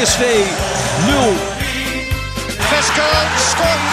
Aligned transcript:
PSV 0.00 0.20
0. 0.20 1.34
Vesker 2.58 3.16
scoort. 3.36 3.84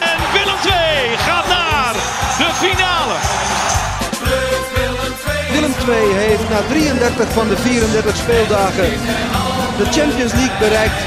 En 0.00 0.18
Willem 0.32 0.56
2 0.60 1.16
gaat 1.16 1.48
naar 1.48 1.92
de 2.38 2.50
finale. 2.54 3.16
Willem 5.52 5.72
twee 5.72 6.06
Willem 6.06 6.14
II 6.14 6.18
heeft 6.18 6.48
na 6.48 6.60
33 6.68 7.32
van 7.32 7.48
de 7.48 7.56
34 7.56 8.16
speeldagen 8.16 8.90
de 9.78 9.84
Champions 9.84 10.32
League 10.32 10.58
bereikt. 10.58 11.02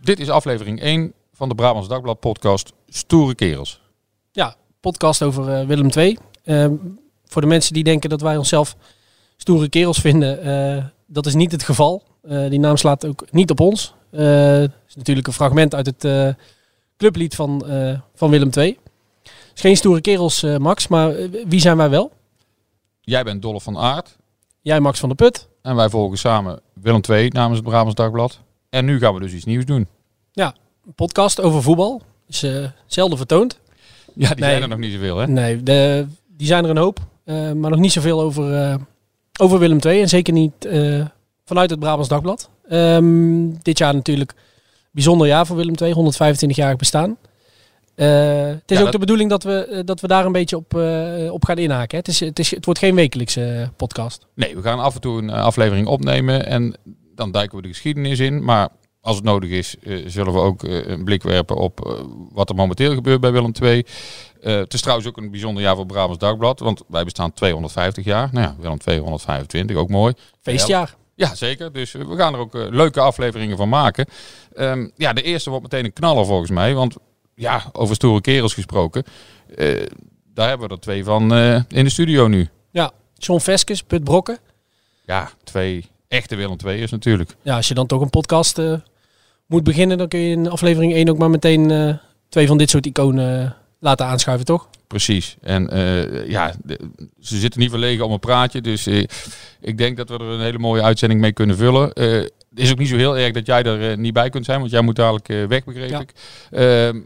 Dit 0.00 0.20
is 0.20 0.30
aflevering 0.30 0.80
1 0.80 1.12
van 1.32 1.48
de 1.48 1.54
Brabants 1.54 1.88
Dagblad 1.88 2.20
podcast 2.20 2.72
Stoere 2.88 3.34
Kerels. 3.34 3.80
Ja, 4.32 4.56
podcast 4.80 5.22
over 5.22 5.48
eh, 5.48 5.66
Willem 5.66 5.90
II. 5.96 6.18
Ehm, 6.44 6.74
voor 7.24 7.42
de 7.42 7.48
mensen 7.48 7.74
die 7.74 7.84
denken 7.84 8.10
dat 8.10 8.20
wij 8.20 8.36
onszelf 8.36 8.76
stoere 9.36 9.68
kerels 9.68 9.98
vinden, 9.98 10.42
eh, 10.42 10.84
dat 11.06 11.26
is 11.26 11.34
niet 11.34 11.52
het 11.52 11.62
geval. 11.62 12.02
Eh, 12.22 12.48
die 12.48 12.60
naam 12.60 12.76
slaat 12.76 13.06
ook 13.06 13.24
niet 13.30 13.50
op 13.50 13.60
ons. 13.60 13.94
Het 14.10 14.72
is 14.88 14.94
natuurlijk 14.94 15.26
een 15.26 15.32
fragment 15.32 15.74
uit 15.74 15.86
het 15.86 16.34
clublied 16.96 17.34
van, 17.34 17.64
van 18.14 18.30
Willem 18.30 18.50
II. 18.56 18.78
Is 19.54 19.60
geen 19.60 19.76
stoere 19.76 20.00
kerels, 20.00 20.42
Max, 20.42 20.88
maar 20.88 21.14
wie 21.46 21.60
zijn 21.60 21.76
wij 21.76 21.90
wel? 21.90 22.12
Jij 23.00 23.24
bent 23.24 23.42
Dolle 23.42 23.60
van 23.60 23.78
Aert 23.78 24.16
Jij, 24.62 24.80
Max 24.80 24.98
van 24.98 25.08
der 25.08 25.16
Put. 25.16 25.48
en 25.62 25.76
wij 25.76 25.88
volgen 25.88 26.18
samen 26.18 26.60
Willem 26.72 27.00
2 27.00 27.30
namens 27.32 27.58
het 27.58 27.68
Brabants 27.68 27.94
Dagblad. 27.94 28.40
En 28.70 28.84
nu 28.84 28.98
gaan 28.98 29.14
we 29.14 29.20
dus 29.20 29.32
iets 29.32 29.44
nieuws 29.44 29.64
doen. 29.64 29.86
Een 30.86 30.94
podcast 30.94 31.40
over 31.40 31.62
voetbal. 31.62 32.02
Is 32.28 32.42
eh, 32.42 32.64
zelden 32.86 33.16
vertoond. 33.18 33.58
Ja, 34.14 34.28
die 34.28 34.38
Nee. 34.44 34.50
zijn 34.50 34.62
er 34.62 34.68
nog 34.68 34.78
niet 34.78 34.92
zoveel 34.92 35.16
hè? 35.18 35.26
Nee, 35.26 35.62
de, 35.62 36.06
die 36.36 36.46
zijn 36.46 36.64
er 36.64 36.70
een 36.70 36.76
hoop. 36.76 36.98
eh, 37.24 37.52
maar 37.52 37.70
nog 37.70 37.78
niet 37.78 37.92
zoveel 37.92 38.20
over, 38.20 38.54
eh, 38.54 38.74
over 39.40 39.58
Willem 39.58 39.78
II. 39.86 40.00
En 40.00 40.08
zeker 40.08 40.32
niet 40.32 40.52
vanuit 41.44 41.70
het 41.70 41.78
Brabants 41.78 42.08
Dagblad. 42.08 42.50
Ehm, 42.68 43.50
dit 43.62 43.78
jaar 43.78 43.94
natuurlijk 43.94 44.32
bijzonder 44.90 45.26
jaar 45.26 45.46
voor 45.46 45.56
Willem 45.56 45.74
II. 45.82 45.92
125-jarig 45.92 46.76
bestaan. 46.76 47.16
Eh, 47.94 48.06
het 48.46 48.62
is 48.70 48.76
Ja, 48.76 48.76
ook 48.76 48.82
dat- 48.82 48.92
de 48.92 48.98
bedoeling 48.98 49.30
dat 49.30 49.42
we, 49.42 49.82
dat 49.84 50.00
we 50.00 50.06
daar 50.06 50.24
een 50.26 50.32
beetje 50.32 50.56
op, 50.56 50.74
op 51.30 51.44
gaan 51.44 51.58
inhaken. 51.58 51.90
Hè. 51.90 51.96
Het, 51.98 52.08
is, 52.08 52.20
het, 52.20 52.38
is, 52.38 52.50
het 52.50 52.64
wordt 52.64 52.80
geen 52.80 52.94
wekelijkse 52.94 53.70
podcast. 53.76 54.26
Nee, 54.34 54.56
we 54.56 54.62
gaan 54.62 54.78
af 54.80 54.94
en 54.94 55.00
toe 55.00 55.18
een 55.18 55.30
aflevering 55.30 55.86
opnemen 55.86 56.46
en 56.46 56.74
dan 57.14 57.30
duiken 57.32 57.56
we 57.56 57.62
de 57.62 57.68
geschiedenis 57.68 58.18
in. 58.18 58.44
Maar 58.44 58.68
als 59.08 59.16
het 59.16 59.26
nodig 59.26 59.50
is, 59.50 59.76
eh, 59.82 60.04
zullen 60.06 60.32
we 60.32 60.38
ook 60.38 60.64
eh, 60.64 60.86
een 60.86 61.04
blik 61.04 61.22
werpen 61.22 61.56
op 61.56 61.86
eh, 61.86 61.92
wat 62.32 62.48
er 62.48 62.54
momenteel 62.54 62.94
gebeurt 62.94 63.20
bij 63.20 63.32
Willem 63.32 63.52
II. 63.62 63.86
Het 64.40 64.74
is 64.74 64.80
trouwens 64.80 65.08
ook 65.08 65.16
een 65.16 65.30
bijzonder 65.30 65.62
jaar 65.62 65.76
voor 65.76 65.86
Brabants 65.86 66.18
Dagblad, 66.18 66.60
want 66.60 66.82
wij 66.88 67.04
bestaan 67.04 67.32
250 67.32 68.04
jaar. 68.04 68.28
Nou 68.32 68.46
ja, 68.46 68.56
Willem 68.60 68.78
225, 68.78 69.76
ook 69.76 69.88
mooi. 69.88 70.14
Feestjaar. 70.40 70.94
Ja, 71.14 71.34
zeker. 71.34 71.72
Dus 71.72 71.92
we 71.92 72.16
gaan 72.16 72.34
er 72.34 72.40
ook 72.40 72.52
leuke 72.52 73.00
afleveringen 73.00 73.56
van 73.56 73.68
maken. 73.68 74.06
Ehm, 74.54 74.88
ja, 74.96 75.12
de 75.12 75.22
eerste 75.22 75.50
wordt 75.50 75.64
meteen 75.64 75.84
een 75.84 75.92
knaller 75.92 76.26
volgens 76.26 76.50
mij. 76.50 76.74
Want 76.74 76.96
ja, 77.34 77.64
over 77.72 77.94
stoere 77.94 78.20
kerels 78.20 78.54
gesproken. 78.54 79.04
daar 80.34 80.48
hebben 80.48 80.68
we 80.68 80.74
er 80.74 80.80
twee 80.80 81.04
van 81.04 81.34
in 81.68 81.84
de 81.84 81.90
studio 81.90 82.26
nu. 82.26 82.48
Ja, 82.70 82.90
John 83.14 83.40
Veskes, 83.40 83.82
Put 83.82 84.04
Brokken. 84.04 84.38
Ja, 85.04 85.30
twee 85.44 85.84
echte 86.08 86.36
Willem 86.36 86.56
II'ers 86.64 86.90
natuurlijk. 86.90 87.36
Ja, 87.42 87.56
als 87.56 87.68
je 87.68 87.74
dan 87.74 87.86
toch 87.86 88.00
een 88.00 88.10
podcast 88.10 88.60
moet 89.48 89.64
beginnen, 89.64 89.98
dan 89.98 90.08
kun 90.08 90.18
je 90.18 90.30
in 90.30 90.50
aflevering 90.50 90.92
1 90.92 91.08
ook 91.08 91.18
maar 91.18 91.30
meteen 91.30 91.70
eh, 91.70 91.94
twee 92.28 92.46
van 92.46 92.58
dit 92.58 92.70
soort 92.70 92.86
iconen 92.86 93.44
eh, 93.44 93.50
laten 93.78 94.06
aanschuiven, 94.06 94.46
toch? 94.46 94.68
Precies. 94.86 95.36
En 95.40 95.68
eh, 95.70 96.28
ja, 96.28 96.54
ze 97.20 97.38
zitten 97.38 97.60
niet 97.60 97.70
verlegen 97.70 98.04
om 98.04 98.12
een 98.12 98.18
praatje. 98.18 98.60
Dus 98.60 98.86
ik 99.60 99.78
denk 99.78 99.96
dat 99.96 100.08
we 100.08 100.14
er 100.14 100.20
een 100.20 100.40
hele 100.40 100.58
mooie 100.58 100.82
uitzending 100.82 101.20
mee 101.20 101.32
kunnen 101.32 101.56
vullen. 101.56 101.88
Het 101.88 102.66
is 102.66 102.70
ook 102.70 102.78
niet 102.78 102.88
zo 102.88 102.96
heel 102.96 103.18
erg 103.18 103.32
dat 103.32 103.46
jij 103.46 103.62
er 103.62 103.98
niet 103.98 104.12
bij 104.12 104.28
kunt 104.28 104.44
zijn, 104.44 104.58
want 104.58 104.70
jij 104.70 104.80
moet 104.80 104.96
dadelijk 104.96 105.26
weg, 105.48 105.64
begreep 105.64 105.90
Ja. 105.90 106.00
ik. 106.00 106.12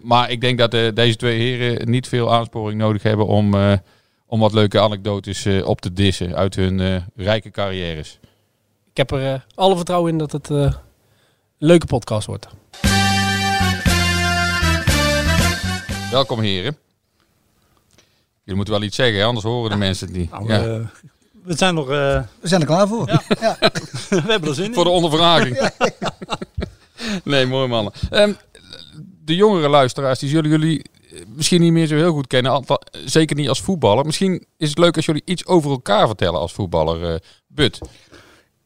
Maar 0.03 0.31
ik 0.31 0.41
denk 0.41 0.59
dat 0.59 0.71
deze 0.71 1.17
twee 1.17 1.39
heren 1.39 1.91
niet 1.91 2.09
veel 2.09 2.33
aansporing 2.33 2.81
nodig 2.81 3.03
hebben 3.03 3.27
om, 3.27 3.55
om 4.27 4.41
wat 4.41 4.53
leuke 4.53 4.81
anekdotes 4.81 5.47
op 5.65 5.81
te 5.81 5.93
dissen 5.93 6.37
uit 6.37 6.57
hun 6.57 7.05
rijke 7.17 7.51
carrières. 7.51 8.19
Ik 8.91 8.97
heb 8.97 9.11
er 9.11 9.45
alle 9.55 9.77
vertrouwen 9.77 10.13
in 10.13 10.19
dat 10.19 10.33
het 10.33 10.49
leuke 11.65 11.87
podcast 11.87 12.27
wordt. 12.27 12.47
Welkom 16.11 16.41
heren. 16.41 16.77
Jullie 18.41 18.55
moeten 18.55 18.75
wel 18.75 18.83
iets 18.83 18.97
zeggen, 18.97 19.25
anders 19.25 19.45
horen 19.45 19.71
de 19.71 19.77
mensen 19.77 20.07
het 20.07 20.17
niet. 20.17 20.31
Nou, 20.31 20.47
Ja. 20.53 20.65
eh, 20.65 20.87
we 21.43 21.57
zijn 21.57 21.75
nog, 21.75 21.85
eh, 21.91 22.23
We 22.41 22.49
zijn 22.49 22.61
er 22.61 22.67
klaar 22.67 22.89
voor. 22.89 23.09
Ja. 23.41 23.57
we 24.09 24.23
hebben 24.27 24.49
er 24.49 24.55
zin 24.55 24.65
in. 24.65 24.75
Voor 24.75 24.85
de 24.85 24.91
ondervraging. 24.91 25.71
nee, 27.25 27.47
mooi 27.47 27.69
mannen. 27.69 27.93
Ehm, 28.11 28.33
de 29.25 29.35
jongere 29.35 29.69
luisteraars, 29.69 30.19
die 30.19 30.29
zullen 30.29 30.51
jullie 30.51 30.83
eh, 31.13 31.21
misschien 31.35 31.61
niet 31.61 31.73
meer 31.73 31.87
zo 31.87 31.95
heel 31.97 32.13
goed 32.13 32.27
kennen. 32.27 32.53
althans, 32.53 32.81
Zeker 33.05 33.37
niet 33.37 33.49
als 33.49 33.61
voetballer. 33.61 34.05
Misschien 34.07 34.47
is 34.57 34.69
het 34.69 34.79
leuk 34.79 34.97
als 34.97 35.05
jullie 35.07 35.23
iets 35.25 35.47
over 35.47 35.71
elkaar 35.71 36.07
vertellen 36.07 36.41
als 36.41 36.53
voetballer. 36.53 37.13
eh 37.13 37.19
But. 37.47 37.79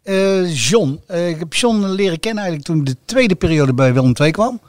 Eh, 0.07 0.55
John. 0.55 1.01
Eh, 1.07 1.29
ik 1.29 1.39
heb 1.39 1.55
John 1.55 1.85
leren 1.85 2.21
kennen 2.21 2.45
eigenlijk 2.45 2.73
toen 2.73 2.85
de 2.85 2.97
tweede 3.05 3.35
periode 3.35 3.75
bij 3.75 3.93
Willem 3.93 4.13
II 4.21 4.31
kwam. 4.31 4.61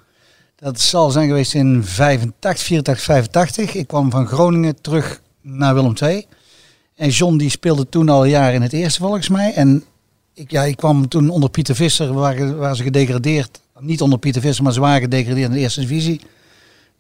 Dat 0.56 0.80
zal 0.80 1.12
zijn 1.12 1.28
geweest 1.28 1.54
in 1.54 1.84
85, 1.84 2.66
84, 2.66 3.04
85. 3.04 3.74
Ik 3.74 3.88
kwam 3.88 4.12
van 4.12 4.28
Groningen 4.28 4.82
terug 4.82 5.22
naar 5.42 5.74
Willem 5.74 5.94
II. 6.02 6.26
En 6.96 7.10
John 7.10 7.38
die 7.38 7.50
speelde 7.50 7.90
toen 7.90 8.10
al 8.10 8.26
jaren 8.26 8.54
in 8.54 8.62
het 8.62 8.74
eerste 8.74 9.00
volgens 9.00 9.30
mij. 9.30 9.54
En 9.54 9.84
ik, 10.34 10.52
ja, 10.52 10.64
ik 10.64 10.78
kwam 10.78 11.08
toen 11.08 11.30
onder 11.30 11.50
Pieter 11.50 11.76
Visser, 11.76 12.14
waren, 12.14 12.58
waren 12.58 12.76
ze 12.76 12.84
gedegradeerd. 12.84 13.62
Niet 13.80 14.02
onder 14.02 14.20
Pieter 14.20 14.42
Visser, 14.42 14.64
maar 14.64 14.74
ze 14.74 14.80
waren 14.80 15.02
gedegradeerd 15.02 15.48
in 15.48 15.54
de 15.54 15.60
eerste 15.60 15.80
divisie. 15.82 16.22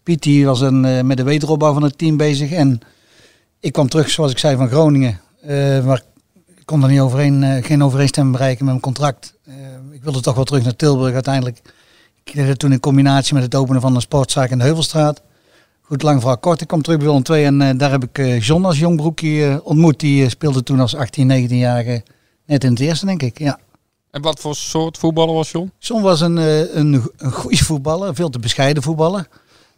Piet 0.03 0.23
die 0.23 0.45
was 0.45 0.61
een, 0.61 0.85
eh, 0.85 1.01
met 1.01 1.17
de 1.17 1.23
wederopbouw 1.23 1.73
van 1.73 1.83
het 1.83 1.97
team 1.97 2.17
bezig. 2.17 2.51
En 2.51 2.79
ik 3.59 3.73
kwam 3.73 3.89
terug, 3.89 4.09
zoals 4.09 4.31
ik 4.31 4.37
zei, 4.37 4.55
van 4.55 4.69
Groningen. 4.69 5.19
eh, 5.41 5.85
waar 5.85 6.01
kon 6.67 6.83
er 6.83 6.89
niet 6.89 6.99
overeen, 6.99 7.43
eh, 7.43 7.65
geen 7.65 7.83
overeenstemming 7.83 8.35
bereiken 8.35 8.65
met 8.65 8.73
mijn 8.73 8.85
contract. 8.85 9.33
Eh, 9.45 9.53
ik 9.91 10.03
wilde 10.03 10.21
toch 10.21 10.35
wel 10.35 10.43
terug 10.43 10.63
naar 10.63 10.75
Tilburg 10.75 11.13
uiteindelijk. 11.13 11.61
Ik 12.23 12.33
deed 12.33 12.47
het 12.47 12.59
toen 12.59 12.71
in 12.71 12.79
combinatie 12.79 13.33
met 13.33 13.43
het 13.43 13.55
openen 13.55 13.81
van 13.81 13.95
een 13.95 14.01
sportzaak 14.01 14.49
in 14.49 14.57
de 14.57 14.63
Heuvelstraat. 14.63 15.21
Goed, 15.81 16.01
lang 16.01 16.19
verhaal 16.19 16.37
kort. 16.37 16.61
Ik 16.61 16.67
kwam 16.67 16.81
terug 16.81 16.97
bij 16.97 17.07
Willem 17.07 17.23
II 17.31 17.45
en 17.45 17.61
eh, 17.61 17.77
daar 17.77 17.91
heb 17.91 18.03
ik 18.03 18.17
eh, 18.17 18.41
John 18.41 18.65
als 18.65 18.79
jongbroekje 18.79 19.61
ontmoet. 19.63 19.99
Die 19.99 20.29
speelde 20.29 20.63
toen 20.63 20.79
als 20.79 20.95
18, 20.95 21.47
19-jarige 21.49 22.03
net 22.45 22.63
in 22.63 22.69
het 22.69 22.79
eerste, 22.79 23.05
denk 23.05 23.21
ik. 23.21 23.39
Ja. 23.39 23.59
En 24.11 24.21
wat 24.21 24.39
voor 24.39 24.55
soort 24.55 24.97
voetballer 24.97 25.33
was 25.33 25.51
John? 25.51 25.71
John 25.79 26.01
was 26.01 26.21
een, 26.21 26.35
een, 26.77 27.03
een 27.17 27.31
goede 27.31 27.63
voetballer, 27.63 28.15
veel 28.15 28.29
te 28.29 28.39
bescheiden 28.39 28.83
voetballer. 28.83 29.27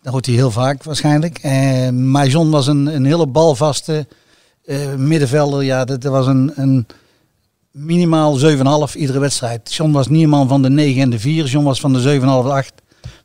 Dat 0.01 0.11
hoort 0.11 0.25
hij 0.25 0.35
heel 0.35 0.51
vaak 0.51 0.83
waarschijnlijk. 0.83 1.43
Maar 1.91 2.27
John 2.27 2.49
was 2.49 2.67
een, 2.67 2.85
een 2.85 3.05
hele 3.05 3.27
balvaste 3.27 4.07
eh, 4.69 4.95
middenvelder. 4.95 5.63
Ja, 5.63 5.85
dat, 5.85 6.03
was 6.03 6.27
een, 6.27 6.51
een 6.55 6.85
minimaal 7.71 8.39
7,5 8.39 8.93
iedere 8.95 9.19
wedstrijd. 9.19 9.73
John 9.73 9.91
was 9.91 10.07
niet 10.07 10.27
man 10.27 10.47
van 10.47 10.61
de 10.61 10.69
9 10.69 11.01
en 11.01 11.09
de 11.09 11.19
4. 11.19 11.45
John 11.45 11.65
was 11.65 11.79
van 11.79 11.93
de 11.93 11.99
7,5 12.19 12.21
en 12.23 12.29
8. 12.29 12.73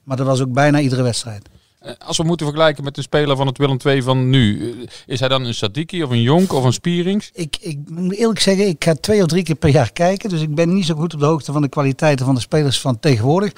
Maar 0.05 0.17
dat 0.17 0.27
was 0.27 0.41
ook 0.41 0.53
bijna 0.53 0.81
iedere 0.81 1.03
wedstrijd. 1.03 1.49
Eh, 1.81 1.93
Als 1.99 2.17
we 2.17 2.23
moeten 2.25 2.47
vergelijken 2.47 2.85
met 2.85 2.95
de 2.95 3.03
speler 3.03 3.37
van 3.37 3.47
het 3.47 3.59
Willem 3.59 3.77
II 3.87 4.03
van 4.03 4.31
nu. 4.31 4.71
eh, 4.71 4.87
Is 5.07 5.21
hij 5.21 5.29
dan 5.29 5.45
een 5.45 5.55
Sadiki 5.55 6.03
of 6.03 6.11
een 6.11 6.23
Jonk 6.23 6.53
of 6.53 6.65
een 6.65 6.73
Spierings? 6.73 7.31
Ik, 7.35 7.57
ik 7.61 7.79
moet 7.91 8.15
eerlijk 8.15 8.41
zeggen, 8.41 8.69
ik 8.69 8.85
ga 8.85 8.95
twee 8.95 9.21
of 9.21 9.27
drie 9.27 9.43
keer 9.43 9.55
per 9.55 9.71
jaar 9.71 9.93
kijken. 9.93 10.29
Dus 10.29 10.41
ik 10.41 10.55
ben 10.55 10.75
niet 10.75 10.87
zo 10.87 10.95
goed 10.95 11.15
op 11.15 11.21
de 11.21 11.27
hoogte 11.27 11.53
van 11.53 11.63
de 11.63 11.69
kwaliteiten 11.69 12.27
van 12.27 12.35
de 12.35 12.41
spelers 12.41 12.81
van 12.81 13.01
tegenwoordig. 13.01 13.53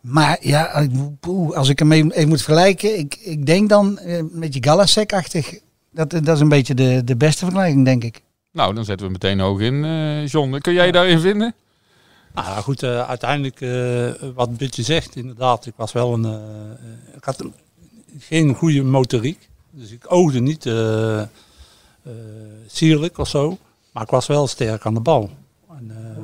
Maar 0.00 0.38
ja, 0.40 0.86
als 1.54 1.68
ik 1.68 1.78
hem 1.78 1.92
even, 1.92 2.28
moet 2.28 2.42
vergelijken. 2.42 2.98
Ik, 2.98 3.18
ik 3.20 3.46
denk 3.46 3.68
dan 3.68 3.98
een 4.02 4.30
beetje 4.34 4.62
Galasek-achtig. 4.62 5.58
Dat, 5.90 6.10
dat 6.10 6.28
is 6.28 6.40
een 6.40 6.48
beetje 6.48 6.74
de, 6.74 7.02
de 7.04 7.16
beste 7.16 7.44
vergelijking, 7.44 7.84
denk 7.84 8.04
ik. 8.04 8.22
Nou, 8.52 8.74
dan 8.74 8.84
zetten 8.84 9.06
we 9.06 9.12
meteen 9.12 9.40
hoog 9.40 9.60
in. 9.60 9.84
eh, 9.84 10.26
John, 10.26 10.58
kun 10.58 10.72
jij 10.72 10.86
je 10.86 10.92
daarin 10.92 11.20
vinden? 11.20 11.54
Nou 12.34 12.46
ja, 12.48 12.60
goed, 12.60 12.82
eh, 12.82 13.08
uiteindelijk 13.08 13.60
eh, 13.60 14.28
wat 14.34 14.56
Butje 14.56 14.82
zegt, 14.82 15.16
inderdaad. 15.16 15.66
Ik 15.66 15.72
was 15.76 15.92
wel 15.92 16.12
een. 16.12 16.24
eh, 16.24 17.16
ik 17.16 17.24
had 17.24 17.40
een- 17.40 17.52
geen 18.18 18.54
goede 18.54 18.82
motoriek. 18.82 19.48
Dus 19.70 19.90
ik 19.90 20.04
oogde 20.12 20.40
niet 20.40 20.66
eh, 20.66 21.20
eh, 21.20 21.26
sierlijk 22.66 23.18
of 23.18 23.28
zo. 23.28 23.58
Maar 23.92 24.02
ik 24.02 24.10
was 24.10 24.26
wel 24.26 24.46
sterk 24.46 24.86
aan 24.86 24.94
de 24.94 25.00
bal. 25.00 25.30
En, 25.78 25.90
eh, 25.90 26.22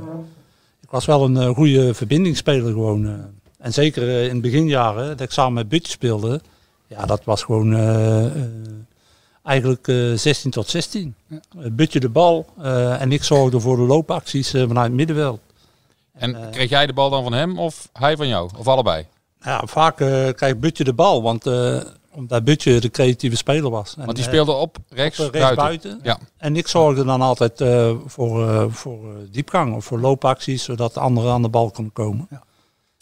ik 0.83 0.91
was 0.91 1.05
wel 1.05 1.25
een 1.25 1.55
goede 1.55 1.95
verbindingsspeler 1.95 2.73
gewoon. 2.73 3.07
eh. 3.07 3.13
En 3.59 3.73
zeker 3.73 4.09
in 4.23 4.31
het 4.33 4.41
beginjaren, 4.43 5.07
dat 5.09 5.21
ik 5.21 5.31
samen 5.31 5.53
met 5.53 5.69
Butje 5.69 5.93
speelde. 5.93 6.41
Ja, 6.87 7.07
dat 7.07 7.25
was 7.25 7.43
gewoon 7.43 7.75
eh, 7.75 8.25
eh, 8.27 8.33
eigenlijk 9.45 9.89
eh, 9.89 10.13
16 10.15 10.51
tot 10.51 10.69
16. 10.69 11.15
Eh, 11.29 11.39
Butje 11.73 12.01
de 12.01 12.09
bal 12.09 12.47
eh, 12.63 13.01
en 13.01 13.13
ik 13.13 13.25
zorgde 13.25 13.61
voor 13.61 13.77
de 13.77 13.83
loopacties 13.83 14.55
eh, 14.55 14.67
vanuit 14.67 14.87
het 14.87 14.97
middenveld. 14.97 15.41
En 16.13 16.35
eh, 16.45 16.51
kreeg 16.51 16.71
jij 16.71 16.87
de 16.87 16.93
bal 16.93 17.11
dan 17.11 17.23
van 17.23 17.33
hem 17.33 17.59
of 17.59 17.89
hij 17.93 18.17
van 18.17 18.29
jou? 18.29 18.51
Of 18.59 18.69
allebei? 18.69 19.07
Ja, 19.41 19.63
vaak 19.67 20.01
eh, 20.01 20.29
krijgt 20.33 20.61
Butje 20.61 20.85
de 20.85 20.93
bal, 20.93 21.23
want 21.23 21.47
eh, 21.47 21.81
omdat 22.11 22.45
Butje 22.45 22.81
de 22.81 22.91
creatieve 22.91 23.37
speler 23.37 23.71
was. 23.71 23.95
En, 23.99 24.05
Want 24.05 24.17
die 24.17 24.25
eh, 24.27 24.31
speelde 24.33 24.53
op 24.53 24.77
rechts, 24.89 25.21
op, 25.21 25.35
eh, 25.35 25.41
rechts 25.41 25.57
buiten. 25.57 25.91
buiten. 25.91 26.01
Ja. 26.03 26.19
En 26.37 26.57
ik 26.57 26.69
zorgde 26.69 27.05
dan 27.05 27.21
altijd 27.21 27.61
eh, 27.61 27.93
voor, 28.07 28.49
eh, 28.51 28.65
voor 28.69 28.99
eh, 29.11 29.17
diepgang 29.31 29.75
of 29.75 29.85
voor 29.85 30.01
loopacties, 30.01 30.65
zodat 30.65 30.95
de 30.95 31.01
anderen 31.01 31.33
aan 31.33 31.43
de 31.43 31.49
bal 31.49 31.71
konden 31.71 31.93
komen. 31.93 32.29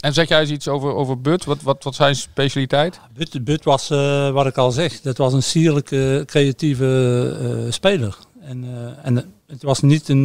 En 0.02 0.12
zeg 0.12 0.28
jij 0.28 0.40
eens 0.40 0.50
iets 0.50 0.68
over, 0.68 0.94
over 0.94 1.20
But? 1.20 1.44
Wat, 1.44 1.62
wat, 1.62 1.84
wat 1.84 1.94
zijn 1.94 2.16
specialiteit? 2.16 3.00
But, 3.14 3.44
But 3.44 3.64
was, 3.64 3.90
eh, 3.90 4.30
wat 4.30 4.46
ik 4.46 4.56
al 4.56 4.70
zeg, 4.70 5.00
dat 5.00 5.16
was 5.16 5.32
een 5.32 5.42
sierlijke, 5.42 6.22
creatieve 6.26 7.36
eh, 7.40 7.72
speler. 7.72 8.16
En, 8.40 8.64
eh, 8.64 9.06
en 9.06 9.32
het 9.46 9.62
was 9.62 9.80
niet 9.80 10.08
een, 10.08 10.24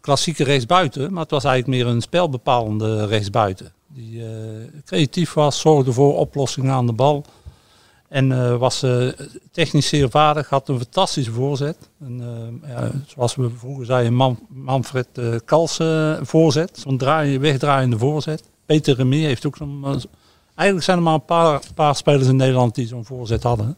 klassieke 0.00 0.44
rechtsbuiten, 0.44 1.12
maar 1.12 1.22
het 1.22 1.30
was 1.30 1.44
eigenlijk 1.44 1.84
meer 1.84 1.94
een 1.94 2.00
spelbepalende 2.00 3.06
rechtsbuiten. 3.06 3.72
Die 3.88 4.22
creatief 4.84 5.32
was, 5.32 5.60
zorgde 5.60 5.92
voor 5.92 6.16
oplossingen 6.16 6.72
aan 6.72 6.86
de 6.86 6.92
bal. 6.92 7.24
En 8.08 8.58
was 8.58 8.84
technisch 9.50 9.88
zeer 9.88 10.10
vaardig, 10.10 10.48
had 10.48 10.68
een 10.68 10.78
fantastische 10.78 11.32
voorzet. 11.32 11.76
Ja, 12.66 12.90
zoals 13.06 13.34
we 13.34 13.50
vroeger 13.56 13.86
zeiden, 13.86 14.14
Man, 14.14 14.38
Manfred 14.48 15.08
Kals 15.44 15.78
eh, 15.78 16.16
voorzet. 16.22 16.78
Zo'n 16.78 16.98
draai, 16.98 17.38
wegdraaiende 17.38 17.98
voorzet. 17.98 18.50
Peter 18.66 18.96
Remy 18.96 19.18
heeft 19.24 19.46
ook 19.46 19.56
zo'n... 19.56 19.82
eh, 19.84 19.94
eigenlijk 20.54 20.84
zijn 20.84 20.96
er 20.96 21.02
maar 21.02 21.14
een 21.14 21.24
paar, 21.24 21.62
paar 21.74 21.96
spelers 21.96 22.26
in 22.26 22.36
Nederland 22.36 22.74
die 22.74 22.86
zo'n 22.86 23.04
voorzet 23.04 23.42
hadden. 23.42 23.76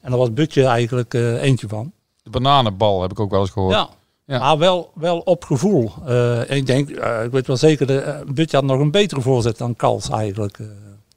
En 0.00 0.10
daar 0.10 0.18
was 0.18 0.32
Butje 0.32 0.64
eigenlijk 0.64 1.14
eh, 1.14 1.42
eentje 1.42 1.68
van. 1.68 1.92
De 2.22 2.30
bananenbal 2.30 3.02
heb 3.02 3.10
ik 3.10 3.20
ook 3.20 3.30
wel 3.30 3.40
eens 3.40 3.50
gehoord. 3.50 3.74
Ja. 3.74 3.88
Ja. 4.24 4.38
Maar 4.38 4.58
wel, 4.58 4.90
wel 4.94 5.18
op 5.18 5.44
gevoel. 5.44 5.92
Eh, 6.06 6.50
ik 6.50 6.66
denk, 6.66 6.88
ik 7.24 7.30
weet 7.30 7.46
wel 7.46 7.56
zeker, 7.56 7.86
de, 7.86 8.24
Butje 8.26 8.56
had 8.56 8.66
nog 8.66 8.80
een 8.80 8.90
betere 8.90 9.20
voorzet 9.20 9.58
dan 9.58 9.76
Kals 9.76 10.08
eigenlijk. 10.10 10.58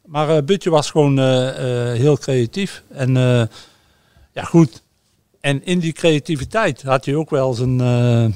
Maar 0.05 0.43
Butje 0.43 0.69
was 0.69 0.91
gewoon 0.91 1.19
heel 1.93 2.17
creatief. 2.17 2.83
En 2.87 3.13
ja, 4.33 4.43
goed. 4.43 4.82
En 5.43 5.65
in 5.65 5.79
die 5.79 5.91
creativiteit 5.93 6.81
had 6.81 7.05
je 7.05 7.17
ook 7.17 7.29
wel 7.29 7.53
zijn... 7.53 7.81
eh, 7.81 8.23
eh, 8.25 8.31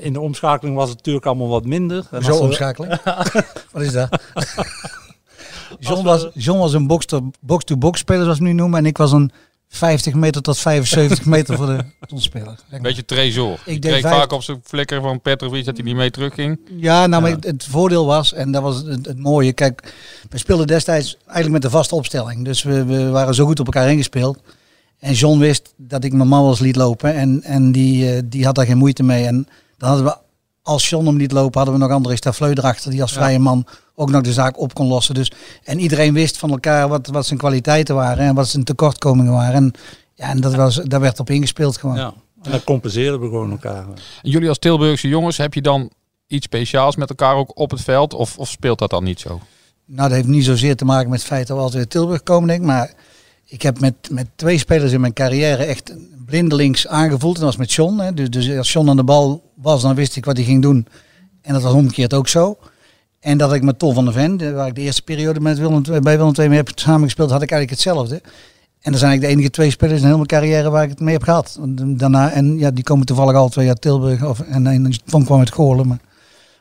in 0.00 0.12
de 0.12 0.20
omschakeling 0.20 0.76
was 0.76 0.88
het 0.88 0.96
natuurlijk 0.96 1.26
allemaal 1.26 1.48
wat 1.48 1.64
minder. 1.64 2.06
En 2.10 2.22
Zo 2.24 2.36
omschakeling. 2.36 2.98
Wat 3.72 3.82
is 3.82 3.92
dat? 3.92 4.20
John 5.78 6.02
was, 6.04 6.28
John 6.34 6.58
was 6.58 6.72
een 6.72 6.86
box-to- 6.86 7.30
box-to-box 7.40 7.98
speler, 8.00 8.22
zoals 8.22 8.38
we 8.38 8.44
nu 8.44 8.52
noemen. 8.52 8.78
En 8.78 8.86
ik 8.86 8.96
was 8.96 9.12
een 9.12 9.30
50 9.68 10.14
meter 10.14 10.42
tot 10.42 10.58
75 10.58 11.24
meter 11.24 11.56
voor 11.56 11.66
de 11.66 11.78
tonspeler. 12.06 12.58
maar. 12.70 12.80
Beetje 12.80 13.04
trezor. 13.04 13.58
Ik 13.64 13.82
deed 13.82 13.90
kreeg 13.90 14.00
vijf- 14.02 14.14
vaak 14.14 14.32
op 14.32 14.42
zijn 14.42 14.60
flikker 14.64 15.00
van 15.00 15.20
Petrovic 15.20 15.64
dat 15.64 15.76
hij 15.76 15.84
niet 15.84 15.96
mee 15.96 16.10
terugging. 16.10 16.58
Ja, 16.76 17.06
nou, 17.06 17.22
maar 17.22 17.30
het, 17.30 17.44
het 17.44 17.64
voordeel 17.64 18.06
was, 18.06 18.32
en 18.32 18.52
dat 18.52 18.62
was 18.62 18.76
het, 18.76 19.06
het 19.06 19.18
mooie. 19.18 19.52
Kijk, 19.52 19.94
we 20.30 20.38
speelden 20.38 20.66
destijds 20.66 21.16
eigenlijk 21.24 21.52
met 21.52 21.62
de 21.62 21.70
vaste 21.70 21.94
opstelling. 21.94 22.44
Dus 22.44 22.62
we, 22.62 22.84
we 22.84 23.08
waren 23.08 23.34
zo 23.34 23.46
goed 23.46 23.60
op 23.60 23.66
elkaar 23.66 23.90
ingespeeld. 23.90 24.38
En 25.02 25.12
John 25.12 25.38
wist 25.38 25.74
dat 25.76 26.04
ik 26.04 26.12
mijn 26.12 26.28
man 26.28 26.40
wel 26.40 26.50
eens 26.50 26.58
liet 26.58 26.76
lopen. 26.76 27.14
En, 27.14 27.42
en 27.42 27.72
die, 27.72 28.12
eh, 28.12 28.22
die 28.24 28.44
had 28.44 28.54
daar 28.54 28.66
geen 28.66 28.76
moeite 28.76 29.02
mee. 29.02 29.26
En 29.26 29.48
dan 29.76 29.88
hadden 29.88 30.06
we, 30.06 30.16
als 30.62 30.88
John 30.88 31.06
hem 31.06 31.16
liet 31.16 31.32
lopen, 31.32 31.60
hadden 31.60 31.78
we 31.78 31.86
nog 31.86 31.96
André 31.96 32.16
Stafleu 32.16 32.50
erachter. 32.50 32.90
Die 32.90 33.02
als 33.02 33.12
vrije 33.12 33.38
man 33.38 33.66
ook 33.94 34.10
nog 34.10 34.22
de 34.22 34.32
zaak 34.32 34.58
op 34.60 34.74
kon 34.74 34.86
lossen. 34.86 35.14
Dus, 35.14 35.32
en 35.64 35.78
iedereen 35.78 36.14
wist 36.14 36.38
van 36.38 36.50
elkaar 36.50 36.88
wat, 36.88 37.06
wat 37.06 37.26
zijn 37.26 37.38
kwaliteiten 37.38 37.94
waren. 37.94 38.26
En 38.26 38.34
wat 38.34 38.48
zijn 38.48 38.64
tekortkomingen 38.64 39.32
waren. 39.32 39.54
En, 39.54 39.72
ja, 40.14 40.28
en 40.28 40.40
dat 40.40 40.54
was, 40.54 40.74
daar 40.74 41.00
werd 41.00 41.20
op 41.20 41.30
ingespeeld 41.30 41.76
gewoon. 41.76 41.96
Ja. 41.96 42.14
En 42.42 42.50
dan 42.50 42.64
compenseerden 42.64 43.20
we 43.20 43.26
gewoon 43.26 43.50
elkaar. 43.50 43.84
En 44.22 44.30
jullie 44.30 44.48
als 44.48 44.58
Tilburgse 44.58 45.08
jongens, 45.08 45.36
heb 45.36 45.54
je 45.54 45.62
dan 45.62 45.90
iets 46.26 46.44
speciaals 46.44 46.96
met 46.96 47.08
elkaar 47.08 47.34
ook 47.34 47.58
op 47.58 47.70
het 47.70 47.80
veld? 47.80 48.14
Of, 48.14 48.38
of 48.38 48.48
speelt 48.48 48.78
dat 48.78 48.90
dan 48.90 49.04
niet 49.04 49.20
zo? 49.20 49.40
Nou, 49.86 50.08
dat 50.08 50.16
heeft 50.16 50.28
niet 50.28 50.44
zozeer 50.44 50.76
te 50.76 50.84
maken 50.84 51.10
met 51.10 51.18
het 51.18 51.28
feit 51.28 51.46
dat 51.46 51.56
we 51.56 51.62
altijd 51.62 51.80
uit 51.80 51.90
Tilburg 51.90 52.22
komen, 52.22 52.48
denk 52.48 52.60
ik. 52.60 52.66
Maar 52.66 52.94
ik 53.52 53.62
heb 53.62 53.80
met, 53.80 53.94
met 54.10 54.26
twee 54.34 54.58
spelers 54.58 54.92
in 54.92 55.00
mijn 55.00 55.12
carrière 55.12 55.64
echt 55.64 55.94
blindelings 56.26 56.86
aangevoeld. 56.86 57.34
En 57.34 57.40
dat 57.40 57.50
was 57.50 57.58
met 57.58 57.72
John. 57.72 57.98
Hè. 57.98 58.14
Dus, 58.14 58.30
dus 58.30 58.56
als 58.56 58.72
John 58.72 58.88
aan 58.88 58.96
de 58.96 59.04
bal 59.04 59.42
was, 59.54 59.82
dan 59.82 59.94
wist 59.94 60.16
ik 60.16 60.24
wat 60.24 60.36
hij 60.36 60.44
ging 60.44 60.62
doen. 60.62 60.86
En 61.42 61.52
dat 61.52 61.62
was 61.62 61.72
omgekeerd 61.72 62.14
ook 62.14 62.28
zo. 62.28 62.58
En 63.20 63.38
dat 63.38 63.52
ik 63.52 63.62
met 63.62 63.78
Ton 63.78 63.94
van 63.94 64.04
der 64.04 64.14
Ven, 64.14 64.54
waar 64.54 64.66
ik 64.66 64.74
de 64.74 64.80
eerste 64.80 65.02
periode 65.02 65.40
met 65.40 65.58
Willem, 65.58 65.82
bij 65.82 66.18
Willem 66.18 66.32
mee 66.36 66.56
heb 66.56 66.70
samengespeeld, 66.74 67.30
had 67.30 67.42
ik 67.42 67.50
eigenlijk 67.50 67.82
hetzelfde. 67.82 68.14
En 68.80 68.90
dat 68.90 69.00
zijn 69.00 69.10
eigenlijk 69.10 69.20
de 69.20 69.28
enige 69.28 69.50
twee 69.50 69.70
spelers 69.70 70.00
in 70.00 70.06
heel 70.06 70.16
mijn 70.16 70.26
carrière 70.26 70.70
waar 70.70 70.82
ik 70.82 70.90
het 70.90 71.00
mee 71.00 71.14
heb 71.14 71.22
gehad. 71.22 71.58
Daarna, 71.86 72.30
en 72.30 72.58
ja, 72.58 72.70
die 72.70 72.84
komen 72.84 73.06
toevallig 73.06 73.34
al 73.34 73.48
twee 73.48 73.68
uit 73.68 73.80
Tilburg. 73.80 74.24
Of, 74.24 74.40
en, 74.40 74.66
en 74.66 74.92
Ton 75.04 75.24
kwam 75.24 75.38
uit 75.38 75.52
Goorlen. 75.52 75.86
Maar, 75.88 76.00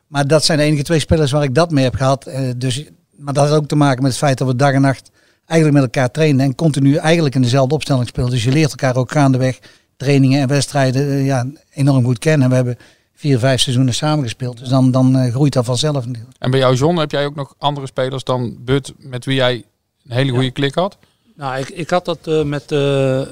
maar 0.07 0.27
dat 0.27 0.45
zijn 0.45 0.57
de 0.57 0.63
enige 0.63 0.83
twee 0.83 0.99
spelers 0.99 1.31
waar 1.31 1.43
ik 1.43 1.55
dat 1.55 1.71
mee 1.71 1.83
heb 1.83 1.95
gehad. 1.95 2.25
Eh, 2.25 2.41
dus, 2.57 2.83
maar 3.17 3.33
dat 3.33 3.47
had 3.47 3.57
ook 3.57 3.67
te 3.67 3.75
maken 3.75 4.01
met 4.01 4.11
het 4.11 4.19
feit 4.19 4.38
dat 4.38 4.47
we 4.47 4.55
dag 4.55 4.73
en 4.73 4.81
nacht 4.81 5.11
eigenlijk 5.51 5.74
met 5.74 5.95
elkaar 5.95 6.12
trainen. 6.12 6.45
En 6.45 6.56
continu 6.56 6.95
eigenlijk 6.95 7.36
in 7.36 7.42
dezelfde 7.42 7.75
opstelling 7.75 8.07
spelen. 8.07 8.30
Dus 8.30 8.44
je 8.44 8.51
leert 8.51 8.69
elkaar 8.69 8.95
ook 8.95 9.12
gaandeweg 9.12 9.59
trainingen 9.98 10.42
en 10.42 10.48
wedstrijden 10.48 11.09
eh, 11.09 11.25
ja, 11.25 11.45
enorm 11.74 12.03
goed 12.03 12.19
kennen. 12.19 12.44
En 12.44 12.50
we 12.50 12.56
hebben 12.56 12.77
vier, 13.13 13.39
vijf 13.39 13.62
seizoenen 13.62 13.94
samengespeeld. 13.94 14.57
Dus 14.57 14.69
dan, 14.69 14.92
dan 14.92 15.18
eh, 15.18 15.33
groeit 15.33 15.53
dat 15.53 15.65
vanzelf 15.65 16.06
natuurlijk. 16.06 16.36
En 16.39 16.51
bij 16.51 16.59
jou, 16.59 16.75
John, 16.75 16.98
heb 16.98 17.12
jij 17.12 17.25
ook 17.25 17.36
nog 17.36 17.56
andere 17.57 17.88
spelers 17.88 18.24
dan 18.24 18.57
But 18.59 18.94
met 18.98 19.25
wie 19.25 19.36
jij 19.36 19.63
een 20.07 20.15
hele 20.15 20.31
goede 20.31 20.51
klik 20.51 20.75
had? 20.75 20.98
Nou, 21.36 21.59
ik, 21.59 21.69
ik 21.69 21.89
had 21.89 22.06
dat 22.06 22.27
eh, 22.27 22.44
met 22.44 22.71
eh, 22.71 23.21
eh, 23.21 23.27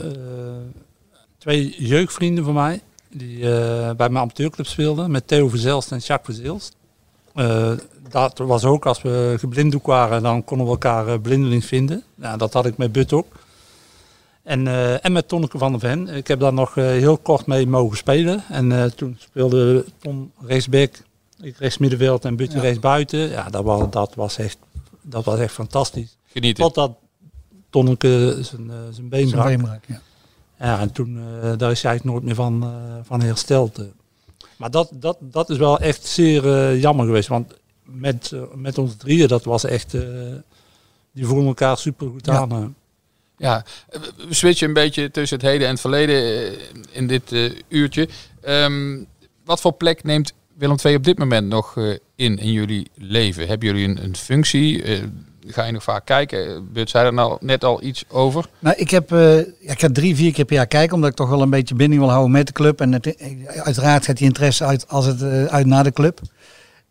twee 1.37 1.75
jeugdvrienden 1.77 2.43
van 2.43 2.53
mij. 2.53 2.81
Die 3.09 3.43
eh, 3.43 3.95
bij 3.95 4.09
mijn 4.09 4.17
amateurclub 4.17 4.65
speelden. 4.65 5.11
Met 5.11 5.27
Theo 5.27 5.49
Verzelst 5.49 5.91
en 5.91 5.97
Jacques 5.97 6.35
Verzeelst. 6.35 6.75
Dat 8.09 8.37
was 8.37 8.63
ook 8.65 8.85
als 8.85 9.01
we 9.01 9.35
geblinddoekt 9.39 9.85
waren. 9.85 10.23
Dan 10.23 10.43
konden 10.43 10.65
we 10.65 10.71
elkaar 10.71 11.07
eh, 11.07 11.19
blindelings 11.21 11.65
vinden. 11.65 12.03
Nou, 12.15 12.37
dat 12.37 12.53
had 12.53 12.65
ik 12.65 12.77
met 12.77 12.91
But 12.91 13.13
ook. 13.13 13.27
En, 14.43 14.67
eh, 14.67 15.05
en 15.05 15.11
met 15.11 15.27
Tonneke 15.27 15.57
van 15.57 15.71
der 15.71 15.79
Ven. 15.79 16.07
Ik 16.07 16.27
heb 16.27 16.39
daar 16.39 16.53
nog 16.53 16.77
eh, 16.77 16.85
heel 16.85 17.17
kort 17.17 17.45
mee 17.45 17.67
mogen 17.67 17.97
spelen. 17.97 18.43
En 18.49 18.71
eh, 18.71 18.85
toen 18.85 19.15
speelde 19.19 19.85
Ton 20.01 20.31
rechtsback, 20.45 20.91
ik 21.41 21.57
rechtsmiddenveld 21.57 22.25
en 22.25 22.35
Butje 22.35 22.57
Ja. 22.57 22.63
rechtsbuiten. 22.63 23.29
Ja, 23.29 23.49
dat 23.49 23.63
was, 23.63 23.89
dat, 23.89 24.15
was 24.15 24.37
echt, 24.37 24.57
dat 25.01 25.25
was 25.25 25.39
echt 25.39 25.53
fantastisch. 25.53 26.17
Genieten. 26.25 26.63
Totdat 26.63 26.91
Tonneke 27.69 28.37
zijn, 28.41 28.71
zijn 28.91 29.09
been 29.09 29.27
Zijn 29.27 29.61
brak. 29.61 29.83
ja. 29.87 30.01
Ja, 30.59 30.79
en 30.79 30.91
toen, 30.91 31.17
eh, 31.41 31.51
daar 31.57 31.71
is 31.71 31.81
hij 31.81 31.91
eigenlijk 31.91 32.03
nooit 32.03 32.23
meer 32.23 32.35
van, 32.35 32.63
eh, 32.63 32.69
van 33.03 33.21
hersteld. 33.21 33.79
Maar 34.57 34.71
dat, 34.71 34.89
dat, 34.93 35.17
dat 35.21 35.49
is 35.49 35.57
wel 35.57 35.79
echt 35.79 36.05
zeer 36.05 36.75
jammer 36.77 37.05
geweest. 37.05 37.27
Want 37.27 37.53
met, 37.91 38.31
eh, 38.33 38.41
met 38.55 38.77
ons 38.77 38.95
drieën, 38.95 39.27
dat 39.27 39.43
was 39.43 39.63
echt... 39.65 39.93
eh, 39.93 40.01
die 41.13 41.25
voelden 41.25 41.47
elkaar 41.47 41.77
super 41.77 42.07
goed 42.09 42.25
Ja. 42.25 42.37
aan. 42.37 42.51
eh. 42.51 42.65
Ja, 43.37 43.63
we 44.27 44.33
switchen 44.33 44.67
een 44.67 44.73
beetje 44.73 45.11
tussen 45.11 45.37
het 45.37 45.47
heden 45.47 45.65
en 45.67 45.71
het 45.73 45.81
verleden 45.81 46.15
eh, 46.51 46.57
in 46.91 47.07
dit 47.07 47.31
eh, 47.31 47.51
uurtje. 47.67 48.07
Ehm, 48.41 48.97
wat 49.45 49.61
voor 49.61 49.73
plek 49.73 50.03
neemt 50.03 50.33
Willem 50.57 50.75
II 50.85 50.95
op 50.95 51.03
dit 51.03 51.17
moment 51.17 51.47
nog 51.47 51.77
eh, 51.77 51.89
in 52.15 52.37
in 52.37 52.51
jullie 52.51 52.87
leven? 52.95 53.47
Hebben 53.47 53.67
jullie 53.67 53.87
een, 53.87 54.03
een 54.03 54.15
functie? 54.15 54.83
Ga 55.47 55.63
je 55.65 55.71
nog 55.71 55.83
vaak 55.83 56.05
kijken? 56.05 56.69
Bert 56.73 56.89
zei 56.89 57.05
er 57.05 57.13
nou 57.13 57.37
net 57.39 57.63
al 57.63 57.83
iets 57.83 58.03
over. 58.09 58.45
Nou, 58.59 58.75
ik 58.77 58.89
heb, 58.89 59.11
eh, 59.11 59.35
ja, 59.37 59.71
ik 59.71 59.79
ga 59.79 59.89
drie, 59.91 60.15
vier 60.15 60.33
keer 60.33 60.45
per 60.45 60.55
jaar 60.55 60.67
kijken, 60.67 60.95
omdat 60.95 61.09
ik 61.09 61.15
toch 61.15 61.29
wel 61.29 61.41
een 61.41 61.49
beetje 61.49 61.75
binding 61.75 62.01
wil 62.01 62.09
houden 62.11 62.31
met 62.31 62.47
de 62.47 62.53
club. 62.53 62.81
En 62.81 62.91
het, 62.93 63.15
uiteraard 63.47 64.05
gaat 64.05 64.17
die 64.17 64.27
interesse 64.27 64.63
uit 64.65 64.87
als 64.87 65.05
het 65.05 65.21
eh, 65.21 65.45
uit 65.45 65.65
naar 65.65 65.83
de 65.83 65.91
club. 65.91 66.21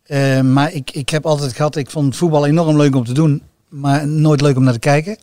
Eh, 0.09 0.41
maar 0.41 0.73
ik, 0.73 0.91
ik 0.91 1.09
heb 1.09 1.25
altijd 1.25 1.53
gehad, 1.53 1.75
ik 1.75 1.89
vond 1.89 2.15
voetbal 2.15 2.45
enorm 2.45 2.77
leuk 2.77 2.95
om 2.95 3.03
te 3.03 3.13
doen, 3.13 3.41
maar 3.67 4.07
nooit 4.07 4.41
leuk 4.41 4.57
om 4.57 4.63
naar 4.63 4.73
te 4.73 4.79
kijken. 4.79 5.17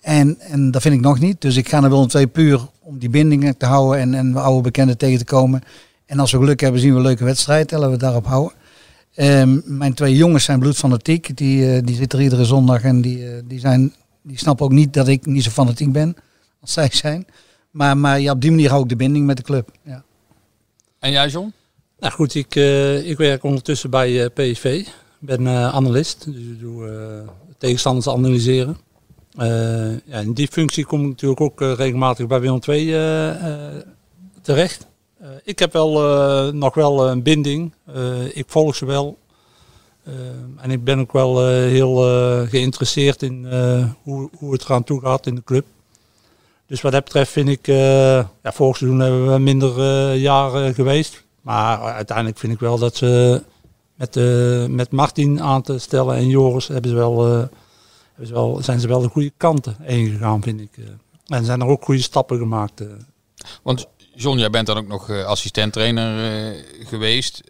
En, 0.00 0.40
en 0.40 0.70
dat 0.70 0.82
vind 0.82 0.94
ik 0.94 1.00
nog 1.00 1.20
niet. 1.20 1.40
Dus 1.40 1.56
ik 1.56 1.68
ga 1.68 1.80
naar 1.80 1.90
Willem 1.90 2.08
II 2.14 2.26
puur 2.26 2.60
om 2.80 2.98
die 2.98 3.08
bindingen 3.08 3.56
te 3.56 3.66
houden 3.66 4.00
en, 4.00 4.14
en 4.14 4.36
oude 4.36 4.62
bekenden 4.62 4.98
tegen 4.98 5.18
te 5.18 5.24
komen. 5.24 5.62
En 6.06 6.18
als 6.18 6.32
we 6.32 6.38
geluk 6.38 6.60
hebben, 6.60 6.80
zien 6.80 6.90
we 6.90 6.96
een 6.96 7.02
leuke 7.02 7.24
wedstrijd. 7.24 7.70
Laten 7.70 7.90
we 7.90 7.96
daarop 7.96 8.26
houden. 8.26 8.56
Ehm, 9.14 9.60
mijn 9.64 9.94
twee 9.94 10.16
jongens 10.16 10.44
zijn 10.44 10.58
bloedfanatiek. 10.58 11.36
Die, 11.36 11.72
eh, 11.72 11.82
die 11.84 11.96
zitten 11.96 12.18
er 12.18 12.24
iedere 12.24 12.44
zondag 12.44 12.82
en 12.82 13.00
die, 13.00 13.28
eh, 13.28 13.42
die, 13.44 13.58
zijn, 13.58 13.94
die 14.22 14.38
snappen 14.38 14.64
ook 14.64 14.72
niet 14.72 14.92
dat 14.92 15.08
ik 15.08 15.26
niet 15.26 15.42
zo 15.42 15.50
fanatiek 15.50 15.92
ben 15.92 16.16
als 16.60 16.72
zij 16.72 16.88
zijn. 16.92 17.26
Maar, 17.70 17.96
maar 17.96 18.20
ja, 18.20 18.32
op 18.32 18.40
die 18.40 18.50
manier 18.50 18.70
hou 18.70 18.82
ik 18.82 18.88
de 18.88 18.96
binding 18.96 19.26
met 19.26 19.36
de 19.36 19.42
club. 19.42 19.70
Ja. 19.82 20.04
En 20.98 21.10
jij, 21.10 21.28
John? 21.28 21.52
Nou 22.04 22.16
goed, 22.16 22.34
ik, 22.34 22.56
eh, 22.56 23.08
ik 23.08 23.16
werk 23.16 23.44
ondertussen 23.44 23.90
bij 23.90 24.24
eh, 24.24 24.30
PSV. 24.34 24.64
Ik 24.64 24.92
ben 25.18 25.46
eh, 25.46 25.74
analist, 25.74 26.24
dus 26.24 26.42
ik 26.42 26.60
doe 26.60 26.90
tegenstanders 27.58 28.08
analyseren. 28.08 28.76
Ja, 30.04 30.18
in 30.18 30.32
die 30.32 30.48
functie 30.48 30.84
kom 30.84 31.00
ik 31.00 31.08
natuurlijk 31.08 31.40
ook 31.40 31.60
regelmatig 31.60 32.26
bij 32.26 32.40
Willem 32.40 32.58
II 32.68 32.86
terecht. 34.42 34.86
Ik 35.44 35.58
heb 35.58 35.72
wel, 35.72 35.92
nog 36.52 36.74
wel 36.74 37.08
een 37.08 37.22
binding. 37.22 37.72
Ik 38.32 38.44
volg 38.46 38.74
ze 38.74 38.86
wel. 38.86 39.18
En 40.56 40.70
ik 40.70 40.84
ben 40.84 40.98
ook 40.98 41.12
wel 41.12 41.48
heel 41.48 41.96
geïnteresseerd 42.48 43.22
in 43.22 43.46
hoe, 44.02 44.30
hoe 44.38 44.52
het 44.52 44.64
eraan 44.64 44.84
toe 44.84 45.00
gaat 45.00 45.26
in 45.26 45.34
de 45.34 45.44
club. 45.44 45.66
Dus 46.66 46.80
wat 46.80 46.92
dat 46.92 47.04
betreft 47.04 47.32
vind 47.32 47.48
ik, 47.48 47.66
ja, 48.42 48.52
vorig 48.52 48.76
seizoen 48.76 49.00
hebben 49.00 49.32
we 49.32 49.38
minder 49.38 50.14
jaren 50.14 50.74
geweest. 50.74 51.23
Maar 51.44 51.78
uiteindelijk 51.78 52.38
vind 52.38 52.52
ik 52.52 52.60
wel 52.60 52.78
dat 52.78 52.96
ze 52.96 53.42
met, 53.94 54.16
eh, 54.16 54.66
met 54.66 54.90
Martin 54.90 55.40
aan 55.42 55.62
te 55.62 55.78
stellen 55.78 56.16
en 56.16 56.28
Joris 56.28 56.68
hebben 56.68 56.90
ze 56.90 56.96
wel, 56.96 57.26
eh, 57.26 57.38
hebben 58.08 58.26
ze 58.26 58.32
wel, 58.32 58.58
zijn 58.62 58.80
ze 58.80 58.88
wel 58.88 59.00
de 59.00 59.08
goede 59.08 59.32
kanten 59.36 59.76
ingegaan, 59.86 60.42
vind 60.42 60.60
ik. 60.60 60.76
eh. 60.78 60.84
En 61.36 61.44
zijn 61.44 61.60
er 61.60 61.66
ook 61.66 61.84
goede 61.84 62.02
stappen 62.02 62.38
gemaakt. 62.38 62.80
eh. 62.80 62.86
Want 63.62 63.86
John, 64.14 64.38
jij 64.38 64.50
bent 64.50 64.66
dan 64.66 64.76
ook 64.76 64.86
nog 64.88 65.10
assistent-trainer 65.10 66.54
geweest. 66.84 67.42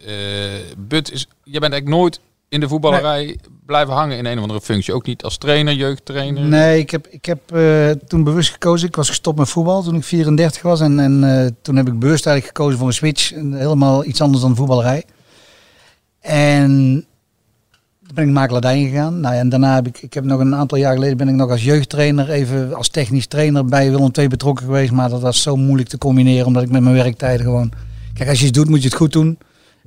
But, 0.77 1.11
is, 1.11 1.27
jij 1.43 1.59
bent 1.59 1.73
eigenlijk 1.73 2.01
nooit 2.01 2.19
in 2.55 2.61
de 2.61 2.67
voetballerij 2.67 3.37
blijven 3.65 3.93
hangen 3.93 4.17
in 4.17 4.25
een 4.25 4.35
of 4.35 4.41
andere 4.41 4.61
functie. 4.61 4.93
Ook 4.93 5.05
niet 5.05 5.23
als 5.23 5.37
trainer, 5.37 5.73
jeugdtrainer. 5.73 6.43
Nee, 6.43 6.79
ik 6.79 6.89
heb, 6.89 7.07
ik 7.07 7.25
heb 7.25 7.51
eh, 7.51 7.89
toen 7.89 8.23
bewust 8.23 8.51
gekozen. 8.51 8.87
Ik 8.87 8.95
was 8.95 9.09
gestopt 9.09 9.37
met 9.37 9.49
voetbal 9.49 9.83
toen 9.83 9.95
ik 9.95 10.03
34 10.03 10.61
was. 10.61 10.81
En, 10.81 10.99
en 10.99 11.23
eh, 11.23 11.51
toen 11.61 11.75
heb 11.75 11.87
ik 11.87 11.99
bewust 11.99 12.25
eigenlijk 12.25 12.57
gekozen 12.57 12.79
voor 12.79 12.87
een 12.87 12.93
switch. 12.93 13.29
Helemaal 13.29 14.05
iets 14.05 14.21
anders 14.21 14.41
dan 14.41 14.55
voetballerij. 14.55 15.03
En 16.21 17.05
toen 18.05 18.15
ben 18.15 18.27
ik 18.27 18.33
makelaardij 18.33 18.83
gegaan. 18.83 19.19
Nou 19.19 19.33
ja, 19.33 19.39
en 19.39 19.49
daarna 19.49 19.75
heb 19.75 19.87
ik, 19.87 20.01
ik 20.01 20.13
heb 20.13 20.23
nog 20.23 20.39
een 20.39 20.55
aantal 20.55 20.77
jaar 20.77 20.93
geleden 20.93 21.17
ben 21.17 21.27
ik 21.27 21.35
nog 21.35 21.49
als 21.49 21.63
jeugdtrainer, 21.63 22.29
even 22.29 22.73
als 22.73 22.89
technisch 22.89 23.27
trainer 23.27 23.65
bij 23.65 23.89
Willem 23.89 24.09
II 24.11 24.27
betrokken 24.27 24.65
geweest. 24.65 24.91
Maar 24.91 25.09
dat 25.09 25.21
was 25.21 25.41
zo 25.41 25.55
moeilijk 25.55 25.89
te 25.89 25.97
combineren, 25.97 26.45
omdat 26.45 26.63
ik 26.63 26.69
met 26.69 26.81
mijn 26.81 26.95
werktijden 26.95 27.45
gewoon... 27.45 27.71
Kijk, 28.13 28.29
als 28.29 28.39
je 28.39 28.45
iets 28.45 28.57
doet, 28.57 28.69
moet 28.69 28.81
je 28.81 28.87
het 28.87 28.97
goed 28.97 29.11
doen. 29.11 29.37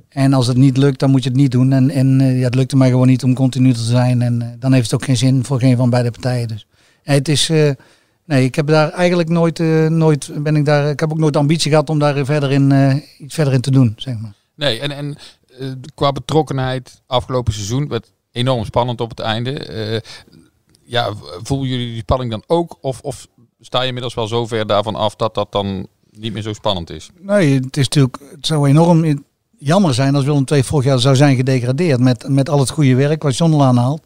En 0.09 0.33
als 0.33 0.47
het 0.47 0.57
niet 0.57 0.77
lukt, 0.77 0.99
dan 0.99 1.09
moet 1.11 1.23
je 1.23 1.29
het 1.29 1.37
niet 1.37 1.51
doen. 1.51 1.73
En, 1.73 1.89
en 1.89 2.21
eh, 2.21 2.37
ja, 2.37 2.43
het 2.45 2.55
lukte 2.55 2.77
mij 2.77 2.89
gewoon 2.89 3.07
niet 3.07 3.23
om 3.23 3.33
continu 3.33 3.73
te 3.73 3.83
zijn. 3.83 4.21
En 4.21 4.41
eh, 4.41 4.47
dan 4.59 4.73
heeft 4.73 4.91
het 4.91 4.99
ook 5.01 5.05
geen 5.05 5.17
zin 5.17 5.43
voor 5.45 5.59
geen 5.59 5.77
van 5.77 5.89
beide 5.89 6.11
partijen. 6.11 6.47
Dus 6.47 6.67
ja, 7.03 7.13
het 7.13 7.27
is... 7.27 7.49
eh, 7.49 7.71
nee, 8.25 8.43
ik 8.43 8.55
heb 8.55 8.67
daar 8.67 8.89
eigenlijk 8.91 9.29
nooit, 9.29 9.59
eh, 9.59 9.87
nooit 9.87 10.43
ben 10.43 10.55
ik 10.55 10.65
daar... 10.65 10.89
Ik 10.89 10.99
heb 10.99 11.11
ook 11.11 11.17
nooit 11.17 11.33
de 11.33 11.39
ambitie 11.39 11.69
gehad 11.71 11.89
om 11.89 11.99
daar 11.99 12.25
verder 12.25 12.51
in, 12.51 12.71
eh, 12.71 12.95
iets 13.19 13.33
verder 13.33 13.53
in 13.53 13.61
te 13.61 13.71
doen, 13.71 13.93
zeg 13.97 14.19
maar. 14.19 14.33
Nee, 14.55 14.79
en, 14.79 14.91
en 14.91 15.15
eh, 15.59 15.67
qua 15.95 16.11
betrokkenheid 16.11 17.01
afgelopen 17.07 17.53
seizoen 17.53 17.87
werd 17.87 18.11
enorm 18.31 18.65
spannend 18.65 19.01
op 19.01 19.09
het 19.09 19.19
einde. 19.19 19.51
Eh, 19.59 19.99
ja, 20.83 21.13
voelen 21.43 21.67
jullie 21.69 21.91
die 21.91 22.01
spanning 22.01 22.31
dan 22.31 22.43
ook? 22.47 22.77
Of, 22.81 23.01
of 23.01 23.27
sta 23.59 23.81
je 23.81 23.87
inmiddels 23.87 24.13
wel 24.13 24.27
zo 24.27 24.47
ver 24.47 24.67
daarvan 24.67 24.95
af 24.95 25.15
dat 25.15 25.35
dat 25.35 25.51
dan 25.51 25.87
niet 26.11 26.33
meer 26.33 26.41
zo 26.41 26.53
spannend 26.53 26.89
is? 26.89 27.09
Nee, 27.19 27.53
het 27.53 27.77
is 27.77 27.83
natuurlijk... 27.83 28.17
Het 28.31 28.45
zou 28.45 28.67
enorm 28.69 29.23
jammer 29.59 29.93
zijn 29.93 30.15
als 30.15 30.25
Willem 30.25 30.43
II 30.45 30.63
vorig 30.63 30.85
jaar 30.85 30.99
zou 30.99 31.15
zijn 31.15 31.35
gedegradeerd. 31.35 31.99
Met, 31.99 32.27
met 32.27 32.49
al 32.49 32.59
het 32.59 32.69
goede 32.69 32.95
werk 32.95 33.23
wat 33.23 33.37
John 33.37 33.53
al 33.53 33.63
aanhaalt. 33.63 34.01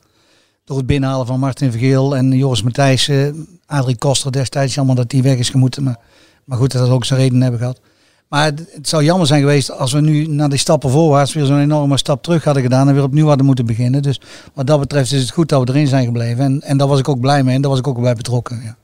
Door 0.66 0.78
het 0.78 0.86
binnenhalen 0.86 1.26
van 1.28 1.40
Martin 1.40 1.72
Vergeel 1.72 2.16
en 2.16 2.32
Joris 2.32 2.64
Matthijssen. 2.64 3.48
Adrie 3.66 3.98
Koster 3.98 4.32
destijds. 4.32 4.74
Jammer 4.74 4.96
dat 4.96 5.10
die 5.10 5.24
weg 5.24 5.38
is 5.38 5.50
gemoeten. 5.50 5.84
Maar, 5.84 5.98
maar 6.44 6.58
goed, 6.58 6.72
dat 6.72 6.82
had 6.82 6.90
ook 6.90 7.06
zijn 7.06 7.20
reden 7.20 7.42
hebben 7.42 7.60
gehad. 7.60 7.80
Maar 8.28 8.46
het, 8.46 8.90
zou 8.90 9.04
jammer 9.04 9.28
zijn 9.28 9.42
geweest 9.42 9.72
als 9.72 9.92
we 9.92 10.02
nu 10.02 10.28
na 10.28 10.48
die 10.48 10.60
stappen 10.60 10.90
voorwaarts 10.90 11.34
weer 11.34 11.46
zo'n 11.46 11.60
enorme 11.60 11.98
stap 11.98 12.24
terug 12.24 12.44
hadden 12.44 12.64
gedaan 12.64 12.88
en 12.88 12.94
weer 12.94 13.04
opnieuw 13.04 13.28
hadden 13.28 13.46
moeten 13.46 13.66
beginnen. 13.66 14.02
Dus 14.02 14.22
wat 14.54 14.68
dat 14.68 14.80
betreft 14.80 15.12
is 15.12 15.22
het 15.22 15.32
goed 15.32 15.50
dat 15.50 15.68
we 15.68 15.74
erin 15.74 15.88
zijn 15.88 16.06
gebleven. 16.06 16.44
En, 16.44 16.62
en 16.62 16.78
daar 16.78 16.88
was 16.88 17.00
ik 17.00 17.10
ook 17.10 17.20
blij 17.20 17.44
mee 17.44 17.56
en 17.56 17.62
daar 17.62 17.70
was 17.70 17.80
ik 17.80 17.88
ook 17.88 18.02
bij 18.02 18.16
betrokken. 18.16 18.62
Ja. 18.64 18.76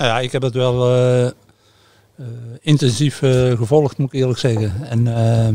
Nou 0.00 0.12
ja, 0.12 0.20
ik 0.20 0.32
heb 0.32 0.42
het 0.42 0.54
wel 0.54 0.94
eh, 0.96 1.30
intensief 2.60 3.22
eh, 3.22 3.56
gevolgd, 3.56 3.98
moet 3.98 4.12
ik 4.12 4.20
eerlijk 4.20 4.38
zeggen. 4.38 4.72
En 4.88 5.06
eh, 5.16 5.48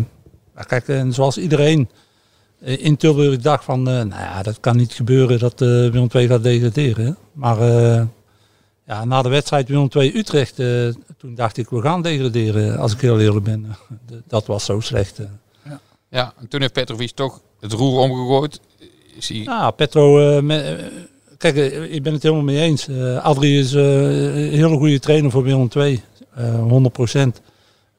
ja, 0.55 0.61
kijk, 0.67 0.87
en 0.87 1.13
zoals 1.13 1.37
iedereen 1.37 1.89
eh, 2.61 2.83
in 2.85 2.97
Tilburg 2.97 3.37
dacht 3.41 3.63
van, 3.63 3.79
eh, 3.87 3.93
nou 3.93 4.09
ja, 4.21 4.41
dat 4.43 4.59
kan 4.59 4.77
niet 4.77 4.93
gebeuren 4.93 5.39
dat 5.39 5.61
eh 5.61 5.67
Willem 5.67 6.07
II 6.13 6.27
gaat 6.27 6.43
degraderen. 6.43 7.17
Maar 7.33 7.59
eh, 7.61 8.03
ja, 8.87 9.05
na 9.05 9.21
de 9.21 9.29
wedstrijd 9.29 9.67
Willem 9.67 9.87
II 9.95 10.11
Utrecht, 10.17 10.59
eh, 10.59 10.87
toen 11.17 11.35
dacht 11.35 11.57
ik, 11.57 11.69
we 11.69 11.81
gaan 11.81 12.01
degraderen, 12.01 12.77
als 12.77 12.93
ik 12.93 13.01
heel 13.01 13.19
eerlijk 13.19 13.45
ben. 13.45 13.65
Dat 14.27 14.45
was 14.45 14.65
zo 14.65 14.79
slecht. 14.79 15.19
eh. 15.19 15.25
Ja, 16.09 16.33
en 16.39 16.47
toen 16.47 16.61
heeft 16.61 16.73
Petrovic 16.73 17.11
toch 17.11 17.41
het 17.59 17.73
roer 17.73 17.99
omgegooid. 17.99 18.59
Hij... 19.27 19.37
Ja, 19.37 19.71
Petro, 19.71 20.19
eh, 20.37 20.41
me- 20.43 20.59
eh, 20.61 20.85
kijk, 21.37 21.55
eh, 21.55 21.93
ik 21.93 22.03
ben 22.03 22.13
het 22.13 22.23
helemaal 22.23 22.43
mee 22.43 22.59
eens. 22.59 22.87
Eh 22.87 23.23
Adrie 23.23 23.59
is 23.59 23.73
eh, 23.73 24.03
een 24.35 24.51
hele 24.51 24.77
goede 24.77 24.99
trainer 24.99 25.31
voor 25.31 25.43
Willem 25.43 25.67
II, 25.75 25.93
eh 25.95 26.14
100%. 26.37 27.41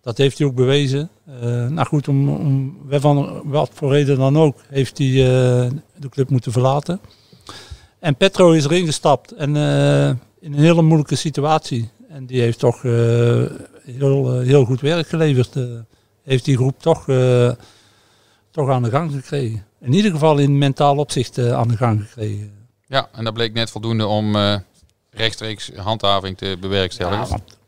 Dat 0.00 0.16
heeft 0.18 0.38
hij 0.38 0.46
ook 0.46 0.54
bewezen. 0.54 1.10
Eh, 1.40 1.66
nou 1.66 1.86
goed, 1.86 2.08
om, 2.08 2.28
om 2.28 2.78
van 2.90 3.40
wat 3.44 3.70
voor 3.74 3.92
reden 3.92 4.16
dan 4.18 4.38
ook, 4.38 4.56
heeft 4.68 4.98
hij 4.98 5.06
eh, 5.08 5.70
de 5.96 6.08
club 6.08 6.30
moeten 6.30 6.52
verlaten. 6.52 7.00
En 7.98 8.16
Petro 8.16 8.50
is 8.52 8.64
erin 8.64 8.86
gestapt 8.86 9.32
en 9.32 9.56
eh, 9.56 10.08
in 10.40 10.52
een 10.52 10.58
hele 10.58 10.82
moeilijke 10.82 11.16
situatie. 11.16 11.88
En 12.08 12.26
die 12.26 12.40
heeft 12.40 12.58
toch 12.58 12.84
eh, 12.84 12.92
heel, 13.82 14.32
eh, 14.40 14.46
heel 14.46 14.64
goed 14.64 14.80
werk 14.80 15.08
geleverd. 15.08 15.56
eh, 15.56 15.62
heeft 16.22 16.44
die 16.44 16.56
groep 16.56 16.80
toch, 16.80 17.08
eh, 17.08 17.50
toch 18.50 18.70
aan 18.70 18.82
de 18.82 18.90
gang 18.90 19.12
gekregen. 19.12 19.64
In 19.80 19.92
ieder 19.92 20.10
geval 20.10 20.38
in 20.38 20.58
mentaal 20.58 20.96
opzicht 20.96 21.38
eh, 21.38 21.52
aan 21.52 21.68
de 21.68 21.76
gang 21.76 22.02
gekregen. 22.06 22.52
Ja, 22.86 23.08
en 23.12 23.24
dat 23.24 23.34
bleek 23.34 23.52
net 23.52 23.70
voldoende 23.70 24.06
om 24.06 24.36
eh, 24.36 24.56
rechtstreeks 25.10 25.70
handhaving 25.76 26.36
te 26.38 26.56
bewerkstelligen. 26.60 27.20
Ja, 27.22 27.28
want, 27.28 27.42
kijk, 27.42 27.58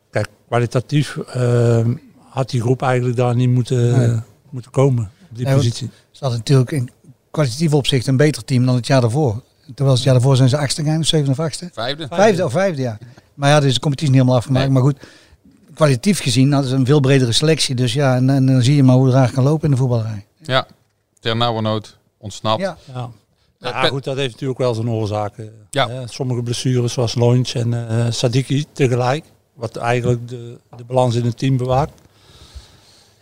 kwalitatief 0.49 1.17
eh, 1.17 1.85
had 2.29 2.49
die 2.49 2.61
groep 2.61 2.81
eigenlijk 2.81 3.15
daar 3.15 3.35
niet 3.35 3.49
moeten, 3.49 3.97
Nee. 3.99 4.19
moeten 4.49 4.71
komen 4.71 5.11
op 5.29 5.35
die 5.37 5.45
Nee, 5.45 5.55
positie. 5.55 5.89
Ze 6.11 6.19
hadden 6.19 6.37
natuurlijk 6.39 6.71
in 6.71 6.89
kwalitatief 7.31 7.73
opzicht 7.73 8.07
een 8.07 8.17
beter 8.17 8.43
team 8.45 8.65
dan 8.65 8.75
het 8.75 8.87
jaar 8.87 9.01
daarvoor. 9.01 9.41
Terwijl 9.75 9.95
het 9.95 10.03
jaar 10.05 10.13
daarvoor 10.13 10.35
zijn 10.35 10.49
ze 10.49 10.57
achtste 10.57 10.83
gegaan, 10.83 11.05
zevende 11.05 11.31
of 11.31 11.39
achtste. 11.39 11.69
Vijfde? 11.73 12.07
Vijfde 12.07 12.45
of 12.45 12.51
vijfde, 12.51 12.81
ja. 12.81 12.97
Maar 13.33 13.49
ja, 13.49 13.59
dus 13.59 13.73
de 13.73 13.79
competitie 13.79 14.11
niet 14.11 14.19
helemaal 14.21 14.39
afgemaakt. 14.39 14.65
Nee. 14.65 14.73
Maar 14.73 14.83
goed, 14.83 14.97
kwalitatief 15.73 16.19
gezien 16.21 16.51
hadden 16.51 16.69
ze 16.69 16.75
een 16.75 16.85
veel 16.85 16.99
bredere 16.99 17.31
selectie. 17.31 17.75
Dus 17.75 17.93
ja, 17.93 18.15
en, 18.15 18.29
en 18.29 18.45
dan 18.45 18.61
zie 18.61 18.75
je 18.75 18.83
maar 18.83 18.95
hoe 18.95 19.05
het 19.05 19.13
raar 19.13 19.31
kan 19.31 19.43
lopen 19.43 19.63
in 19.65 19.71
de 19.71 19.77
voetballerij. 19.77 20.25
Ja, 20.41 20.67
ter 21.19 21.35
nauwernood 21.35 21.97
ontsnapt. 22.17 22.61
Ja. 22.61 22.77
Ja. 22.93 22.93
Eh, 22.93 23.71
Ja, 23.71 23.81
Pet- 23.81 23.89
goed, 23.89 24.03
dat 24.03 24.17
heeft 24.17 24.31
natuurlijk 24.31 24.59
wel 24.59 24.73
zijn 24.73 24.89
oorzaken. 24.89 25.51
Ja. 25.69 25.89
Hè. 25.89 26.07
Sommige 26.07 26.41
blessures 26.43 26.93
zoals 26.93 27.15
Lounge 27.15 27.53
en 27.53 27.89
eh 27.89 28.05
Sadiki 28.11 28.65
tegelijk. 28.71 29.25
Wat 29.59 29.75
eigenlijk 29.75 30.27
de, 30.27 30.57
de 30.77 30.83
balans 30.83 31.15
in 31.15 31.25
het 31.25 31.37
team 31.37 31.57
bewaakt. 31.57 32.01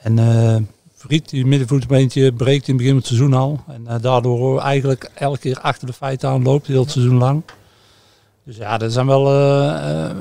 En 0.01 0.17
Vriet, 0.99 1.29
die 1.29 1.45
middenvoetsbeentje, 1.45 2.33
breekt 2.33 2.67
in 2.67 2.73
het 2.73 2.77
begin 2.77 2.87
van 2.87 2.97
het 2.97 3.07
seizoen 3.07 3.33
al. 3.33 3.59
En 3.67 3.87
eh, 3.87 4.01
daardoor 4.01 4.61
eigenlijk 4.61 5.09
elke 5.13 5.39
keer 5.39 5.59
achter 5.59 5.87
de 5.87 5.93
feiten 5.93 6.29
aanloopt, 6.29 6.67
heel 6.67 6.81
het 6.81 6.91
seizoen 6.91 7.17
lang. 7.17 7.43
Dus 8.43 8.57
ja, 8.57 8.79
er 8.79 8.91
zijn 8.91 9.05
wel 9.05 9.25
eh, 9.27 10.15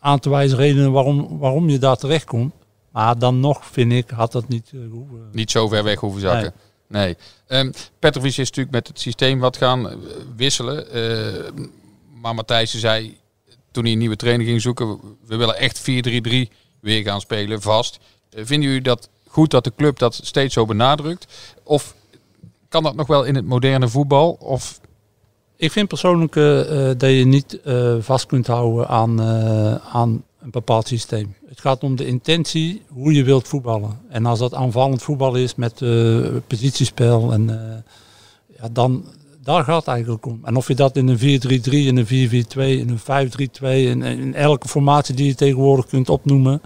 aan 0.00 0.18
te 0.18 0.30
wijzen 0.30 0.56
redenen 0.58 0.92
waarom, 0.92 1.38
waarom 1.38 1.68
je 1.68 1.78
daar 1.78 1.96
terecht 1.96 2.24
komt. 2.24 2.52
Maar 2.90 3.18
dan 3.18 3.40
nog, 3.40 3.66
vind 3.66 3.92
ik, 3.92 4.10
had 4.10 4.32
dat 4.32 4.48
niet 4.48 4.68
gehoeven. 4.68 5.28
Niet 5.32 5.50
zo 5.50 5.68
ver 5.68 5.84
weg 5.84 6.00
hoeven 6.00 6.20
zakken. 6.20 6.52
Nee. 6.88 7.16
Ehm, 7.46 7.72
Petrovic 7.98 8.30
is 8.30 8.36
natuurlijk 8.36 8.70
met 8.70 8.88
het 8.88 9.00
systeem 9.00 9.38
wat 9.40 9.56
gaan 9.56 9.90
wisselen. 10.36 10.86
Maar 12.20 12.34
Matthijssen 12.34 12.80
zei 12.80 13.16
toen 13.72 13.82
hij 13.82 13.92
een 13.92 13.98
nieuwe 13.98 14.16
trainer 14.16 14.46
ging 14.46 14.60
zoeken, 14.60 15.00
we 15.26 15.36
willen 15.36 15.58
echt 15.58 15.80
4-3-3 15.80 15.82
weer 16.80 17.02
gaan 17.02 17.20
spelen, 17.20 17.62
vast. 17.62 17.98
Eh, 18.30 18.44
vinden 18.44 18.68
jullie 18.68 18.82
dat 18.82 19.08
goed 19.28 19.50
dat 19.50 19.64
de 19.64 19.72
club 19.76 19.98
dat 19.98 20.20
steeds 20.22 20.54
zo 20.54 20.64
benadrukt? 20.64 21.52
Of 21.62 21.94
kan 22.68 22.82
dat 22.82 22.94
nog 22.94 23.06
wel 23.06 23.24
in 23.24 23.34
het 23.34 23.44
moderne 23.44 23.88
voetbal? 23.88 24.36
Of 24.40 24.80
Ik 25.56 25.72
vind 25.72 25.88
persoonlijk 25.88 26.36
eh, 26.36 26.90
eh, 26.90 26.98
dat 26.98 27.10
je 27.10 27.26
niet 27.26 27.60
vast 28.00 28.26
kunt 28.26 28.46
houden 28.46 28.88
aan, 28.88 29.20
aan 29.92 30.24
een 30.40 30.50
bepaald 30.50 30.88
systeem. 30.88 31.34
Het 31.46 31.60
gaat 31.60 31.82
om 31.82 31.96
de 31.96 32.06
intentie, 32.06 32.82
hoe 32.88 33.12
je 33.12 33.24
wilt 33.24 33.48
voetballen. 33.48 34.00
En 34.08 34.26
als 34.26 34.38
dat 34.38 34.54
aanvallend 34.54 35.02
voetbal 35.02 35.34
is 35.34 35.54
met 35.54 35.74
positiespel, 36.46 37.32
en, 37.32 37.46
ja, 38.60 38.68
dan 38.72 39.04
daar 39.42 39.64
gaat 39.64 39.78
het 39.78 39.86
eigenlijk 39.94 40.26
om. 40.26 40.40
En 40.44 40.56
of 40.56 40.68
je 40.68 40.74
dat 40.74 40.96
in 40.96 41.08
een 41.08 41.18
4-3-3, 41.18 41.70
in 41.72 41.96
een 41.96 42.06
4-4-2, 42.06 42.58
in 42.58 42.98
een 43.06 43.28
5-3-2, 43.60 43.64
in, 43.64 44.02
in 44.02 44.34
elke 44.34 44.68
formatie 44.68 45.14
die 45.14 45.26
je 45.26 45.34
tegenwoordig 45.34 45.86
kunt 45.86 46.08
opnoemen, 46.08 46.62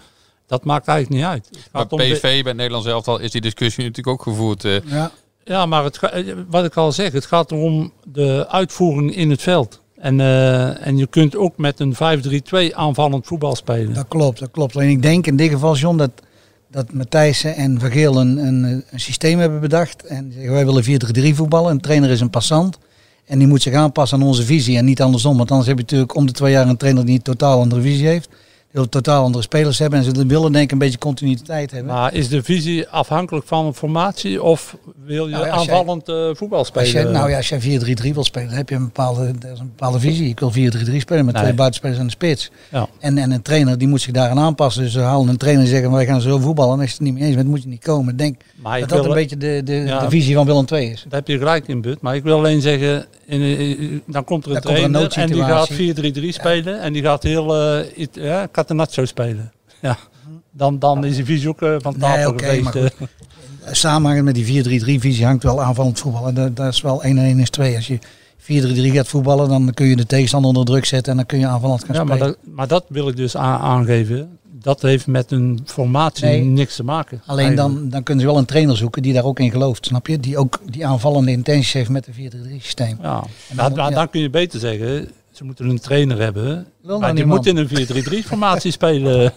dat 0.47 0.65
maakt 0.65 0.89
eigenlijk 0.89 1.21
niet 1.21 1.31
uit. 1.31 1.49
Het 1.73 1.93
om 1.93 1.99
de- 1.99 2.05
PSV, 2.05 2.21
bij 2.23 2.37
het 2.37 2.57
Nederlands 2.57 2.87
elftal, 2.87 3.19
is 3.21 3.31
die 3.31 3.41
discussie 3.41 3.85
natuurlijk 3.85 4.17
ook 4.17 4.23
gevoerd. 4.23 4.65
eh. 4.65 4.77
Ja. 4.85 5.11
Ja, 5.45 5.67
maar 5.67 5.85
het, 5.85 5.99
ga- 5.99 6.11
eh, 6.11 6.35
wat 6.49 6.65
ik 6.65 6.77
al 6.77 6.93
zeg, 6.93 7.13
het 7.13 7.27
gaat 7.27 7.51
erom 7.53 7.93
de 8.05 8.47
uitvoering 8.49 9.17
in 9.17 9.31
het 9.31 9.43
veld. 9.43 9.81
En, 9.97 10.21
eh, 10.21 10.87
en 10.87 10.97
je 10.97 11.07
kunt 11.07 11.37
ook 11.37 11.57
met 11.59 11.81
een 11.81 11.95
5-3-2 11.95 12.77
aanvallend 12.77 13.27
voetbal 13.27 13.57
spelen. 13.57 13.95
Dat 13.95 14.09
klopt, 14.09 14.39
dat 14.39 14.51
klopt. 14.51 14.77
Alleen 14.77 14.91
ik 14.91 15.03
denk 15.03 15.27
in 15.27 15.37
dit 15.37 15.51
geval, 15.51 15.77
John, 15.77 15.97
dat, 15.97 16.11
dat 16.71 16.93
Matthijssen 16.93 17.55
en 17.55 17.81
een, 17.83 18.37
een, 18.47 18.85
een 18.91 19.01
systeem 19.01 19.39
hebben 19.39 19.61
bedacht. 19.61 20.07
En 20.07 20.33
zeggen, 20.33 20.53
wij 20.53 20.67
willen 20.67 21.33
4-3-3 21.33 21.37
voetballen. 21.37 21.71
Een 21.71 21.81
trainer 21.81 22.11
is 22.11 22.21
een 22.21 22.31
passant. 22.31 22.79
En 23.25 23.39
die 23.39 23.49
moet 23.49 23.63
zich 23.63 23.75
aanpassen 23.75 24.21
aan 24.21 24.27
onze 24.27 24.45
visie 24.45 24.77
en 24.77 24.85
niet 24.85 25.03
andersom. 25.03 25.37
Want 25.37 25.51
anders 25.51 25.69
heb 25.69 25.77
je 25.77 25.83
natuurlijk 25.83 26.15
om 26.15 26.27
de 26.27 26.33
twee 26.33 26.53
jaar 26.53 26.69
een 26.69 26.77
trainer 26.77 27.05
die 27.05 27.15
een 27.15 27.23
totaal 27.23 27.61
andere 27.61 27.81
visie 27.81 28.07
heeft. 28.07 28.29
Wil 28.77 28.89
totaal 28.89 29.23
andere 29.25 29.43
spelers 29.45 29.79
hebben. 29.79 29.99
En 29.99 30.05
ze 30.05 30.27
willen 30.27 30.53
denk 30.53 30.65
ik 30.65 30.73
een 30.73 30.79
beetje 30.79 30.99
continuïteit 30.99 31.71
hebben. 31.71 31.95
Maar 31.95 32.15
is 32.15 32.29
de 32.29 32.43
visie 32.43 32.89
afhankelijk 32.89 33.47
van 33.47 33.67
een 33.67 33.75
formatie 33.75 34.43
of 34.43 34.77
wil 35.05 35.25
je 35.27 35.31
Nou 35.33 35.47
ja, 35.47 35.51
jij- 35.51 35.59
aanvallend 35.59 36.09
eh, 36.09 36.29
voetbal 36.33 36.59
Als 36.59 36.69
spelen? 36.69 36.91
jij, 36.91 37.05
nou 37.05 37.31
ja, 37.31 37.37
als 37.37 37.49
jij 37.49 37.61
4-3-3 37.61 38.15
wil 38.15 38.25
spelen, 38.25 38.49
dan 38.49 38.57
heb 38.57 38.69
je 38.69 38.75
een 38.75 38.85
bepaalde, 38.85 39.27
is 39.53 39.59
een 39.59 39.67
bepaalde 39.77 40.01
visie. 40.01 40.29
Ik 40.29 40.41
wil 40.41 40.51
4-3-3 40.53 41.01
spelen 41.01 41.25
met 41.25 41.35
Nee. 41.35 41.43
twee 41.43 41.55
buitenspelers 41.55 41.99
en 41.99 42.05
een 42.05 42.11
spits. 42.11 42.51
Ja. 42.73 42.89
En, 42.99 43.19
en 43.19 43.31
een 43.31 43.43
trainer 43.43 43.79
die 43.79 43.89
moet 43.89 44.01
zich 44.01 44.13
daaraan 44.13 44.39
aanpassen. 44.39 44.83
Dus 44.83 44.93
ze 44.93 45.01
halen 45.01 45.29
een 45.29 45.37
trainer 45.37 45.65
die 45.65 45.73
zeggen, 45.73 45.91
wij 45.93 46.07
gaan 46.07 46.21
zo 46.21 46.39
voetballen. 46.39 46.75
En 46.75 46.81
als 46.81 46.89
je 46.91 46.95
het 46.97 47.05
niet 47.05 47.15
mee 47.15 47.23
eens 47.23 47.35
bent, 47.37 47.49
moet 47.49 47.63
je 47.63 47.69
niet 47.69 47.85
komen. 47.85 48.13
Ik 48.13 48.19
denk 48.19 48.37
Maar 48.57 48.81
dat 48.81 48.89
dat 48.89 48.99
wil- 49.01 49.09
een 49.09 49.15
beetje 49.17 49.37
de, 49.37 49.61
de, 49.65 49.75
Ja. 49.75 50.01
de 50.01 50.11
visie 50.11 50.35
van 50.35 50.47
Willem 50.47 50.65
II 50.73 50.91
is. 50.91 51.05
Daar 51.09 51.19
heb 51.19 51.29
je 51.29 51.39
gelijk 51.39 51.69
in, 51.69 51.81
But. 51.81 52.01
Maar 52.01 52.15
ik 52.17 52.23
wil 52.23 52.39
alleen 52.39 52.61
zeggen, 52.61 53.07
in, 53.27 53.41
in- 53.41 54.03
dan 54.07 54.25
komt 54.25 54.45
er 54.45 54.51
een 54.51 54.55
Dan 54.55 54.63
komt 54.63 54.79
er 54.79 54.85
een 54.85 55.09
trainer 55.09 55.17
en 55.17 55.27
die 55.33 55.43
gaat 55.43 55.69
noodsituatie. 55.69 56.33
4-3-3 56.33 56.35
spelen. 56.35 56.81
En 56.81 56.93
die 56.93 57.03
gaat 57.03 57.23
heel 57.23 57.77
uh, 57.79 57.85
it, 57.95 58.17
ja, 58.67 58.75
Catenaccio 58.75 59.05
spelen. 59.05 59.53
Ja. 59.81 59.97
Dan, 60.51 60.79
dan 60.79 61.05
is 61.05 61.15
die 61.17 61.25
visie 61.25 61.49
ook 61.49 61.63
eh, 61.63 61.75
van 61.79 61.97
tafel 61.97 62.33
Nee, 62.33 62.39
geweest. 62.65 62.65
maar 62.65 62.75
eh. 62.77 63.73
Samenhangend 63.75 64.25
met 64.25 64.35
die 64.35 64.65
4-3-3 64.99 65.01
visie 65.01 65.25
hangt 65.25 65.43
wel 65.43 65.63
aanvallend 65.63 65.99
voetbal. 65.99 66.27
En 66.29 66.35
dat, 66.35 66.57
dat 66.57 66.73
is 66.73 66.81
wel 66.81 67.03
1 67.03 67.19
en 67.19 67.25
1 67.25 67.39
is 67.39 67.51
2. 67.51 67.75
Als 67.77 67.87
je 67.87 67.99
4-3-3 68.39 68.95
gaat 68.95 69.09
voetballen, 69.09 69.49
dan 69.49 69.75
kun 69.75 69.87
je 69.87 69.97
de 69.97 70.07
tegenstander 70.07 70.49
onder 70.49 70.65
druk 70.65 70.85
zetten. 70.85 71.11
En 71.11 71.17
dan 71.19 71.27
kun 71.27 71.39
je 71.39 71.47
aanvallend 71.47 71.85
gaan 71.85 71.95
Ja, 71.95 72.05
maar 72.05 72.17
spelen. 72.17 72.37
dat, 72.45 72.55
maar 72.55 72.69
dat 72.69 72.85
wil 72.89 73.09
ik 73.09 73.17
dus 73.17 73.37
aangeven. 73.37 74.39
Dat 74.63 74.83
heeft 74.83 75.07
met 75.07 75.31
een 75.31 75.61
formatie 75.65 76.25
Nee. 76.25 76.45
niks 76.45 76.77
te 76.77 76.85
maken. 76.85 77.23
Alleen 77.27 77.47
eigenlijk. 77.47 77.75
dan, 77.81 77.89
dan 77.89 78.03
kunnen 78.03 78.25
ze 78.25 78.31
wel 78.31 78.39
een 78.39 78.45
trainer 78.47 78.77
zoeken 78.77 79.03
die 79.03 79.13
daar 79.13 79.25
ook 79.25 79.39
in 79.41 79.51
gelooft, 79.51 79.87
snap 79.87 80.07
je? 80.07 80.21
Die 80.21 80.39
ook 80.39 80.61
die 80.71 80.87
aanvallende 80.87 81.31
intenties 81.31 81.73
heeft 81.73 81.89
met 81.91 82.05
de 82.05 82.13
4-3-3 82.13 82.61
systeem. 82.61 82.99
Ja. 83.03 83.23
En 83.49 83.57
dan- 83.57 83.75
dan, 83.75 83.89
ja. 83.89 83.95
dan 83.95 84.11
kun 84.11 84.21
je 84.21 84.31
beter 84.31 84.61
zeggen, 84.61 85.09
ze 85.37 85.45
moeten 85.45 85.69
een 85.69 85.81
trainer 85.81 86.19
hebben. 86.21 86.67
Wil 86.83 86.99
maar 86.99 87.15
die 87.15 87.27
moet 87.27 87.47
in 87.47 87.57
een 87.57 87.69
4-3-3 88.23 88.27
formatie 88.27 88.71
spelen. 88.71 89.33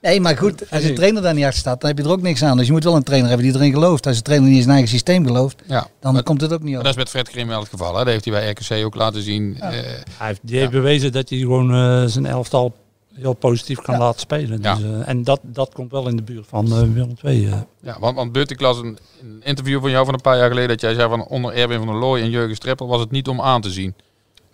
Nee, 0.00 0.20
maar 0.20 0.36
goed, 0.36 0.70
als 0.70 0.82
de 0.82 0.88
ik. 0.88 0.96
trainer 0.96 1.22
daar 1.22 1.34
niet 1.34 1.44
achter 1.44 1.58
staat, 1.60 1.80
dan 1.80 1.88
heb 1.90 1.98
je 1.98 2.04
er 2.04 2.10
ook 2.10 2.22
niks 2.22 2.42
aan. 2.42 2.56
Dus 2.56 2.66
je 2.66 2.72
moet 2.72 2.84
wel 2.84 2.96
een 2.96 3.02
trainer 3.02 3.28
hebben 3.28 3.46
die 3.46 3.56
erin 3.56 3.72
gelooft. 3.72 4.06
Als 4.06 4.16
de 4.16 4.22
trainer 4.22 4.46
niet 4.48 4.56
in 4.56 4.62
zijn 4.62 4.74
eigen 4.74 4.92
systeem 4.92 5.26
gelooft, 5.26 5.62
Ja, 5.66 5.86
dan 6.00 6.12
maar, 6.12 6.22
komt 6.22 6.40
het 6.40 6.52
ook 6.52 6.62
niet 6.62 6.76
op. 6.76 6.82
dat 6.82 6.90
is 6.90 6.96
met 6.98 7.08
Fred 7.08 7.28
Grim 7.28 7.48
wel 7.48 7.60
het 7.60 7.68
geval. 7.68 7.92
Hè? 7.92 7.98
Dat 7.98 8.06
heeft 8.06 8.24
hij 8.24 8.34
bij 8.34 8.50
RKC 8.50 8.84
ook 8.84 8.94
laten 8.94 9.22
zien. 9.22 9.56
Eh, 9.60 9.68
Hij 9.70 9.82
heeft, 10.18 10.40
die 10.42 10.58
heeft 10.58 10.70
bewezen 10.70 11.12
dat 11.12 11.28
hij 11.28 11.38
gewoon 11.38 11.74
eh, 11.74 12.04
zijn 12.06 12.26
elftal 12.26 12.74
heel 13.14 13.32
positief 13.34 13.80
kan 13.80 13.94
Ja. 13.94 14.00
laten 14.00 14.20
spelen. 14.20 14.62
Dus, 14.62 14.82
eh, 14.82 15.08
en 15.08 15.24
dat, 15.24 15.40
dat 15.42 15.72
komt 15.74 15.90
wel 15.90 16.08
in 16.08 16.16
de 16.16 16.22
buurt 16.22 16.46
van 16.48 16.68
Willem 16.94 17.14
II. 17.22 17.48
ja, 17.80 17.96
want, 18.00 18.16
want 18.16 18.32
Bert, 18.32 18.50
ik 18.50 18.60
las 18.60 18.78
een, 18.78 18.98
een 19.22 19.40
interview 19.44 19.80
van 19.80 19.90
jou 19.90 20.04
van 20.04 20.14
een 20.14 20.20
paar 20.20 20.36
jaar 20.36 20.48
geleden. 20.48 20.68
Dat 20.68 20.80
jij 20.80 20.94
zei 20.94 21.08
van 21.08 21.26
onder 21.26 21.52
Erwin 21.52 21.78
van 21.78 21.86
der 21.86 21.96
Looy 21.96 22.20
en 22.20 22.30
Jurgen 22.30 22.56
Streppel 22.56 22.86
was 22.86 23.00
het 23.00 23.10
niet 23.10 23.28
om 23.28 23.40
aan 23.40 23.60
te 23.60 23.70
zien. 23.70 23.94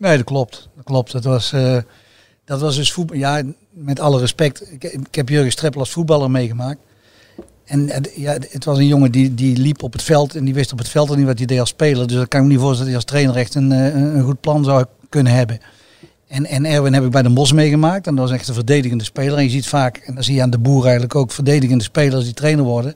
Nee, 0.00 0.16
dat 0.16 0.26
klopt. 0.26 0.69
Dat 0.76 0.85
klopt. 0.85 1.12
Dat 1.12 1.25
was, 1.25 1.52
eh, 1.52 1.76
dat 2.45 2.61
was 2.61 2.76
dus 2.76 2.92
voetbal. 2.92 3.16
Ja, 3.16 3.42
met 3.71 4.00
alle 4.00 4.21
respect. 4.21 4.73
Ik, 4.73 4.85
ik 4.85 5.14
heb 5.14 5.28
Jurgen 5.28 5.52
Streppel 5.52 5.80
als 5.80 5.90
voetballer 5.90 6.30
meegemaakt. 6.30 6.80
En 7.64 7.90
ja, 8.16 8.33
het 8.50 8.64
was 8.64 8.78
een 8.78 8.87
jongen 8.87 9.12
die, 9.12 9.35
die 9.35 9.57
liep 9.57 9.83
op 9.83 9.92
het 9.92 10.02
veld 10.02 10.35
en 10.35 10.45
die 10.45 10.54
wist 10.54 10.73
op 10.73 10.78
het 10.78 10.88
veld 10.88 11.16
niet 11.16 11.26
wat 11.26 11.38
hij 11.38 11.47
deed 11.47 11.61
als 11.61 11.69
speler. 11.69 12.07
Dus 12.07 12.16
dat 12.16 12.28
kan 12.28 12.42
ik 12.42 12.49
niet 12.49 12.59
voorstellen 12.59 12.92
dat 12.92 13.04
hij 13.04 13.14
als 13.14 13.25
trainer 13.25 13.37
echt 13.37 13.54
een, 13.54 13.73
eh, 13.73 13.95
een, 13.95 14.16
een 14.16 14.25
goed 14.25 14.40
plan 14.40 14.64
zou 14.64 14.85
kunnen 15.09 15.33
hebben. 15.33 15.61
En, 16.28 16.47
en 16.47 16.64
Erwin 16.64 16.95
heb 16.95 17.04
ik 17.04 17.11
bij 17.11 17.23
de 17.23 17.30
Bos 17.30 17.52
meegemaakt. 17.52 18.07
En 18.07 18.14
dat 18.14 18.28
was 18.28 18.38
echt 18.38 18.49
een 18.49 18.54
verdedigende 18.54 19.04
speler. 19.04 19.37
En 19.38 19.45
je 19.45 19.50
ziet 19.50 19.69
vaak, 19.69 19.97
en 19.97 20.14
dan 20.14 20.25
zie 20.25 20.35
je 20.35 20.42
aan 20.42 20.50
de 20.50 20.59
boer 20.59 20.83
eigenlijk 20.83 21.14
ook, 21.14 21.33
verdedigende 21.33 21.85
spelers 21.85 22.25
die 22.25 22.35
trainer 22.35 22.64
worden. 22.64 22.95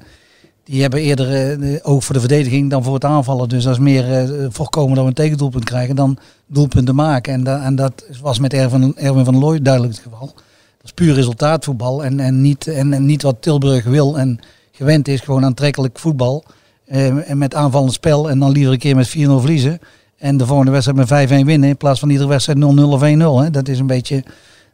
Die 0.65 0.81
hebben 0.81 1.01
eerder 1.01 1.27
eh, 1.27 1.59
de 1.59 1.81
oog 1.83 2.05
voor 2.05 2.15
de 2.15 2.21
verdediging 2.21 2.71
dan 2.71 2.85
voor 2.85 2.95
het 2.95 3.05
aanvallen. 3.05 3.49
Dus 3.49 3.65
dat 3.65 3.73
is 3.73 3.79
meer 3.79 4.13
eh, 4.13 4.47
voorkomen 4.49 4.95
dat 4.95 5.03
we 5.03 5.09
een 5.09 5.17
tegendoelpunt 5.17 5.65
krijgen 5.65 5.97
dan 5.97 6.19
doelpunten 6.47 6.95
maken. 6.95 7.33
En, 7.33 7.63
en 7.63 7.77
dat 7.77 8.05
was 8.21 8.39
met 8.39 8.53
Erwin, 8.55 8.97
Erwin 8.97 9.25
van 9.25 9.39
Looy 9.39 9.63
duidelijk 9.63 9.95
het 9.95 10.03
geval. 10.03 10.27
Dat 10.27 10.85
is 10.85 10.93
puur 10.93 11.15
resultaatvoetbal 11.15 12.05
en, 12.05 12.21
en, 12.21 12.41
niet, 12.41 12.67
en, 12.67 13.07
niet 13.07 13.23
wat 13.23 13.43
Tilburg 13.43 13.85
wil 13.85 14.19
en 14.19 14.41
gewend 14.73 15.09
is. 15.09 15.21
Gewoon 15.21 15.45
aantrekkelijk 15.45 15.99
voetbal 15.99 16.45
eh, 16.87 17.31
en 17.31 17.39
met 17.39 17.55
aanvallend 17.55 17.93
spel. 17.93 18.31
En 18.31 18.39
dan 18.39 18.51
liever 18.51 18.73
een 18.73 18.79
keer 18.79 18.97
met 18.97 19.09
4-0 19.09 19.11
verliezen. 19.13 19.79
En 20.19 20.37
de 20.37 20.47
volgende 20.47 20.71
wedstrijd 20.71 21.29
met 21.29 21.43
5-1 21.43 21.47
winnen 21.47 21.69
in 21.69 21.77
plaats 21.77 22.01
van 22.01 22.11
iedere 22.11 22.29
wedstrijd 22.29 22.59
0-0 22.59 22.63
of 22.63 23.01
1-0. 23.03 23.45
Hè. 23.45 23.51
Dat 23.51 23.69
is 23.69 23.79
een 23.79 23.87
beetje 23.87 24.25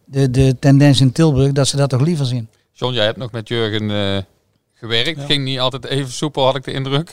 de, 0.05 0.31
de 0.31 0.57
tendens 0.59 1.01
in 1.01 1.13
Tilburg 1.13 1.53
dat 1.53 1.69
ze 1.69 1.77
dat 1.77 1.89
toch 1.89 2.01
liever 2.01 2.27
zien. 2.27 2.49
John, 2.73 2.95
jij 2.95 3.05
hebt 3.05 3.19
nog 3.19 3.33
met 3.33 3.49
Jurgen 3.49 3.91
gewerkt. 4.81 5.21
Ging 5.25 5.45
niet 5.45 5.59
altijd 5.61 5.85
even 5.85 6.13
soepel, 6.13 6.45
had 6.45 6.57
ik 6.57 6.65
de 6.65 6.73
indruk. 6.73 7.13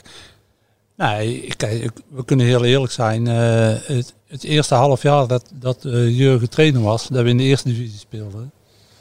Nee, 0.96 1.42
ik- 1.46 1.56
kijk, 1.56 1.90
we 2.08 2.24
kunnen 2.24 2.46
heel 2.46 2.64
eerlijk 2.64 2.92
zijn. 2.92 3.26
eh, 3.26 3.74
het, 3.86 4.14
het 4.26 4.44
eerste 4.44 4.74
half 4.74 5.02
jaar 5.02 5.26
dat, 5.26 5.50
dat 5.54 5.84
eh, 5.84 6.16
Jurgen 6.18 6.50
trainer 6.50 6.82
was, 6.82 7.08
dat 7.08 7.22
we 7.22 7.28
in 7.28 7.36
de 7.36 7.42
eerste 7.42 7.68
divisie 7.68 7.98
speelden. 7.98 8.50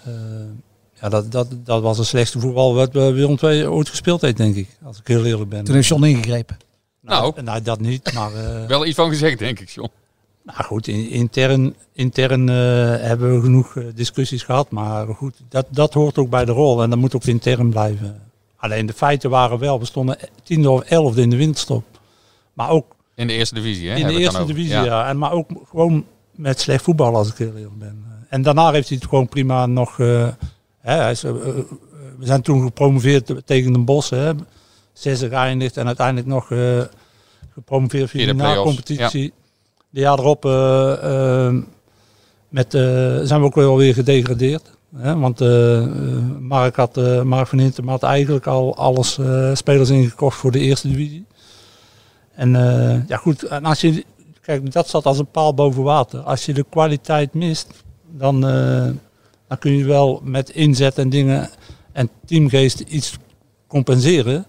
eh, 0.03 0.11
ja, 1.01 1.09
dat, 1.09 1.31
dat, 1.31 1.47
dat 1.63 1.81
was 1.81 1.97
het 1.97 2.07
slechtste 2.07 2.39
voetbal 2.39 2.73
wat 2.75 2.87
eh, 2.95 3.11
Willem 3.11 3.37
II 3.41 3.67
ooit 3.67 3.89
gespeeld 3.89 4.21
heeft, 4.21 4.37
denk 4.37 4.55
ik. 4.55 4.67
Als 4.83 4.99
ik 4.99 5.07
heel 5.07 5.25
eerlijk 5.25 5.49
ben. 5.49 5.63
Toen 5.63 5.75
heeft 5.75 5.87
John 5.87 6.03
ingegrepen. 6.03 6.57
Nou. 7.01 7.41
nou 7.41 7.61
dat 7.61 7.79
niet, 7.79 8.13
maar... 8.13 8.33
eh, 8.33 8.65
Wel 8.73 8.85
iets 8.85 8.95
van 8.95 9.09
gezegd, 9.09 9.39
denk 9.39 9.59
ik, 9.59 9.69
John. 9.69 9.89
Nou 10.43 10.63
goed, 10.63 10.87
in- 10.87 11.09
intern, 11.09 11.75
intern 11.93 12.49
eh, 12.49 12.55
hebben 13.07 13.35
we 13.35 13.41
genoeg 13.41 13.73
discussies 13.95 14.43
gehad. 14.43 14.69
Maar 14.71 15.07
goed, 15.07 15.33
dat, 15.49 15.65
dat 15.69 15.93
hoort 15.93 16.17
ook 16.17 16.29
bij 16.29 16.45
de 16.45 16.51
rol. 16.51 16.83
En 16.83 16.89
dat 16.89 16.99
moet 16.99 17.15
ook 17.15 17.23
intern 17.25 17.69
blijven. 17.69 18.21
Alleen 18.71 18.85
de 18.85 18.93
feiten 18.93 19.29
waren 19.29 19.59
wel, 19.59 19.79
we 19.79 19.85
stonden 19.85 20.17
tiende 20.43 20.69
of 20.69 20.81
elfde 20.81 21.21
in 21.21 21.29
de 21.29 21.37
winterstop. 21.37 21.83
Maar 22.53 22.69
ook 22.69 22.95
In 23.15 23.27
de 23.27 23.33
eerste 23.33 23.55
divisie, 23.55 23.89
hè? 23.89 23.95
in 23.95 24.07
de 24.07 24.17
eerste 24.19 24.45
divisie, 24.45 24.69
ja. 24.71 25.07
En, 25.07 25.17
maar 25.17 25.31
ook 25.31 25.49
gewoon 25.69 26.05
met 26.31 26.59
slecht 26.59 26.83
voetbal, 26.83 27.15
als 27.15 27.29
ik 27.29 27.37
heel 27.37 27.55
eerlijk 27.55 27.77
ben. 27.77 28.05
En 28.29 28.41
daarna 28.41 28.71
heeft 28.71 28.87
hij 28.89 28.97
het 28.97 29.09
gewoon 29.09 29.27
prima 29.29 29.65
nog... 29.65 29.99
eh, 29.99 30.27
hè, 30.87 31.09
is, 31.09 31.23
eh, 31.23 31.29
eh, 31.29 31.37
we 32.17 32.25
zijn 32.25 32.41
toen 32.41 32.61
gepromoveerd 32.61 33.31
tegen 33.45 33.73
Den 33.73 33.85
Bosch. 33.85 34.09
Hè, 34.09 34.31
zesde 34.93 35.29
geëindigd 35.29 35.77
en 35.77 35.85
uiteindelijk 35.87 36.27
nog 36.27 36.51
eh, 36.51 36.81
gepromoveerd 37.53 38.09
via 38.09 38.25
de 38.25 38.27
de 38.27 38.33
na-competitie. 38.33 39.33
De 39.89 39.99
jaar 39.99 40.19
erop 40.19 40.43
met, 42.49 42.71
zijn 43.27 43.39
we 43.39 43.45
ook 43.45 43.55
wel 43.55 43.77
weer 43.77 43.93
gedegradeerd. 43.93 44.76
Want 44.89 45.41
eh, 45.41 45.85
Mark, 46.39 46.75
had, 46.75 46.97
eh, 46.97 47.21
Mark 47.21 47.47
van 47.47 47.59
Hintem 47.59 47.87
had 47.87 48.03
eigenlijk 48.03 48.47
al 48.47 48.75
alles 48.75 49.17
eh, 49.17 49.55
spelers 49.55 49.89
ingekocht 49.89 50.37
voor 50.37 50.51
de 50.51 50.59
eerste 50.59 50.87
divisie. 50.87 51.25
En 52.33 52.51
ja 53.07 53.17
goed, 53.17 53.43
en 53.43 53.65
als 53.65 53.81
je, 53.81 54.05
kijk, 54.41 54.71
dat 54.71 54.89
zat 54.89 55.05
als 55.05 55.19
een 55.19 55.31
paal 55.31 55.53
boven 55.53 55.83
water. 55.83 56.19
Als 56.19 56.45
je 56.45 56.53
de 56.53 56.65
kwaliteit 56.69 57.33
mist, 57.33 57.83
dan, 58.11 58.41
dan 59.47 59.57
kun 59.59 59.71
je 59.71 59.85
wel 59.85 60.21
met 60.23 60.49
inzet 60.49 60.97
en 60.97 61.09
dingen 61.09 61.49
en 61.91 62.09
teamgeest 62.25 62.79
iets 62.79 63.17
compenseren. 63.67 64.45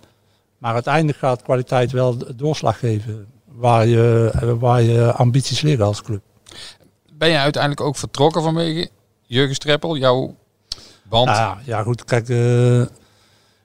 Maar 0.59 0.74
uiteindelijk 0.74 1.18
gaat 1.18 1.42
kwaliteit 1.42 1.92
wel 1.92 2.16
doorslag 2.37 2.79
geven 2.79 3.27
waar 3.44 3.87
je, 3.87 4.33
waar 4.59 4.83
je 4.83 5.12
ambities 5.12 5.61
liggen 5.61 5.85
als 5.85 6.03
club. 6.03 6.22
Ben 7.12 7.29
je 7.29 7.38
uiteindelijk 7.38 7.83
ook 7.83 7.96
vertrokken 7.96 8.42
vanwege 8.42 8.90
Jurgen 9.29 9.55
Streppel? 9.55 9.97
Jouw 9.97 10.35
band? 11.09 11.29
Ja, 11.29 11.59
ja, 11.64 11.83
goed, 11.83 12.05
kijk, 12.05 12.29
eh, 12.29 12.83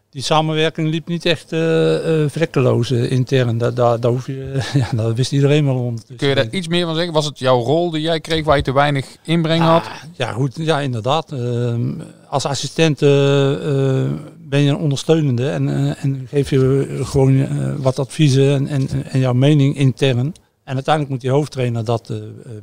die 0.10 0.21
samenwerking 0.21 0.89
liep 0.89 1.08
niet 1.08 1.26
echt 1.26 1.52
eh, 1.52 2.26
vlekkeloos 2.28 2.91
intern. 2.91 3.58
Dat, 3.58 3.76
dat, 3.76 4.02
dat, 4.02 4.12
hoef 4.12 4.28
je, 4.28 4.60
ja, 4.73 4.88
dat 4.95 5.15
wist 5.15 5.32
iedereen 5.32 5.65
wel 5.65 5.76
ondertussen. 5.76 6.17
Kun 6.17 6.28
je 6.28 6.36
daar 6.36 6.49
iets 6.49 6.67
meer 6.67 6.86
van 6.86 6.95
zeggen? 6.95 7.13
Was 7.13 7.26
het 7.26 7.39
jouw 7.39 7.60
rol 7.60 7.89
die 7.89 8.02
jij 8.02 8.19
kreeg 8.19 8.45
waar 8.45 8.58
je 8.58 8.63
te 8.63 8.73
weinig 8.73 9.06
inbreng 9.23 9.62
had? 9.62 9.84
Ja, 10.13 10.32
goed, 10.32 10.56
ja, 10.56 10.80
inderdaad. 10.80 11.32
Ehm, 11.32 11.91
als 12.28 12.45
assistent 12.45 12.99
ben 12.99 14.62
je 14.62 14.69
een 14.69 14.78
ondersteunende 14.78 15.49
en, 15.49 15.95
en 15.97 16.28
geef 16.30 16.49
je 16.49 16.99
gewoon 17.04 17.47
wat 17.82 17.99
adviezen 17.99 18.54
en, 18.54 18.67
en, 18.67 19.06
en 19.06 19.19
jouw 19.19 19.34
mening 19.34 19.76
intern. 19.76 20.34
En 20.63 20.73
uiteindelijk 20.73 21.13
moet 21.13 21.21
die 21.21 21.32
hoofdtrainer 21.32 21.86
dat 21.86 22.13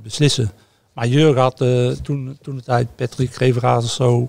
beslissen. 0.02 0.50
Maar 1.00 1.08
Jurgen 1.08 1.42
had 1.42 1.60
eh, 1.60 1.88
toen, 1.90 2.38
toen 2.42 2.56
de 2.56 2.62
tijd 2.62 2.88
Patrick 2.96 3.34
Greveraz 3.34 3.84
of 3.84 3.90
zo 3.90 4.28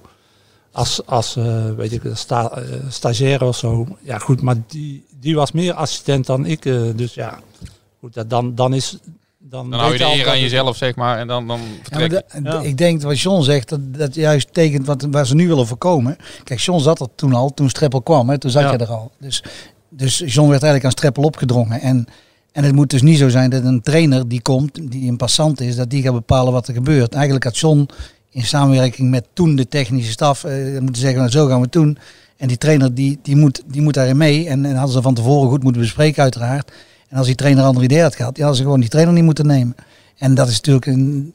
als, 0.72 1.06
als 1.06 1.36
eh, 1.36 1.66
weet 1.76 1.92
ik, 1.92 2.02
sta, 2.14 2.50
eh, 2.52 2.64
stagiair 2.90 3.44
of 3.44 3.58
zo. 3.58 3.88
Ja 4.02 4.18
goed, 4.18 4.42
maar 4.42 4.56
die, 4.68 5.06
die 5.20 5.36
was 5.36 5.52
meer 5.52 5.74
assistent 5.74 6.26
dan 6.26 6.46
ik. 6.46 6.66
eh, 6.66 6.82
dus 6.96 7.14
ja, 7.14 7.40
goed, 8.00 8.14
dat, 8.14 8.30
dan, 8.30 8.56
dan 8.56 8.74
is... 8.74 8.98
Dan, 9.38 9.70
Dan 9.70 9.80
hou 9.80 9.92
je 9.92 9.98
de 9.98 10.04
eer 10.06 10.30
aan 10.30 10.40
jezelf, 10.40 10.78
zeg 10.78 10.96
maar, 10.96 11.18
en 11.18 11.28
dan, 11.28 11.48
dan 11.48 11.60
Ja, 11.60 11.66
maar 11.68 12.00
vertrek 12.00 12.10
de- 12.44 12.50
Ja. 12.50 12.60
Ik 12.62 12.78
denk 12.78 13.02
wat 13.02 13.20
John 13.20 13.42
zegt, 13.44 13.70
dat, 13.70 13.80
dat 13.94 14.16
juist 14.16 14.54
tekent 14.54 14.86
wat, 14.88 15.08
waar 15.12 15.26
ze 15.28 15.36
nu 15.36 15.48
willen 15.48 15.68
voorkomen. 15.68 16.18
Kijk, 16.44 16.60
John 16.60 16.80
zat 16.80 17.00
er 17.00 17.08
toen 17.16 17.34
al, 17.34 17.54
toen 17.54 17.70
Streppel 17.70 18.02
kwam, 18.02 18.30
hè, 18.30 18.38
toen 18.38 18.52
zat 18.52 18.62
Ja. 18.64 18.72
je 18.72 18.78
er 18.78 18.88
al. 18.92 19.12
Dus, 19.20 19.44
dus 19.90 20.18
John 20.18 20.50
werd 20.50 20.64
eigenlijk 20.64 20.86
aan 20.86 20.92
Streppel 20.92 21.24
opgedrongen. 21.24 21.82
En, 21.82 22.08
en 22.52 22.64
het 22.64 22.76
moet 22.76 22.90
dus 22.90 23.02
niet 23.02 23.18
zo 23.18 23.30
zijn 23.30 23.50
dat 23.50 23.64
een 23.64 23.82
trainer 23.82 24.28
die 24.28 24.42
komt, 24.42 24.92
die 24.92 25.10
een 25.10 25.18
passant 25.18 25.62
is, 25.62 25.76
dat 25.76 25.90
die 25.90 26.02
gaat 26.02 26.14
bepalen 26.14 26.54
wat 26.54 26.68
er 26.68 26.74
gebeurt. 26.74 27.14
Eigenlijk 27.14 27.44
had 27.44 27.58
John 27.58 27.90
in 28.30 28.44
samenwerking 28.44 29.10
met 29.10 29.26
toen 29.34 29.56
de 29.56 29.68
technische 29.68 30.12
staf 30.12 30.44
eh, 30.44 30.80
moeten 30.80 31.02
zeggen, 31.02 31.20
nou, 31.20 31.32
zo 31.32 31.48
gaan 31.48 31.56
we 31.58 31.64
het 31.64 31.72
doen. 31.72 31.98
En 32.38 32.48
die 32.48 32.58
trainer 32.58 32.94
die, 32.94 33.20
die, 33.24 33.36
moet, 33.36 33.64
die 33.68 33.82
moet 33.82 33.94
daarin 33.94 34.18
mee. 34.18 34.48
En, 34.48 34.66
en 34.66 34.76
hadden 34.76 34.94
ze 34.96 35.02
van 35.02 35.14
tevoren 35.14 35.50
goed 35.50 35.64
moeten 35.64 35.82
bespreken 35.82 36.22
uiteraard. 36.24 36.72
En 37.10 37.18
als 37.18 37.26
die 37.26 37.36
trainer 37.36 37.62
een 37.62 37.68
ander 37.68 37.84
idee 37.84 38.02
had 38.02 38.16
gehad, 38.16 38.36
ja, 38.36 38.40
hadden 38.42 38.58
ze 38.58 38.64
gewoon 38.64 38.80
die 38.80 38.90
trainer 38.90 39.14
niet 39.14 39.24
moeten 39.24 39.46
nemen. 39.48 39.76
En 40.18 40.36
dat 40.36 40.48
is 40.48 40.56
natuurlijk 40.56 40.86
een- 40.86 41.34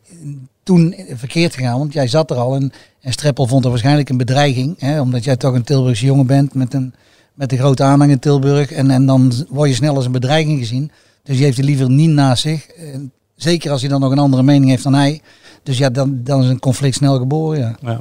toen 0.62 0.94
verkeerd 1.14 1.54
gegaan, 1.54 1.78
want 1.78 1.92
jij 1.92 2.08
zat 2.08 2.30
er 2.30 2.36
al 2.36 2.54
en, 2.54 2.72
en 3.00 3.12
Streppel 3.12 3.46
vond 3.46 3.64
er 3.64 3.70
waarschijnlijk 3.70 4.08
een 4.08 4.16
bedreiging. 4.16 4.74
Hè, 4.78 5.00
omdat 5.00 5.24
jij 5.24 5.36
toch 5.36 5.54
een 5.54 5.62
Tilburgse 5.64 6.04
jongen 6.04 6.26
bent 6.26 6.54
met 6.54 6.74
een, 6.74 6.94
met 7.34 7.52
een 7.52 7.58
grote 7.58 7.82
aanhang 7.82 8.10
in 8.10 8.18
Tilburg. 8.18 8.72
En, 8.72 8.90
en 8.90 9.06
dan 9.06 9.32
word 9.48 9.68
je 9.68 9.74
snel 9.74 9.94
als 9.94 10.04
een 10.04 10.12
bedreiging 10.12 10.58
gezien. 10.58 10.90
Dus 11.26 11.36
die 11.36 11.44
heeft 11.44 11.56
hij 11.56 11.66
liever 11.66 11.90
niet 11.90 12.10
naast 12.10 12.42
zich. 12.42 12.66
En 12.66 13.12
zeker 13.34 13.70
als 13.70 13.80
hij 13.80 13.90
dan 13.90 14.00
nog 14.00 14.10
een 14.12 14.18
andere 14.18 14.42
mening 14.42 14.70
heeft 14.70 14.82
dan 14.82 14.94
hij. 14.94 15.20
Dus 15.62 15.78
ja, 15.78 15.90
dan, 15.90 16.20
dan 16.24 16.42
is 16.42 16.48
een 16.48 16.58
conflict 16.58 16.94
snel 16.94 17.18
geboren. 17.18 17.58
Ja. 17.60 17.76
Ja. 17.80 18.00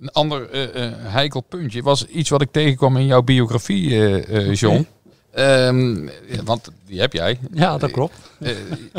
Een 0.00 0.10
ander 0.10 0.50
eh, 0.50 0.84
eh, 0.84 0.92
heikel 0.98 1.40
puntje 1.40 1.82
was 1.82 2.06
iets 2.06 2.28
wat 2.30 2.40
ik 2.42 2.52
tegenkwam 2.52 2.96
in 2.96 3.06
jouw 3.06 3.22
biografie, 3.22 3.90
eh, 3.90 4.36
eh, 4.48 4.54
John. 4.54 4.86
Ehm, 5.32 6.04
ja, 6.06 6.42
want 6.44 6.68
die 6.86 7.00
heb 7.00 7.12
jij. 7.12 7.38
ja, 7.52 7.78
dat 7.78 7.90
klopt. 7.90 8.14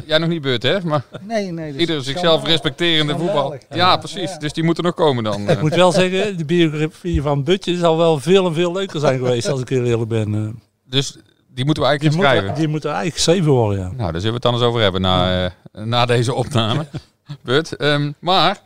Jij 0.06 0.18
nog 0.18 0.30
niet 0.30 0.42
beurt, 0.42 0.64
hè? 0.64 0.82
Maar 0.82 1.04
Nee, 1.28 1.52
nee. 1.52 1.72
dus 1.72 1.82
ieder 1.82 2.04
zichzelf 2.04 2.44
respecterende 2.46 3.18
voetbal. 3.18 3.56
Ja, 3.70 3.98
precies. 3.98 4.38
Dus 4.38 4.54
die 4.54 4.64
moeten 4.64 4.84
nog 4.84 4.94
komen 4.94 5.24
dan. 5.24 5.50
Ik 5.50 5.62
moet 5.62 5.76
wel 5.76 5.92
zeggen, 5.92 6.38
de 6.38 6.46
biografie 6.46 7.22
van 7.22 7.44
Butje 7.44 7.78
zal 7.78 7.98
wel 7.98 8.20
veel 8.20 8.48
en 8.48 8.54
veel 8.54 8.72
leuker 8.72 9.00
zijn 9.00 9.18
geweest 9.18 9.48
als 9.48 9.62
ik 9.62 9.70
heel 9.70 9.86
eerlijk 9.86 10.10
ben. 10.10 10.34
Eh, 10.36 10.50
Dus 10.86 11.18
die 11.54 11.66
moeten 11.66 11.84
we 11.84 11.90
Die 11.90 12.00
eigenlijk 12.00 12.16
moet, 12.16 12.26
gaan 12.26 12.36
schrijven. 12.36 12.56
die 12.60 12.68
moet 12.68 12.84
er 12.84 12.90
eigenlijk 12.92 13.16
geschreven 13.16 13.52
worden, 13.52 13.80
ja. 13.80 13.92
Nou, 13.92 14.12
daar 14.12 14.22
zullen 14.22 14.28
we 14.28 14.34
het 14.34 14.42
dan 14.42 14.54
eens 14.54 14.64
over 14.64 14.82
hebben 14.82 15.02
na, 15.02 15.46
eh, 15.46 15.84
na 15.84 16.06
deze 16.06 16.34
opname. 16.34 16.86
Bert. 17.44 17.76
Ehm, 17.76 18.12
maar, 18.20 18.60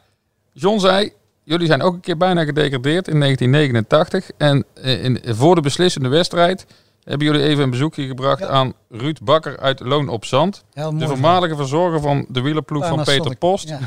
John 0.54 0.80
zei, 0.80 1.12
jullie 1.44 1.68
zijn 1.68 1.82
ook 1.82 1.94
een 1.94 2.00
keer 2.00 2.18
bijna 2.18 2.44
gedegradeerd 2.44 3.08
in 3.08 3.20
1989. 3.20 4.30
En 4.38 4.66
eh, 4.74 5.04
in, 5.04 5.22
voor 5.26 5.56
de 5.56 5.62
beslissende 5.62 6.10
wedstrijd 6.10 6.66
hebben 7.04 7.28
jullie 7.28 7.44
even 7.44 7.64
een 7.64 7.70
bezoekje 7.70 8.08
gebracht 8.08 8.40
Ja. 8.40 8.48
aan 8.48 8.74
Ruud 8.90 9.18
Bakker 9.24 9.60
uit 9.60 9.80
Loon 9.80 10.10
op 10.10 10.26
Zand. 10.26 10.64
De 10.74 11.08
voormalige 11.08 11.56
verzorger 11.56 12.02
van 12.02 12.26
de 12.30 12.42
wielerploeg 12.42 12.82
van 12.84 12.92
Panasonic. 12.92 13.22
Peter 13.22 13.38
Post. 13.38 13.70
Ja. 13.70 13.80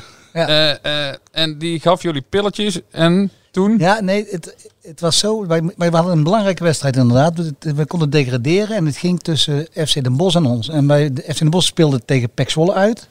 Eh, 0.46 1.08
eh, 1.08 1.14
en 1.32 1.58
die 1.58 1.80
gaf 1.80 2.02
jullie 2.02 2.24
pilletjes 2.28 2.80
en 2.90 3.30
toen... 3.50 3.78
Ja, 3.78 4.00
nee, 4.00 4.26
het, 4.30 4.70
het 4.82 5.00
was 5.00 5.18
zo. 5.18 5.46
Wij, 5.46 5.62
wij 5.76 5.88
hadden 5.88 6.12
een 6.12 6.22
belangrijke 6.22 6.64
wedstrijd 6.64 6.96
inderdaad. 6.96 7.36
We, 7.36 7.74
we 7.74 7.86
konden 7.86 8.10
degraderen 8.10 8.76
en 8.76 8.86
het 8.86 8.96
ging 8.96 9.20
tussen 9.20 9.66
FC 9.74 10.02
Den 10.02 10.16
Bosch 10.16 10.36
en 10.36 10.46
ons. 10.46 10.68
En 10.68 10.86
wij, 10.86 11.12
de 11.12 11.22
FC 11.22 11.38
Den 11.38 11.50
Bosch 11.50 11.68
speelde 11.68 12.04
tegen 12.04 12.30
PEC 12.30 12.50
Zwolle 12.50 12.74
uit. 12.74 13.08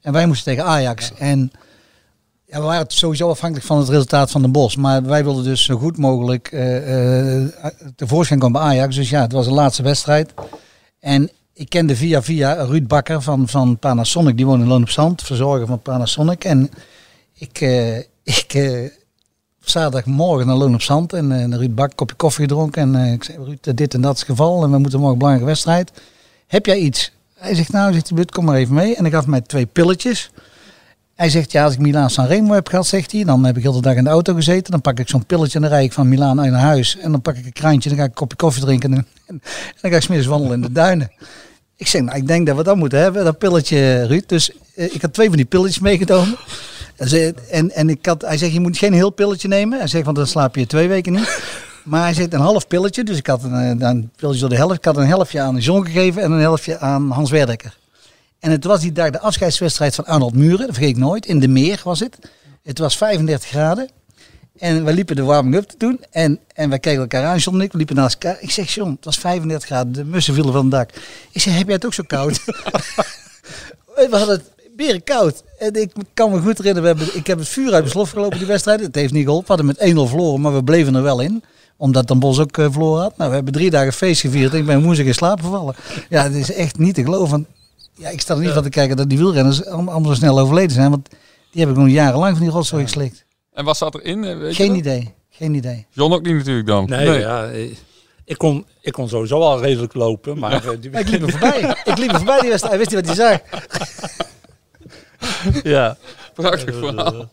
En 0.00 0.12
wij 0.12 0.26
moesten 0.26 0.44
tegen 0.44 0.70
Ajax. 0.70 1.12
En 1.18 1.52
ja, 2.46 2.58
we 2.58 2.64
waren 2.64 2.84
sowieso 2.88 3.28
afhankelijk 3.28 3.66
van 3.66 3.78
het 3.78 3.88
resultaat 3.88 4.30
van 4.30 4.42
Den 4.42 4.52
Bosch. 4.52 4.76
Maar 4.76 5.02
wij 5.02 5.24
wilden 5.24 5.44
dus 5.44 5.64
zo 5.64 5.76
goed 5.76 5.98
mogelijk 5.98 6.48
eh, 6.52 7.40
eh, 7.42 7.50
tevoorschijn 7.96 8.40
komen 8.40 8.60
bij 8.60 8.70
Ajax. 8.70 8.96
Dus 8.96 9.10
ja, 9.10 9.20
het 9.20 9.32
was 9.32 9.46
de 9.46 9.52
laatste 9.52 9.82
wedstrijd. 9.82 10.32
En 11.00 11.30
ik 11.54 11.68
kende 11.68 11.96
via 11.96 12.22
via 12.22 12.52
Ruud 12.52 12.86
Bakker 12.86 13.22
van, 13.22 13.48
van 13.48 13.78
Panasonic. 13.78 14.36
Die 14.36 14.46
woonde 14.46 14.64
in 14.64 14.70
Loon 14.70 14.82
op 14.82 14.90
Zand, 14.90 15.22
verzorger 15.22 15.66
van 15.66 15.82
Panasonic. 15.82 16.44
En 16.44 16.70
ik, 17.34 17.60
eh, 17.60 17.96
ik 18.42 18.52
zaterdagmorgen 19.70 20.46
naar 20.46 20.56
Loon 20.56 20.74
op 20.74 20.82
Zand 20.82 21.12
en 21.12 21.32
eh, 21.32 21.58
Ruud 21.58 21.74
Bak 21.74 21.90
een 21.90 21.94
kopje 21.94 22.16
koffie 22.16 22.42
gedronken. 22.42 22.82
En 22.82 23.04
eh, 23.04 23.12
ik 23.12 23.24
zei, 23.24 23.38
Ruud, 23.44 23.66
eh, 23.66 23.74
dit 23.74 23.94
en 23.94 24.00
dat 24.00 24.14
is 24.14 24.20
het 24.20 24.28
geval 24.28 24.64
en 24.64 24.70
we 24.70 24.78
moeten 24.78 24.98
morgen 24.98 25.12
een 25.12 25.18
belangrijke 25.18 25.52
wedstrijd. 25.52 25.92
Heb 26.46 26.66
jij 26.66 26.78
iets? 26.78 27.12
Hij 27.34 27.54
zegt, 27.54 27.72
nou, 27.72 27.92
zegt 27.92 28.14
"Bud, 28.14 28.30
kom 28.30 28.44
maar 28.44 28.56
even 28.56 28.74
mee. 28.74 28.96
En 28.96 29.02
hij 29.02 29.12
gaf 29.12 29.26
mij 29.26 29.40
twee 29.40 29.66
pilletjes. 29.66 30.30
Hij 31.14 31.30
zegt, 31.30 31.52
ja, 31.52 31.64
als 31.64 31.72
ik 31.72 31.78
Milaan 31.78 32.10
Sanremo 32.10 32.54
heb 32.54 32.68
gehad, 32.68 32.86
zegt 32.86 33.12
hij, 33.12 33.24
dan 33.24 33.44
heb 33.44 33.56
ik 33.56 33.62
heel 33.62 33.72
de 33.72 33.80
dag 33.80 33.94
in 33.94 34.04
de 34.04 34.10
auto 34.10 34.34
gezeten. 34.34 34.70
Dan 34.70 34.80
pak 34.80 34.98
ik 34.98 35.08
zo'n 35.08 35.26
pilletje 35.26 35.54
en 35.54 35.60
dan 35.60 35.70
rijd 35.70 35.84
ik 35.84 35.92
van 35.92 36.08
Milaan 36.08 36.36
naar 36.36 36.52
huis. 36.52 36.98
En 36.98 37.10
dan 37.10 37.22
pak 37.22 37.36
ik 37.36 37.44
een 37.44 37.52
kraantje 37.52 37.90
en 37.90 37.96
dan 37.96 38.04
ga 38.04 38.10
ik 38.10 38.18
een 38.18 38.26
kopje 38.26 38.36
koffie 38.36 38.62
drinken. 38.62 38.92
En, 39.26 39.42
dan 39.80 39.90
ga 39.90 39.96
ik 39.96 40.02
smiddags 40.02 40.28
wandelen 40.28 40.54
in 40.54 40.60
de 40.60 40.72
duinen. 40.72 41.10
Ik 41.76 41.86
zeg, 41.86 42.02
nou, 42.02 42.16
ik 42.16 42.26
denk 42.26 42.46
dat 42.46 42.56
we 42.56 42.62
dat 42.62 42.76
moeten 42.76 42.98
hebben, 42.98 43.24
dat 43.24 43.38
pilletje, 43.38 44.06
Ruud. 44.06 44.28
Dus 44.28 44.50
ik 44.74 45.02
had 45.02 45.12
twee 45.12 45.28
van 45.28 45.36
die 45.36 45.46
pilletjes 45.46 45.78
meegenomen. 45.78 46.36
En, 47.10 47.34
en, 47.50 47.70
en 47.70 47.88
ik 47.88 48.06
had, 48.06 48.22
hij 48.22 48.36
zegt, 48.36 48.52
je 48.52 48.60
moet 48.60 48.78
geen 48.78 48.92
heel 48.92 49.10
pilletje 49.10 49.48
nemen. 49.48 49.78
Hij 49.78 49.88
zegt, 49.88 50.04
want 50.04 50.16
dan 50.16 50.26
slaap 50.26 50.56
je 50.56 50.66
twee 50.66 50.88
weken 50.88 51.12
niet. 51.12 51.40
Maar 51.82 52.02
hij 52.02 52.14
zegt 52.14 52.32
een 52.32 52.40
half 52.40 52.66
pilletje. 52.66 53.04
Dus 53.04 53.18
ik 53.18 53.26
had 53.26 53.42
een, 53.44 53.54
eh, 53.54 53.88
een 53.88 54.10
pilletje 54.16 54.40
door 54.40 54.48
de 54.48 54.56
helft. 54.56 54.76
Ik 54.76 54.84
had 54.84 54.96
een 54.96 55.06
helftje 55.06 55.40
aan 55.40 55.56
John 55.56 55.84
gegeven 55.84 56.22
en 56.22 56.32
een 56.32 56.40
helftje 56.40 56.78
aan 56.78 57.10
Hans 57.10 57.30
Werdekker. 57.30 57.78
En 58.40 58.50
het 58.50 58.64
was 58.64 58.80
die 58.80 58.92
dag 58.92 59.10
de 59.10 59.20
afscheidswedstrijd 59.20 59.94
van 59.94 60.04
Arnold 60.04 60.34
Muren. 60.34 60.58
Dat 60.58 60.74
vergeet 60.74 60.88
ik 60.88 60.96
nooit. 60.96 61.26
In 61.26 61.40
de 61.40 61.48
Meer 61.48 61.80
was 61.84 62.00
het. 62.00 62.18
Het 62.62 62.78
was 62.78 62.96
35 62.96 63.48
graden. 63.48 63.88
En 64.58 64.84
we 64.84 64.92
liepen 64.92 65.16
de 65.16 65.22
warming-up 65.22 65.68
te 65.68 65.76
doen. 65.78 66.00
En, 66.10 66.38
en 66.54 66.68
wij 66.68 66.78
keken 66.78 67.00
elkaar 67.00 67.24
aan, 67.24 67.38
John 67.38 67.56
en 67.56 67.62
ik. 67.62 67.72
We 67.72 67.78
liepen 67.78 67.96
naast 67.96 68.14
elkaar. 68.14 68.36
Ik 68.40 68.50
zeg, 68.50 68.74
John, 68.74 68.90
het 68.90 69.04
was 69.04 69.18
35 69.18 69.68
graden. 69.68 69.92
De 69.92 70.04
mussen 70.04 70.34
vielen 70.34 70.52
van 70.52 70.62
het 70.62 70.70
dak. 70.70 70.90
Ik 71.30 71.40
zeg, 71.40 71.56
heb 71.56 71.66
jij 71.66 71.74
het 71.74 71.86
ook 71.86 71.94
zo 71.94 72.02
koud? 72.06 72.44
we 73.94 74.08
hadden 74.10 74.36
het 74.36 74.51
koud. 75.04 75.42
En 75.58 75.74
ik 75.74 75.92
kan 76.14 76.30
me 76.30 76.40
goed 76.40 76.58
herinneren, 76.58 76.82
we 76.82 76.98
hebben, 76.98 77.16
ik 77.18 77.26
heb 77.26 77.38
het 77.38 77.48
vuur 77.48 77.64
uit 77.72 77.78
mijn 77.80 77.90
slof 77.90 78.10
gelopen 78.10 78.38
die 78.38 78.46
wedstrijd. 78.46 78.80
Het 78.80 78.94
heeft 78.94 79.12
niet 79.12 79.24
geholpen. 79.24 79.56
We 79.56 79.62
hadden 79.62 79.94
met 79.94 80.06
1-0 80.06 80.08
verloren, 80.10 80.40
maar 80.40 80.54
we 80.54 80.64
bleven 80.64 80.94
er 80.94 81.02
wel 81.02 81.20
in. 81.20 81.42
Omdat 81.76 82.06
Dan 82.08 82.18
Bos 82.18 82.38
ook 82.38 82.58
eh, 82.58 82.66
verloren 82.70 83.02
had. 83.02 83.16
Nou, 83.16 83.28
we 83.30 83.34
hebben 83.36 83.52
drie 83.52 83.70
dagen 83.70 83.92
feest 83.92 84.20
gevierd. 84.20 84.52
en 84.52 84.58
Ik 84.58 84.66
ben 84.66 84.82
woensdag 84.82 85.06
in 85.06 85.14
slaap 85.14 85.40
gevallen. 85.40 85.74
Ja, 86.08 86.22
het 86.22 86.34
is 86.34 86.52
echt 86.52 86.78
niet 86.78 86.94
te 86.94 87.02
geloven. 87.02 87.46
Ja, 87.94 88.08
ik 88.08 88.20
sta 88.20 88.34
er 88.34 88.40
niet 88.40 88.50
van 88.50 88.62
te 88.62 88.68
kijken 88.68 88.96
dat 88.96 89.08
die 89.08 89.18
wielrenners 89.18 89.64
allemaal 89.66 90.04
zo 90.04 90.14
snel 90.14 90.38
overleden 90.40 90.70
zijn. 90.70 90.90
Want 90.90 91.08
die 91.08 91.18
hebben 91.64 91.74
gewoon 91.74 91.90
jarenlang 91.90 92.36
van 92.36 92.44
die 92.44 92.54
rotzooi 92.54 92.82
geslikt. 92.82 93.24
En 93.52 93.64
wat 93.64 93.76
zat 93.76 93.94
erin? 93.94 94.24
eh, 94.24 94.38
weet 94.38 94.56
je 94.56 94.62
Geen 94.64 94.74
idee. 94.74 95.14
Geen 95.30 95.54
idee. 95.54 95.86
John 95.90 96.12
ook 96.12 96.22
niet 96.22 96.34
natuurlijk 96.34 96.66
dan. 96.66 96.84
Nee, 96.88 97.18
ja. 97.18 97.46
eh, 97.46 97.70
Ik 98.24 98.38
kon, 98.38 98.66
ik 98.80 98.92
kon 98.92 99.08
sowieso 99.08 99.40
al 99.40 99.60
redelijk 99.60 99.94
lopen, 99.94 100.38
maar... 100.38 100.62
die- 100.80 100.90
Maar 100.90 101.00
ik 101.00 101.08
liep 101.08 101.22
er 101.22 101.30
voorbij. 101.38 101.76
ik 101.84 101.98
liep 101.98 102.10
er 102.10 102.16
voorbij 102.16 102.40
die 102.40 102.48
wedstrijd. 102.48 102.76
Hij 102.76 102.78
wist 102.78 102.90
niet 102.96 103.06
wat 103.06 103.16
hij 103.16 103.40
zag. 103.50 103.60
ja. 105.62 105.96
Prachtig 106.34 106.74
verhaal. 106.74 107.30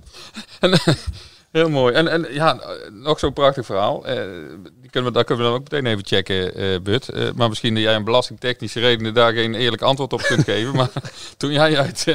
En, 0.60 0.80
heel 1.52 1.69
mooi. 1.69 1.93
En, 1.93 2.08
en 2.08 2.28
ja, 2.30 2.60
nog 2.91 3.19
zo'n 3.19 3.34
prachtig 3.34 3.65
verhaal. 3.65 4.06
Eh, 4.06 4.15
die 4.82 4.89
kunnen 4.89 5.10
we, 5.10 5.15
daar 5.15 5.23
kunnen 5.23 5.45
we 5.45 5.52
dan 5.52 5.60
ook 5.60 5.71
meteen 5.71 5.86
even 5.86 6.06
checken, 6.06 6.56
eh 6.56 6.80
Bud. 6.84 7.10
Eh, 7.10 7.30
maar 7.36 7.49
misschien 7.49 7.73
dat 7.73 7.84
jij 7.84 7.95
een 7.95 8.04
belastingtechnische 8.04 8.80
redenen 8.80 9.13
daar 9.13 9.34
geen 9.34 9.56
eerlijk 9.56 9.82
antwoord 9.82 10.13
op 10.13 10.21
kunt 10.21 10.43
geven. 10.54 10.75
Maar 10.75 10.89
toen 11.38 11.52
jij 11.52 11.78
uit 11.78 12.06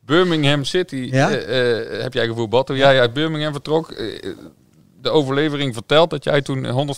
Birmingham 0.00 0.64
City 0.64 1.08
Ja? 1.10 1.28
heb 2.00 2.12
jij 2.12 2.26
gevoetbald. 2.26 2.66
Toen 2.66 2.76
jij 2.76 3.00
uit 3.00 3.12
Birmingham 3.12 3.52
vertrok, 3.52 3.94
de 5.04 5.10
overlevering 5.10 5.74
vertelt 5.74 6.10
dat 6.10 6.24
jij 6.24 6.42
toen 6.42 6.94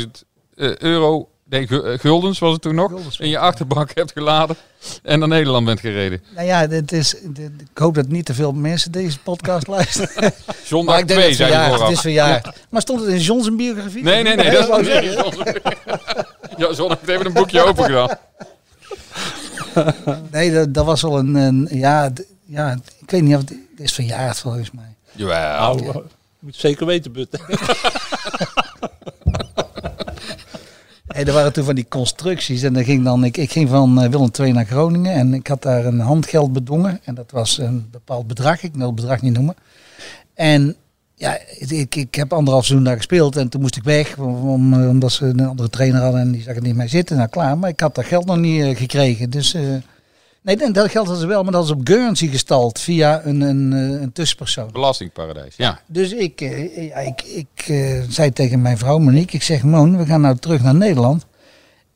150.000 0.00 0.28
eh, 0.60 0.76
euro, 0.76 1.29
nee, 1.50 1.66
eh, 1.68 1.98
guldens 1.98 2.38
was 2.38 2.52
het 2.52 2.62
toen 2.62 2.74
nog, 2.74 2.88
Guldens, 2.90 3.18
in 3.18 3.28
je 3.28 3.38
achterbak 3.38 3.90
hebt 3.94 4.12
geladen 4.12 4.56
en 5.02 5.18
naar 5.18 5.28
Nederland 5.28 5.66
bent 5.66 5.80
gereden. 5.80 6.22
Nou 6.34 6.46
ja, 6.46 6.66
dit 6.66 6.92
is, 6.92 7.14
dit- 7.24 7.50
ik 7.70 7.78
hoop 7.78 7.94
dat 7.94 8.08
niet 8.08 8.24
te 8.26 8.34
veel 8.34 8.52
mensen 8.52 8.92
deze 8.92 9.18
podcast 9.18 9.66
luisteren. 9.76 10.32
John 10.64 10.84
Maar 10.84 10.94
dag 10.94 11.02
ik 11.02 11.08
denk 11.08 11.20
2 11.20 11.28
dat 11.28 11.36
zei 11.36 11.52
het 11.52 11.62
je 11.62 11.68
vooraf. 11.70 11.86
Het 11.88 11.96
is 11.96 12.00
verjaard. 12.00 12.48
Maar 12.70 12.80
stond 12.80 13.00
het 13.00 13.08
in 13.08 13.18
John 13.20 13.42
zijn 13.42 13.56
biografie? 13.56 14.02
Nee, 14.02 14.22
nee, 14.22 14.36
nee. 14.36 14.50
Ja, 14.50 14.66
Dat 14.66 14.86
is. 14.86 15.14
Ja, 16.56 16.72
John 16.72 16.88
heeft 16.98 17.08
even 17.08 17.26
een 17.26 17.32
boekje 17.32 17.62
open 17.64 17.84
gedaan. 17.84 18.18
Nee, 20.30 20.52
dat, 20.52 20.74
dat 20.74 20.84
was 20.84 21.02
wel 21.02 21.18
een, 21.18 21.34
een 21.34 21.68
ja, 21.72 22.10
d- 22.12 22.22
ja, 22.46 22.78
ik 23.00 23.10
weet 23.10 23.22
niet 23.22 23.34
of 23.34 23.40
het, 23.40 23.48
het 23.50 23.80
is 23.80 23.92
verjaard 23.92 24.38
volgens 24.38 24.70
mij. 24.70 24.94
Jawel. 25.12 25.74
Nou, 25.74 25.88
eh, 25.88 25.94
moet 26.38 26.54
je 26.54 26.60
zeker 26.60 26.86
weten, 26.86 27.12
But. 27.12 27.28
Hey, 31.20 31.28
er 31.28 31.34
waren 31.34 31.52
toen 31.52 31.64
van 31.64 31.74
die 31.74 31.88
constructies 31.88 32.62
en 32.62 32.72
dan 32.72 32.84
ging 32.84 33.04
dan, 33.04 33.24
ik, 33.24 33.36
ik 33.36 33.52
ging 33.52 33.68
van 33.68 34.02
eh, 34.02 34.10
Willem 34.10 34.30
II 34.40 34.52
naar 34.52 34.64
Groningen 34.64 35.12
en 35.12 35.34
ik 35.34 35.46
had 35.46 35.62
daar 35.62 35.84
een 35.84 36.00
handgeld 36.00 36.52
bedongen 36.52 37.00
en 37.04 37.14
dat 37.14 37.30
was 37.30 37.58
een 37.58 37.88
bepaald 37.90 38.26
bedrag, 38.26 38.62
ik 38.62 38.74
wil 38.74 38.86
het 38.86 38.94
bedrag 38.94 39.22
niet 39.22 39.32
noemen. 39.32 39.54
En 40.34 40.76
ja, 41.14 41.38
ik, 41.58 41.94
ik 41.94 42.14
heb 42.14 42.32
anderhalf 42.32 42.64
seizoen 42.64 42.86
daar 42.86 42.96
gespeeld 42.96 43.36
en 43.36 43.48
toen 43.48 43.60
moest 43.60 43.76
ik 43.76 43.82
weg 43.82 44.16
eh, 44.16 44.24
omdat 44.88 45.12
ze 45.12 45.24
een 45.24 45.40
andere 45.40 45.68
trainer 45.68 46.00
hadden 46.00 46.20
en 46.20 46.30
die 46.30 46.42
zag 46.42 46.56
er 46.56 46.62
niet 46.62 46.74
mee 46.74 46.88
zitten. 46.88 47.16
Nou 47.16 47.28
klaar, 47.28 47.58
maar 47.58 47.70
ik 47.70 47.80
had 47.80 47.94
dat 47.94 48.04
geld 48.04 48.26
nog 48.26 48.36
niet 48.36 48.62
eh, 48.62 48.76
gekregen. 48.76 49.30
Dus 49.30 49.56
nee, 50.42 50.56
en 50.56 50.72
dat 50.72 50.90
geld 50.90 51.06
hadden 51.06 51.22
ze 51.22 51.28
wel, 51.28 51.42
maar 51.42 51.52
dat 51.52 51.62
was 51.62 51.70
op 51.70 51.80
Guernsey 51.84 52.28
gestald 52.28 52.80
via 52.80 53.24
een, 53.24 53.40
een, 53.40 53.72
eh, 53.72 54.00
een 54.00 54.12
tussenpersoon. 54.12 54.72
Belastingparadijs, 54.72 55.56
ja. 55.56 55.80
Dus 55.86 56.12
ik, 56.12 56.40
eh, 56.40 56.86
ja, 56.88 56.96
ik, 56.96 57.22
ik 57.22 57.64
eh, 57.66 58.02
zei 58.08 58.32
tegen 58.32 58.62
mijn 58.62 58.78
vrouw 58.78 58.98
Monique, 58.98 59.36
ik 59.36 59.42
zeg 59.42 59.62
Moon, 59.62 59.96
we 59.96 60.06
gaan 60.06 60.20
nou 60.20 60.36
terug 60.36 60.62
naar 60.62 60.74
Nederland. 60.74 61.26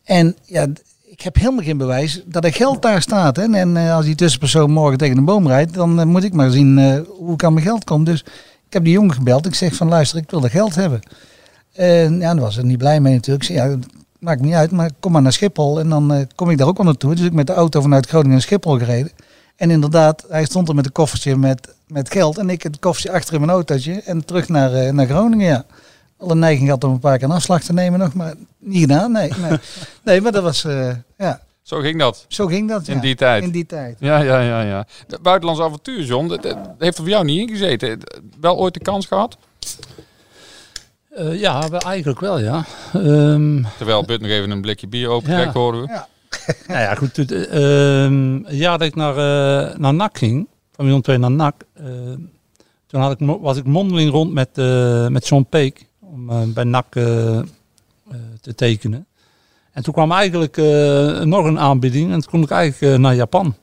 En 0.05 0.37
ja, 0.45 0.67
ik 1.15 1.21
heb 1.21 1.37
helemaal 1.37 1.65
geen 1.65 1.77
bewijs 1.77 2.23
dat 2.27 2.45
er 2.45 2.53
geld 2.53 2.83
daar 2.83 3.03
staat. 3.03 3.37
Hè? 3.37 3.53
En 3.53 3.77
eh, 3.77 3.95
als 3.95 4.05
die 4.05 4.15
tussenpersoon 4.15 4.71
morgen 4.71 4.99
tegen 4.99 5.17
een 5.17 5.25
boom 5.25 5.47
rijdt, 5.47 5.75
dan 5.75 6.01
eh, 6.01 6.07
moet 6.07 6.25
ik 6.25 6.33
maar 6.33 6.51
zien 6.51 6.79
eh, 6.79 7.01
hoe 7.19 7.35
ik 7.35 7.45
aan 7.45 7.53
mijn 7.53 7.67
geld 7.67 7.85
kom. 7.85 8.05
Dus 8.05 8.21
ik 8.67 8.73
heb 8.73 8.85
die 8.85 8.93
jongen 8.93 9.15
gebeld. 9.15 9.47
Ik 9.47 9.55
zeg 9.55 9.75
van 9.75 9.89
luister, 9.89 10.19
ik 10.19 10.31
wil 10.31 10.41
dat 10.41 10.51
geld 10.51 10.75
hebben. 10.75 11.01
En 11.73 12.19
ja, 12.19 12.35
daar 12.35 12.43
was 12.43 12.57
er 12.57 12.65
niet 12.65 12.79
blij 12.79 13.01
mee 13.01 13.15
natuurlijk. 13.15 13.49
Ik 13.49 13.57
zei, 13.57 13.71
ja, 13.71 13.79
maakt 14.25 14.41
niet 14.41 14.55
uit, 14.55 14.71
maar 14.71 14.91
kom 15.01 15.13
maar 15.13 15.23
naar 15.23 15.33
Schiphol. 15.33 15.79
En 15.79 15.89
dan 15.89 16.13
eh, 16.13 16.27
kom 16.35 16.51
ik 16.51 16.59
daar 16.59 16.67
ook 16.67 16.77
wel 16.77 16.87
naartoe. 16.87 17.15
Dus 17.15 17.27
ik 17.27 17.33
met 17.33 17.47
de 17.47 17.53
auto 17.53 17.81
vanuit 17.81 18.07
Groningen 18.07 18.33
naar 18.33 18.43
Schiphol 18.43 18.79
gereden. 18.79 19.13
En 19.57 19.71
inderdaad, 19.71 20.25
hij 20.29 20.45
stond 20.45 20.69
er 20.69 20.75
met 20.75 20.87
een 20.87 20.93
koffertje 20.93 21.37
met, 21.37 21.75
met 21.87 22.11
geld. 22.11 22.39
En 22.39 22.51
ik 22.51 22.63
het 22.63 22.79
koffertje 22.79 23.13
achter 23.13 23.35
in 23.35 23.41
mijn 23.41 23.53
autootje. 23.53 24.03
En 24.05 24.25
terug 24.25 24.49
naar, 24.49 24.73
eh, 24.73 24.93
naar 24.93 25.07
Groningen, 25.07 25.47
ja. 25.47 25.65
Al 26.19 26.31
een 26.31 26.39
neiging 26.39 26.69
had 26.69 26.85
om 26.85 26.93
een 26.93 26.99
paar 26.99 27.19
keer 27.19 27.29
een 27.29 27.35
afslag 27.35 27.63
te 27.63 27.73
nemen 27.73 27.99
nog. 27.99 28.15
Maar 28.15 28.35
niet 28.59 28.81
gedaan, 28.81 29.13
nee. 29.13 29.33
Nee, 29.41 29.59
nee 30.05 30.21
maar 30.21 30.33
dat 30.33 30.43
was, 30.43 30.65
eh, 30.65 30.91
ja. 31.19 31.41
Zo 31.63 31.79
ging 31.79 31.99
dat. 31.99 32.25
Zo 32.29 32.47
ging 32.47 32.69
dat, 32.69 32.89
In 32.89 32.95
ja. 32.95 33.01
die 33.01 33.15
tijd. 33.15 33.43
In 33.43 33.51
die 33.51 33.67
tijd. 33.67 33.97
Ja, 34.01 34.19
ja, 34.19 34.41
ja. 34.41 34.61
ja. 34.61 34.87
De 35.07 35.19
buitenlands 35.23 35.63
avontuur, 35.63 36.05
John, 36.05 36.29
dat, 36.29 36.43
dat 36.43 36.57
heeft 36.79 36.97
er 36.97 37.03
voor 37.03 37.13
jou 37.13 37.25
niet 37.25 37.49
ingezeten. 37.49 37.99
Wel 38.41 38.59
ooit 38.59 38.75
de 38.75 38.81
kans 38.81 39.07
gehad? 39.07 39.37
Eh, 41.17 41.41
ja, 41.41 41.69
wel, 41.69 41.81
eigenlijk 41.81 42.21
wel, 42.21 42.39
ja. 42.39 42.65
Ehm, 42.93 43.63
Terwijl 43.77 44.05
Bud 44.05 44.21
nog 44.21 44.31
even 44.31 44.51
een 44.51 44.61
blikje 44.61 44.87
bier 44.87 45.09
opentrekt, 45.09 45.53
Ja. 45.53 45.61
hoorden 45.61 45.81
we. 45.83 45.89
Ja. 45.89 46.09
nou 46.69 46.81
ja, 46.81 46.95
goed. 46.95 47.17
het, 47.17 47.33
eh, 47.33 48.05
ehm, 48.05 48.13
een 48.45 48.57
jaar 48.57 48.79
dat 48.79 48.87
ik 48.87 48.95
naar, 48.95 49.17
eh, 49.17 49.77
naar 49.79 49.95
NAC 49.95 50.19
ging, 50.19 50.49
van 50.73 50.85
Willem 50.85 51.01
II 51.09 51.19
naar 51.19 51.31
NAC, 51.31 51.55
eh, 51.75 51.85
toen 52.87 53.01
had 53.01 53.21
ik, 53.21 53.27
was 53.41 53.57
ik 53.57 53.65
mondeling 53.65 54.11
rond 54.11 54.33
met, 54.33 54.49
eh, 54.55 55.07
met 55.09 55.29
John 55.29 55.47
Peek 55.51 55.87
om 56.01 56.53
bij 56.55 56.65
NAC 56.65 56.87
te 58.41 58.55
tekenen. 58.55 59.07
En 59.73 59.83
toen 59.83 59.93
kwam 59.95 60.13
eigenlijk 60.13 60.57
eh, 60.57 61.21
nog 61.21 61.45
een 61.45 61.59
aanbieding 61.59 62.13
en 62.13 62.21
toen 62.21 62.31
kon 62.31 62.43
ik 62.43 62.51
eigenlijk 62.51 62.99
naar 63.01 63.15
Japan. 63.15 63.55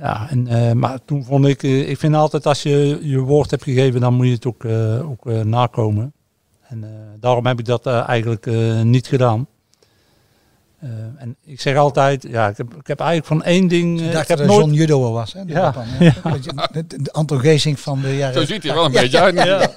Ja, 0.00 0.26
en, 0.30 0.46
eh, 0.46 0.72
maar 0.72 0.98
toen 1.04 1.24
vond 1.24 1.46
ik, 1.46 1.62
eh, 1.62 1.88
ik 1.88 1.98
vind 1.98 2.14
altijd 2.14 2.46
als 2.46 2.62
je 2.62 2.98
je 3.02 3.18
woord 3.18 3.50
hebt 3.50 3.62
gegeven, 3.62 4.00
dan 4.00 4.14
moet 4.14 4.26
je 4.26 4.32
het 4.32 4.46
ook, 4.46 4.64
eh, 4.64 5.10
ook 5.10 5.24
nakomen. 5.44 6.12
En 6.68 6.84
eh, 6.84 6.90
daarom 7.20 7.46
heb 7.46 7.58
ik 7.58 7.64
dat 7.64 7.86
eh, 7.86 8.08
eigenlijk 8.08 8.46
eh, 8.46 8.80
niet 8.80 9.06
gedaan. 9.06 9.46
Eh, 10.78 10.88
en 11.16 11.36
ik 11.44 11.60
zeg 11.60 11.76
altijd, 11.76 12.26
ja, 12.28 12.48
ik 12.48 12.56
heb, 12.56 12.74
ik 12.74 12.86
heb 12.86 13.00
eigenlijk 13.00 13.28
van 13.28 13.42
één 13.42 13.68
ding. 13.68 14.00
Ik 14.00 14.12
dachten 14.12 14.36
heb 14.38 14.46
dat 14.46 14.56
nooit. 14.56 14.60
John 14.66 14.72
Judo 14.72 15.12
was, 15.12 15.32
hè? 15.32 15.44
de 15.44 15.52
Ja, 15.52 15.60
Japan, 15.60 15.84
hè? 15.86 16.86
De, 16.86 17.12
Anton 17.12 17.76
van 17.76 18.00
de 18.00 18.16
jaren... 18.16 18.34
Zo 18.34 18.44
ziet 18.54 18.62
hij 18.62 18.74
wel 18.74 18.84
een 18.84 18.92
beetje 18.92 19.20
uit. 19.20 19.34
Ja. 19.44 19.70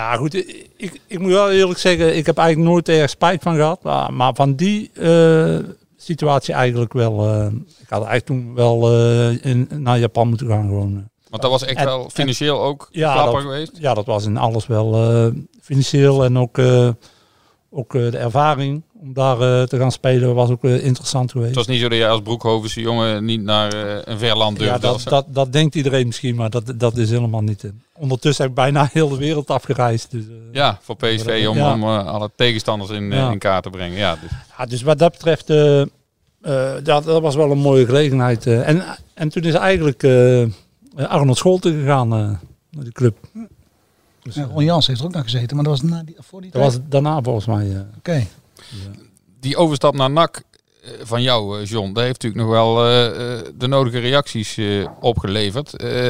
ja, 0.00 0.16
goed. 0.16 0.34
Ik, 0.34 0.68
ik, 0.76 1.00
ik 1.06 1.18
moet 1.18 1.30
wel 1.30 1.50
eerlijk 1.50 1.78
zeggen, 1.78 2.16
ik 2.16 2.26
heb 2.26 2.38
eigenlijk 2.38 2.70
nooit 2.70 2.88
erg 2.88 3.10
spijt 3.10 3.42
van 3.42 3.54
gehad. 3.54 3.82
Maar, 3.82 4.12
maar 4.12 4.34
van 4.34 4.54
die 4.54 4.90
eh, 4.94 5.58
situatie 6.02 6.54
eigenlijk 6.54 6.92
wel. 6.92 7.28
eh, 7.28 7.46
ik 7.80 7.88
had 7.88 8.04
eigenlijk 8.06 8.24
toen 8.24 8.54
wel 8.54 8.90
eh, 8.92 9.44
in, 9.44 9.68
naar 9.76 9.98
Japan 9.98 10.28
moeten 10.28 10.46
gaan 10.48 10.66
gewoon. 10.68 11.10
Want 11.28 11.42
dat 11.42 11.50
was 11.50 11.64
echt 11.64 11.78
En- 11.78 11.84
wel 11.84 12.10
financieel 12.10 12.62
ook 12.62 12.88
Ja, 12.90 13.24
dat- 13.24 13.40
geweest. 13.40 13.72
Ja, 13.78 13.94
dat 13.94 14.06
was 14.06 14.24
in 14.24 14.36
alles 14.36 14.66
wel 14.66 14.94
eh, 14.94 15.32
financieel 15.60 16.24
en 16.24 16.38
ook, 16.38 16.58
ook 17.70 17.92
de 17.92 18.18
ervaring 18.18 18.82
om 19.02 19.12
daar 19.12 19.40
eh, 19.40 19.62
te 19.62 19.78
gaan 19.78 19.92
spelen 19.92 20.34
was 20.34 20.50
ook 20.50 20.64
eh, 20.64 20.84
interessant 20.84 21.30
geweest. 21.30 21.48
Het 21.48 21.58
was 21.58 21.66
niet 21.66 21.80
zo 21.80 21.88
dat 21.88 21.98
je 21.98 22.06
als 22.08 22.20
Broekhovense 22.22 22.80
jongen 22.80 23.24
niet 23.24 23.42
naar 23.42 23.72
eh, 23.72 23.98
een 24.04 24.18
ver 24.18 24.36
land 24.36 24.58
Ja, 24.58 24.64
durfde. 24.64 24.80
dat, 24.86 24.94
of 24.94 25.00
zo. 25.00 25.10
dat, 25.10 25.26
dat 25.28 25.52
denkt 25.52 25.74
iedereen 25.74 26.06
misschien, 26.06 26.34
maar 26.34 26.50
dat, 26.50 26.72
dat 26.76 26.96
is 26.96 27.10
helemaal 27.10 27.40
niet. 27.42 27.70
Ondertussen 27.98 28.42
heb 28.44 28.52
ik 28.52 28.58
bijna 28.58 28.88
heel 28.92 29.08
de 29.08 29.16
wereld 29.16 29.50
afgereisd. 29.50 30.10
Dus, 30.10 30.24
eh, 30.24 30.30
ja, 30.52 30.78
voor 30.82 30.96
PSV 30.96 31.46
om, 31.48 31.56
Ja. 31.56 31.72
om 31.74 31.84
alle 31.84 32.30
tegenstanders 32.36 32.90
in, 32.90 33.10
Ja. 33.10 33.30
in 33.30 33.38
kaart 33.38 33.62
te 33.62 33.70
brengen. 33.70 33.98
Ja, 33.98 34.16
dus. 34.20 34.30
Ja, 34.58 34.66
dus 34.66 34.82
wat 34.82 34.98
dat 34.98 35.12
betreft, 35.12 35.46
dat, 36.84 37.04
dat 37.04 37.20
was 37.22 37.34
wel 37.34 37.50
een 37.50 37.58
mooie 37.58 37.84
gelegenheid. 37.86 38.46
eh. 38.46 38.68
en, 38.68 38.82
en 39.14 39.28
toen 39.28 39.42
is 39.42 39.54
eigenlijk 39.54 40.02
eh, 40.02 40.44
Arnold 40.96 41.36
Scholten 41.36 41.72
gegaan 41.80 42.12
eh, 42.12 42.18
naar 42.70 42.84
de 42.84 42.92
club. 42.92 43.16
Dus, 44.22 44.34
Ja, 44.34 44.44
Ron 44.52 44.64
Jans 44.64 44.86
heeft 44.86 45.00
er 45.00 45.06
ook 45.06 45.12
nog 45.12 45.22
gezeten, 45.22 45.56
maar 45.56 45.64
dat 45.64 45.80
was 45.80 45.90
na 45.90 46.02
die, 46.02 46.16
voor 46.18 46.40
die 46.40 46.50
dat 46.50 46.60
tijd. 46.62 46.74
was 46.74 46.82
daarna 46.88 47.22
volgens 47.22 47.46
mij. 47.46 47.86
Oké. 47.98 48.26
Die 49.40 49.56
overstap 49.56 49.94
naar 49.94 50.10
NAC 50.10 50.42
eh, 50.82 50.90
van 51.02 51.22
jou, 51.22 51.60
eh, 51.60 51.66
John, 51.66 51.92
dat 51.92 52.02
heeft 52.02 52.22
natuurlijk 52.22 52.42
nog 52.42 52.52
wel 52.52 52.86
eh, 52.86 53.38
de 53.54 53.66
nodige 53.66 53.98
reacties 53.98 54.58
opgeleverd. 55.00 55.76
Eh 55.76 56.08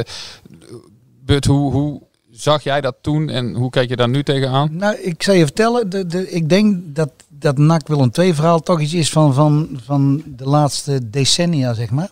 Bud, 1.25 1.45
hoe, 1.45 1.71
hoe 1.71 2.01
zag 2.31 2.63
jij 2.63 2.81
dat 2.81 2.95
toen 3.01 3.29
en 3.29 3.53
hoe 3.53 3.69
kijk 3.69 3.89
je 3.89 3.95
daar 3.95 4.09
nu 4.09 4.23
tegenaan? 4.23 4.69
Nou, 4.71 4.95
ik 4.95 5.23
zal 5.23 5.33
je 5.33 5.43
vertellen, 5.43 5.89
de, 5.89 6.05
de, 6.05 6.29
ik 6.29 6.49
denk 6.49 6.95
dat 6.95 7.11
dat 7.29 7.57
NAC 7.57 7.87
Willem 7.87 8.09
II 8.13 8.33
verhaal 8.33 8.59
toch 8.59 8.79
iets 8.79 8.93
is 8.93 9.09
van, 9.09 9.33
van, 9.33 9.79
van 9.85 10.23
de 10.25 10.45
laatste 10.45 11.09
decennia, 11.09 11.73
zeg 11.73 11.89
maar. 11.89 12.09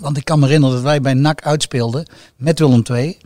Want 0.00 0.16
ik 0.16 0.24
kan 0.24 0.38
me 0.38 0.44
herinneren 0.44 0.74
dat 0.74 0.84
wij 0.84 1.00
bij 1.00 1.14
NAC 1.14 1.42
uitspeelden 1.42 2.08
met 2.36 2.58
Willem 2.58 2.82
II. 2.90 3.18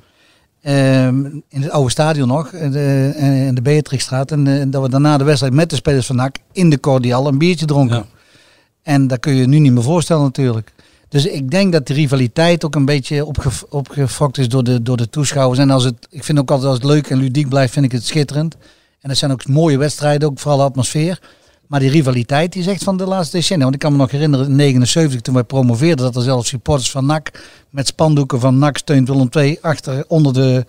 Ehm, 0.64 1.24
in 1.48 1.62
het 1.62 1.70
oude 1.70 1.90
stadion 1.90 2.28
nog, 2.28 2.50
de, 2.50 3.12
eh, 3.16 3.46
in 3.46 3.54
de 3.54 3.62
Beatrixstraat. 3.62 4.30
En 4.30 4.46
eh, 4.46 4.64
dat 4.66 4.82
we 4.82 4.88
daarna 4.88 5.18
de 5.18 5.24
wedstrijd 5.24 5.52
met 5.52 5.70
de 5.70 5.76
spelers 5.76 6.06
van 6.06 6.16
NAC 6.16 6.36
in 6.52 6.70
de 6.70 6.80
cordial 6.80 7.26
een 7.26 7.38
biertje 7.38 7.66
dronken. 7.66 7.96
Ja. 7.96 8.06
En 8.82 9.06
dat 9.06 9.20
kun 9.20 9.34
je 9.34 9.46
nu 9.46 9.58
niet 9.58 9.72
meer 9.72 9.82
voorstellen 9.82 10.22
natuurlijk. 10.22 10.72
Dus 11.08 11.26
ik 11.26 11.50
denk 11.50 11.72
dat 11.72 11.86
de 11.86 11.94
rivaliteit 11.94 12.64
ook 12.64 12.74
een 12.74 12.84
beetje 12.84 13.24
opgef 13.24 13.64
opgefokt 13.68 14.38
is 14.38 14.48
door 14.48 14.64
de, 14.64 14.82
door 14.82 14.96
de 14.96 15.10
toeschouwers. 15.10 15.58
En 15.58 15.70
als 15.70 15.84
het, 15.84 16.06
ik 16.10 16.24
vind 16.24 16.38
ook 16.38 16.50
altijd 16.50 16.68
als 16.68 16.78
het 16.78 16.86
leuk 16.86 17.10
en 17.10 17.18
ludiek 17.18 17.48
blijft, 17.48 17.72
vind 17.72 17.84
ik 17.84 17.92
het 17.92 18.06
schitterend. 18.06 18.56
En 19.00 19.08
het 19.08 19.18
zijn 19.18 19.32
ook 19.32 19.46
mooie 19.46 19.78
wedstrijden, 19.78 20.28
ook 20.28 20.38
vooral 20.38 20.58
de 20.58 20.64
atmosfeer. 20.64 21.20
Maar 21.66 21.80
die 21.80 21.90
rivaliteit 21.90 22.52
die 22.52 22.70
echt 22.70 22.84
van 22.84 22.96
de 22.96 23.06
laatste 23.06 23.36
decennia. 23.36 23.62
Want 23.62 23.74
ik 23.74 23.80
kan 23.80 23.92
me 23.92 23.98
nog 23.98 24.10
herinneren 24.10 24.46
in 24.46 24.56
79 24.56 25.20
toen 25.20 25.34
wij 25.34 25.44
promoveerden 25.44 26.04
dat 26.04 26.16
er 26.16 26.22
zelfs 26.22 26.48
supporters 26.48 26.90
van 26.90 27.06
NAC 27.06 27.42
met 27.70 27.86
spandoeken 27.86 28.40
van 28.40 28.58
NAC 28.58 28.78
steunt 28.78 29.08
Willem 29.08 29.28
II 29.30 29.58
achter 29.60 30.04
onder 30.08 30.32
de, 30.32 30.66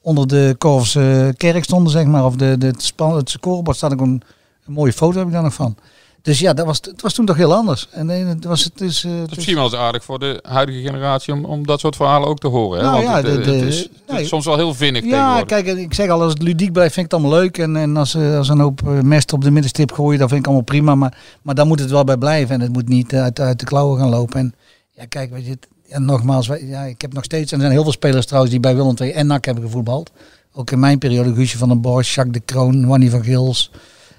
onder 0.00 0.26
de 0.26 0.54
Korfse 0.58 1.34
kerk 1.36 1.64
stonden 1.64 1.92
zeg 1.92 2.04
maar. 2.04 2.24
Of 2.24 2.36
de, 2.36 2.58
de, 2.58 2.66
het, 2.66 2.92
het 2.96 3.30
scorebord 3.30 3.76
staat 3.76 3.92
ook 3.92 4.00
een, 4.00 4.22
een 4.66 4.72
mooie 4.72 4.92
foto 4.92 5.18
heb 5.18 5.26
ik 5.26 5.32
daar 5.32 5.42
nog 5.42 5.54
van. 5.54 5.76
Dus 6.22 6.38
ja, 6.38 6.52
dat 6.52 6.66
was, 6.66 6.78
het 6.82 7.02
was 7.02 7.12
toen 7.14 7.26
toch 7.26 7.36
heel 7.36 7.54
anders. 7.54 7.88
En 7.90 8.06
nee, 8.06 8.24
het 8.24 8.44
was 8.44 8.64
het 8.64 8.80
is, 8.80 9.00
Dat 9.00 9.10
het 9.12 9.20
is 9.22 9.30
is- 9.30 9.34
misschien 9.36 9.54
wel 9.54 9.64
eens 9.64 9.74
aardig 9.74 10.04
voor 10.04 10.18
de 10.18 10.38
huidige 10.48 10.80
generatie 10.80 11.32
om, 11.34 11.44
om 11.44 11.66
dat 11.66 11.80
soort 11.80 11.96
verhalen 11.96 12.28
ook 12.28 12.38
te 12.38 12.46
horen. 12.46 12.78
Hè? 12.78 12.84
Nou 12.84 13.04
Want 13.04 13.06
ja, 13.08 13.16
het, 13.30 13.38
eh, 13.38 13.44
de- 13.44 13.50
het 13.52 13.62
is, 13.62 13.88
het 14.06 14.20
is 14.20 14.28
soms 14.28 14.44
wel 14.44 14.56
heel 14.56 14.74
vinnig 14.74 15.04
Ja, 15.04 15.42
kijk, 15.42 15.66
ik 15.66 15.94
zeg 15.94 16.08
al, 16.08 16.22
als 16.22 16.32
het 16.32 16.42
ludiek 16.42 16.72
blijft, 16.72 16.94
vind 16.94 17.06
ik 17.06 17.12
het 17.12 17.20
allemaal 17.20 17.40
leuk. 17.40 17.58
En, 17.58 17.76
en 17.76 17.96
als, 17.96 18.14
eh, 18.14 18.36
als 18.36 18.48
een 18.48 18.60
hoop 18.60 18.80
mest 19.02 19.32
op 19.32 19.42
de 19.42 19.50
middenstip 19.50 19.92
gooien, 19.92 20.18
dan 20.18 20.28
vind 20.28 20.40
ik 20.40 20.46
allemaal 20.46 20.64
prima. 20.64 20.94
Maar, 20.94 21.18
maar 21.42 21.54
dan 21.54 21.68
moet 21.68 21.80
het 21.80 21.90
wel 21.90 22.04
bij 22.04 22.16
blijven. 22.16 22.54
En 22.54 22.60
het 22.60 22.72
moet 22.72 22.88
niet 22.88 23.14
uit, 23.14 23.40
uit 23.40 23.58
de 23.58 23.66
klauwen 23.66 23.98
gaan 23.98 24.08
lopen. 24.08 24.38
En 24.40 24.54
ja, 24.90 25.04
kijk, 25.08 25.30
weet 25.30 25.44
je, 25.44 25.50
het- 25.50 25.98
nogmaals, 26.02 26.46
ja, 26.60 26.82
ik 26.82 27.00
heb 27.00 27.12
nog 27.12 27.24
steeds, 27.24 27.50
en 27.52 27.56
er 27.56 27.62
zijn 27.62 27.72
heel 27.74 27.82
veel 27.82 27.92
spelers 27.92 28.26
trouwens 28.26 28.52
die 28.52 28.60
bij 28.62 28.74
Willem 28.76 28.94
II 29.00 29.10
en 29.10 29.26
NAC 29.26 29.44
hebben 29.44 29.64
gevoetbald. 29.64 30.10
Ook 30.52 30.70
in 30.70 30.78
mijn 30.78 30.98
periode, 30.98 31.34
Guusje 31.34 31.58
van 31.58 31.68
den 31.68 31.80
Bosch, 31.80 32.14
Jacques 32.14 32.34
de 32.38 32.52
Kroon, 32.52 32.86
Wanny 32.86 33.10
van 33.10 33.24
Gils. 33.24 33.70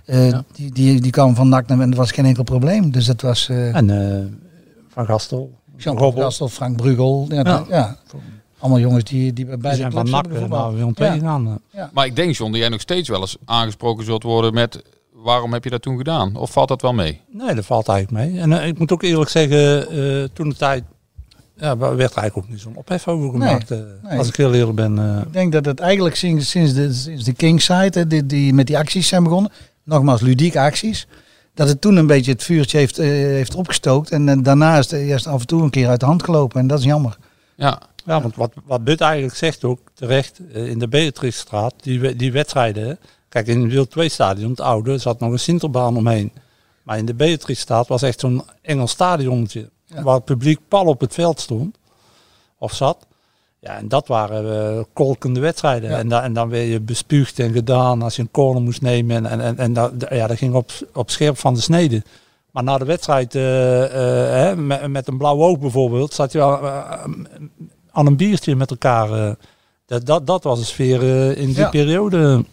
Eh, 0.09 0.29
Ja. 0.29 0.43
die, 0.53 0.71
die, 0.71 1.01
die 1.01 1.11
kwamen 1.11 1.35
van 1.35 1.49
NAC 1.49 1.67
naar- 1.67 1.79
en 1.79 1.89
dat 1.89 1.99
was 1.99 2.11
geen 2.11 2.25
enkel 2.25 2.43
probleem. 2.43 2.91
Dus 2.91 3.05
dat 3.05 3.21
was 3.21 3.49
eh 3.49 3.75
En 3.75 3.89
eh, 4.19 4.25
Van 4.87 5.05
Gastel. 5.05 5.57
Jean 5.77 5.97
Robbel. 5.97 6.23
Gastel, 6.23 6.47
Frank 6.49 6.77
Brugel. 6.77 7.25
Ja, 7.29 7.41
Ja. 7.43 7.65
ja. 7.69 7.97
allemaal 8.59 8.79
jongens 8.79 9.03
die, 9.03 9.33
die 9.33 9.45
bij 9.45 9.57
Die 9.57 9.79
zijn 9.79 9.91
van 9.91 10.09
NAC 10.09 10.25
eh, 10.27 10.31
naar 10.31 11.47
eh. 11.71 11.83
Maar 11.93 12.05
ik 12.05 12.15
denk, 12.15 12.35
John, 12.35 12.51
dat 12.51 12.59
jij 12.59 12.69
nog 12.69 12.81
steeds 12.81 13.09
wel 13.09 13.19
eens 13.21 13.37
aangesproken 13.45 14.05
zult 14.05 14.23
worden 14.23 14.53
met 14.53 14.83
waarom 15.13 15.53
heb 15.53 15.63
je 15.63 15.69
dat 15.69 15.81
toen 15.81 15.97
gedaan? 15.97 16.35
Of 16.35 16.51
valt 16.51 16.67
dat 16.67 16.81
wel 16.81 16.93
mee? 16.93 17.21
Nee, 17.31 17.55
dat 17.55 17.65
valt 17.65 17.87
eigenlijk 17.87 18.25
mee. 18.31 18.39
En 18.41 18.53
eh, 18.61 18.67
ik 18.67 18.79
moet 18.79 18.91
ook 18.91 19.03
eerlijk 19.03 19.29
zeggen, 19.29 19.89
eh, 19.89 20.27
toen 20.33 20.49
de 20.49 20.55
tijd 20.55 20.83
ja, 21.55 21.77
werd 21.77 21.91
er 21.91 21.99
eigenlijk 21.99 22.37
ook 22.37 22.49
niet 22.49 22.59
zo'n 22.59 22.75
ophef 22.75 23.07
over 23.07 23.29
gemaakt. 23.31 23.71
eh, 23.71 23.77
nee. 24.03 24.17
Als 24.17 24.27
ik 24.27 24.35
heel 24.35 24.53
eerlijk 24.53 24.75
ben. 24.75 24.99
eh. 24.99 25.21
Ik 25.21 25.33
denk 25.33 25.51
dat 25.51 25.65
het 25.65 25.79
eigenlijk 25.79 26.15
sinds, 26.15 26.49
sinds, 26.49 26.73
de, 26.73 26.93
sinds 26.93 27.23
de 27.23 27.33
Kingside, 27.33 28.07
die, 28.07 28.25
die 28.25 28.53
met 28.53 28.67
die 28.67 28.77
acties 28.77 29.07
zijn 29.07 29.23
begonnen, 29.23 29.51
nogmaals 29.89 30.21
ludieke 30.21 30.59
acties, 30.59 31.07
dat 31.53 31.67
het 31.67 31.81
toen 31.81 31.95
een 31.95 32.07
beetje 32.07 32.31
het 32.31 32.43
vuurtje 32.43 32.77
heeft, 32.77 32.99
eh, 32.99 33.07
heeft 33.07 33.55
opgestookt. 33.55 34.11
En, 34.11 34.29
eh, 34.29 34.37
daarna 34.41 34.77
is 34.77 34.91
het 34.91 35.01
eerst 35.01 35.27
af 35.27 35.39
en 35.39 35.47
toe 35.47 35.61
een 35.63 35.69
keer 35.69 35.87
uit 35.87 35.99
de 35.99 36.05
hand 36.05 36.23
gelopen. 36.23 36.59
En 36.59 36.67
dat 36.67 36.79
is 36.79 36.85
jammer. 36.85 37.17
Ja, 37.55 37.81
Ja, 38.05 38.21
want 38.21 38.35
wat, 38.35 38.53
wat 38.65 38.83
Bud 38.83 39.01
eigenlijk 39.01 39.35
zegt 39.35 39.63
ook 39.63 39.79
terecht, 39.93 40.39
eh, 40.53 40.67
in 40.67 40.79
de 40.79 40.87
Beatrixstraat, 40.87 41.73
die, 41.81 42.15
die 42.15 42.31
wedstrijden. 42.31 42.99
Kijk, 43.29 43.47
in 43.47 43.61
het 43.61 43.71
Wild 43.71 43.91
2 43.91 44.09
stadion, 44.09 44.49
het 44.49 44.59
oude, 44.59 44.97
zat 44.97 45.19
nog 45.19 45.31
een 45.31 45.39
Sinterbaan 45.39 45.97
omheen. 45.97 46.31
Maar 46.83 46.97
in 46.97 47.05
de 47.05 47.13
Beatrixstraat 47.13 47.87
was 47.87 48.01
echt 48.01 48.19
zo'n 48.19 48.43
Engels 48.61 48.91
stadionnetje. 48.91 49.69
Ja. 49.85 50.03
Waar 50.03 50.15
het 50.15 50.25
publiek 50.25 50.59
pal 50.67 50.85
op 50.85 50.99
het 50.99 51.13
veld 51.13 51.39
stond. 51.39 51.77
Of 52.57 52.73
zat. 52.73 53.07
Ja, 53.61 53.77
en 53.77 53.87
dat 53.87 54.07
waren 54.07 54.75
eh, 54.77 54.83
kolkende 54.93 55.39
wedstrijden. 55.39 55.89
Ja. 55.89 55.97
En, 55.97 56.07
da- 56.07 56.23
en 56.23 56.33
dan 56.33 56.49
werd 56.49 56.67
je 56.67 56.79
bespuugd 56.81 57.39
en 57.39 57.51
gedaan 57.53 58.01
als 58.01 58.15
je 58.15 58.21
een 58.21 58.31
corner 58.31 58.61
moest 58.61 58.81
nemen. 58.81 59.15
En, 59.15 59.25
en, 59.25 59.41
en, 59.41 59.57
en 59.57 59.73
dat, 59.73 59.91
ja, 60.09 60.27
dat 60.27 60.37
ging 60.37 60.53
op, 60.53 60.71
op 60.93 61.09
scherp 61.09 61.37
van 61.37 61.53
de 61.53 61.61
snede. 61.61 62.03
Maar 62.51 62.63
na 62.63 62.77
de 62.77 62.85
wedstrijd, 62.85 63.35
eh, 63.35 63.83
eh, 63.83 64.29
hè, 64.47 64.55
met, 64.55 64.87
met 64.87 65.07
een 65.07 65.17
blauw 65.17 65.41
oog 65.41 65.59
bijvoorbeeld, 65.59 66.13
zat 66.13 66.31
je 66.31 66.37
wel 66.37 66.67
aan 67.91 68.05
een 68.05 68.17
biertje 68.17 68.55
met 68.55 68.69
elkaar. 68.69 69.35
dat, 69.85 70.05
dat, 70.05 70.27
dat 70.27 70.43
was 70.43 70.59
de 70.59 70.65
sfeer 70.65 71.01
in 71.37 71.45
die 71.47 71.55
Ja. 71.57 71.69
periode. 71.69 72.45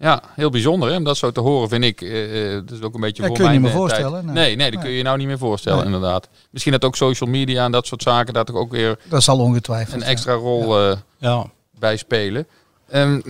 Ja, 0.00 0.22
heel 0.34 0.50
bijzonder 0.50 0.90
hè, 0.90 0.96
om 0.96 1.04
dat 1.04 1.16
zo 1.16 1.30
te 1.30 1.40
horen 1.40 1.68
vind 1.68 1.84
ik. 1.84 2.00
eh, 2.00 2.54
eh, 2.56 2.62
dat 2.66 2.78
is 2.78 2.82
ook 2.82 2.94
een 2.94 3.00
beetje 3.00 3.22
Ja, 3.22 3.28
voor 3.28 3.36
kun 3.36 3.44
je 3.44 3.50
mijn 3.50 3.62
niet 3.62 3.72
meer 3.72 3.82
eh, 3.82 3.88
tijd. 3.88 4.00
voorstellen, 4.02 4.24
nee. 4.24 4.34
Nee, 4.34 4.56
nee, 4.56 4.64
dat 4.70 4.74
Nee. 4.74 4.80
kun 4.82 4.90
je 4.90 4.96
je 4.96 5.02
nou 5.02 5.18
niet 5.18 5.26
meer 5.26 5.38
voorstellen 5.38 5.78
Nee. 5.84 5.86
inderdaad. 5.94 6.28
Misschien 6.50 6.72
dat 6.72 6.84
ook 6.84 6.96
social 6.96 7.30
media 7.30 7.64
en 7.64 7.72
dat 7.72 7.86
soort 7.86 8.02
zaken 8.02 8.34
daar 8.34 8.44
toch 8.44 8.56
ook 8.56 8.70
weer 8.72 8.98
Dat 9.08 9.22
zal 9.22 9.38
ongetwijfeld. 9.38 9.94
een 9.94 10.00
ja. 10.00 10.06
extra 10.06 10.32
rol 10.32 10.80
eh, 10.90 10.96
Ja. 11.18 11.46
bij 11.78 11.96
spelen. 11.96 12.46
Ehm, 12.88 13.20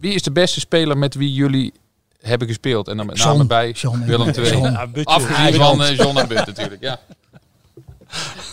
wie 0.00 0.14
is 0.14 0.22
de 0.22 0.32
beste 0.32 0.60
speler 0.60 0.98
met 0.98 1.14
wie 1.14 1.32
jullie 1.32 1.72
hebben 2.20 2.48
gespeeld? 2.48 2.88
En 2.88 2.96
dan 2.96 3.06
met 3.06 3.18
John. 3.18 3.28
name 3.30 3.46
bij 3.46 3.70
John, 3.70 4.04
Willem 4.04 4.28
II. 4.28 5.04
Afgezien 5.04 5.54
van 5.54 5.82
eh, 5.82 5.96
John 5.96 6.18
en 6.18 6.28
Bud 6.28 6.46
natuurlijk. 6.46 6.80
Ja. 6.82 7.00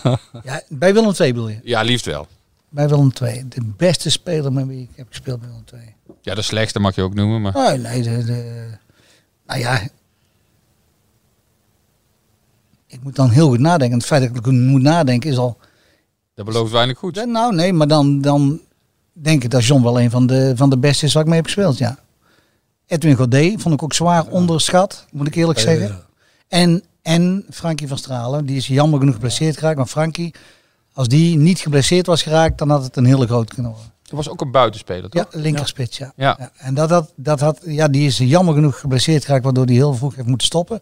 Ja, 0.43 0.61
bij 0.69 0.93
Willem 0.93 1.13
II 1.19 1.33
bedoel 1.33 1.49
je? 1.49 1.59
ja, 1.63 1.81
liefst 1.81 2.05
wel. 2.05 2.27
Bij 2.75 2.89
Willem 2.89 3.11
II. 3.21 3.45
De 3.47 3.61
beste 3.77 4.09
speler 4.09 4.53
met 4.53 4.67
wie 4.67 4.81
ik 4.81 4.89
heb 4.95 5.07
gespeeld 5.09 5.39
bij 5.39 5.49
Willem 5.49 5.63
II. 5.73 5.95
Ja, 6.21 6.35
de 6.35 6.41
slechtste 6.41 6.79
mag 6.79 6.95
je 6.95 7.01
ook 7.01 7.13
noemen. 7.13 7.41
Maar 7.41 7.55
Oh, 7.55 7.73
nee, 7.73 8.01
de, 8.01 8.23
de, 8.23 8.67
nou 9.45 9.59
ja. 9.59 9.81
ik 12.87 13.03
moet 13.03 13.15
dan 13.15 13.29
heel 13.29 13.47
goed 13.47 13.59
nadenken. 13.59 13.97
Het 13.97 14.07
feit 14.07 14.33
dat 14.33 14.45
ik 14.45 14.51
moet 14.51 14.81
nadenken 14.81 15.29
is 15.29 15.37
al... 15.37 15.57
Dat 16.33 16.45
belooft 16.45 16.71
weinig 16.71 16.97
goed. 16.97 17.15
Ja, 17.15 17.23
Nou, 17.23 17.55
nee, 17.55 17.73
maar 17.73 17.87
dan, 17.87 18.21
dan 18.21 18.59
denk 19.13 19.43
ik 19.43 19.49
dat 19.49 19.65
John 19.65 19.83
wel 19.83 20.01
een 20.01 20.09
van 20.09 20.27
de, 20.27 20.53
van 20.55 20.69
de 20.69 20.77
beste 20.77 21.05
is 21.05 21.13
waar 21.13 21.23
ik 21.23 21.29
mee 21.29 21.37
heb 21.37 21.45
gespeeld, 21.45 21.77
ja. 21.77 21.97
Edwin 22.85 23.15
Godet 23.15 23.61
vond 23.61 23.73
ik 23.73 23.83
ook 23.83 23.93
zwaar 23.93 24.27
onderschat, 24.27 25.05
moet 25.11 25.27
ik 25.27 25.35
eerlijk 25.35 25.59
zeggen. 25.59 26.03
En, 26.47 26.83
en 27.01 27.45
Frankie 27.49 27.87
van 27.87 27.97
Stralen, 27.97 28.45
die 28.45 28.57
is 28.57 28.67
jammer 28.67 28.99
genoeg 28.99 29.13
geblesseerd 29.13 29.57
geraakt. 29.57 29.77
Maar 29.77 29.85
Frankie, 29.85 30.33
als 30.95 31.07
die 31.07 31.37
niet 31.37 31.59
geblesseerd 31.59 32.05
was 32.05 32.23
geraakt, 32.23 32.57
dan 32.57 32.69
had 32.69 32.83
het 32.83 32.97
een 32.97 33.05
hele 33.05 33.25
grote 33.25 33.53
kunnen 33.53 33.71
worden. 33.71 33.91
Dat 34.03 34.13
was 34.13 34.29
ook 34.29 34.41
een 34.41 34.51
buitenspeler, 34.51 35.09
toch? 35.09 35.27
Ja, 35.31 35.39
linkerspits, 35.39 35.97
ja. 35.97 36.13
Ja. 36.15 36.35
Ja, 36.39 36.51
En 36.57 36.73
dat 36.73 36.89
had, 36.89 37.13
dat 37.15 37.39
had, 37.39 37.59
ja, 37.65 37.87
die 37.87 38.05
is 38.05 38.17
jammer 38.17 38.53
genoeg 38.53 38.79
geblesseerd 38.79 39.25
geraakt, 39.25 39.43
waardoor 39.43 39.65
hij 39.65 39.73
heel 39.73 39.93
vroeg 39.93 40.15
heeft 40.15 40.27
moeten 40.27 40.47
stoppen. 40.47 40.81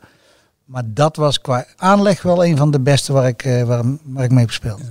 Maar 0.66 0.84
dat 0.86 1.16
was 1.16 1.42
qua 1.42 1.66
aanleg 1.76 2.22
wel 2.22 2.46
een 2.46 2.58
van 2.58 2.72
de 2.72 2.80
beste 2.80 3.14
waar 3.14 3.28
ik, 3.28 3.44
eh, 3.44 3.64
waar, 3.64 3.84
waar 4.04 4.24
ik 4.24 4.30
mee 4.30 4.40
heb 4.40 4.48
gespeeld. 4.48 4.82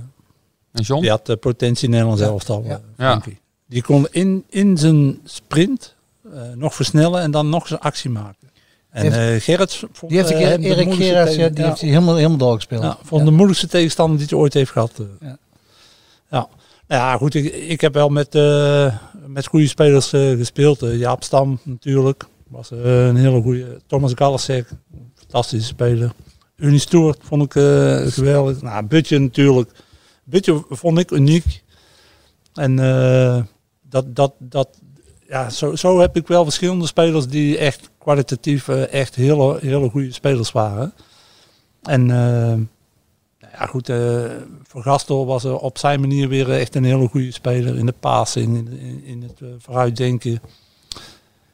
En 0.71 0.81
John? 0.81 1.01
Die 1.01 1.09
had 1.09 1.29
eh, 1.29 1.37
potentie 1.37 1.85
in 1.85 1.91
Nederland 1.91 2.19
zelf 2.19 2.49
al. 2.49 2.63
Ja. 2.63 2.81
Frankie. 2.97 3.39
Die 3.67 3.83
kon 3.83 4.07
in, 4.11 4.43
in 4.49 4.77
zijn 4.77 5.19
sprint 5.23 5.95
eh, 6.33 6.41
nog 6.55 6.75
versnellen 6.75 7.21
en 7.21 7.31
dan 7.31 7.49
nog 7.49 7.67
zijn 7.67 7.79
actie 7.79 8.09
maken. 8.09 8.49
En 8.93 9.01
Die 9.09 9.11
eh 9.11 9.41
Gerrits 9.41 9.83
vond 9.91 10.11
Die 10.11 10.21
heeft 10.21 10.31
eh, 10.31 10.39
Erik 10.39 10.93
Gerards, 10.93 11.35
ja, 11.35 11.49
die 11.49 11.59
ja. 11.59 11.67
heeft 11.67 11.81
hij 11.81 11.89
helemaal, 11.89 12.15
helemaal 12.15 12.37
doorgespeeld. 12.37 12.83
Ja, 12.83 12.97
van 13.03 13.25
de 13.25 13.31
moeilijkste 13.31 13.67
tegenstander 13.67 14.17
die 14.17 14.27
hij 14.29 14.37
ooit 14.37 14.53
heeft 14.53 14.71
gehad. 14.71 14.91
eh. 14.99 15.05
Ja. 15.21 15.37
Ja. 16.29 16.47
Nou 16.87 17.01
ja, 17.01 17.17
goed. 17.17 17.33
Ik, 17.33 17.53
ik 17.53 17.81
heb 17.81 17.93
wel 17.93 18.09
met, 18.09 18.33
met 19.27 19.45
goede 19.47 19.67
spelers 19.67 20.09
gespeeld. 20.09 20.79
Jaap 20.79 21.23
Stam 21.23 21.59
natuurlijk. 21.63 22.23
Was 22.47 22.71
een 22.71 23.15
hele 23.15 23.41
goede. 23.41 23.81
Thomas 23.87 24.11
Galasek, 24.15 24.69
fantastische 25.15 25.67
speler. 25.67 26.11
Unie 26.55 26.79
Stoert 26.79 27.17
vond 27.21 27.43
ik 27.43 27.51
geweldig. 28.13 28.61
Nou, 28.61 28.85
Butje 28.85 29.19
natuurlijk. 29.19 29.69
Butje 30.23 30.63
vond 30.69 30.97
ik 30.99 31.11
uniek. 31.11 31.63
En 32.53 32.75
dat, 33.89 34.15
dat, 34.15 34.33
dat, 34.39 34.69
ja, 35.33 35.49
zo, 35.49 35.75
zo 35.75 35.99
heb 35.99 36.15
ik 36.15 36.27
wel 36.27 36.43
verschillende 36.43 36.87
spelers 36.87 37.27
die 37.27 37.57
echt 37.57 37.89
kwalitatief 37.97 38.67
eh, 38.67 38.93
echt 38.93 39.15
hele, 39.15 39.57
hele 39.61 39.89
goede 39.89 40.11
spelers 40.11 40.51
waren. 40.51 40.93
En 41.83 42.01
eh, 42.01 42.17
nou 43.39 43.51
ja, 43.51 43.65
goed, 43.65 43.89
eh 43.89 44.25
voor 44.67 44.81
Gastel 44.81 45.25
was 45.25 45.43
er 45.43 45.57
op 45.57 45.77
zijn 45.77 45.99
manier 45.99 46.27
weer 46.27 46.51
echt 46.51 46.75
een 46.75 46.83
hele 46.83 47.07
goede 47.07 47.31
speler 47.31 47.77
in 47.77 47.85
de 47.85 47.93
passing, 47.99 48.57
in, 48.57 49.03
in, 49.05 49.21
het 49.21 49.41
vooruitdenken. 49.57 50.41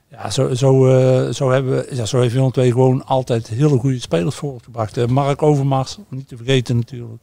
Ja, 0.10 0.30
zo, 0.30 0.54
zo, 0.54 0.72
zo, 1.34 1.50
hebben 1.50 1.96
ja, 1.96 2.06
zo 2.06 2.20
heeft 2.20 2.34
Willem 2.34 2.52
II 2.56 2.72
gewoon 2.72 3.06
altijd 3.06 3.48
hele 3.48 3.78
goede 3.78 4.00
spelers 4.00 4.36
voortgebracht. 4.36 5.08
Mark 5.08 5.42
Overmars, 5.42 5.98
niet 6.10 6.28
te 6.28 6.38
vergeten 6.38 6.76
natuurlijk. 6.76 7.22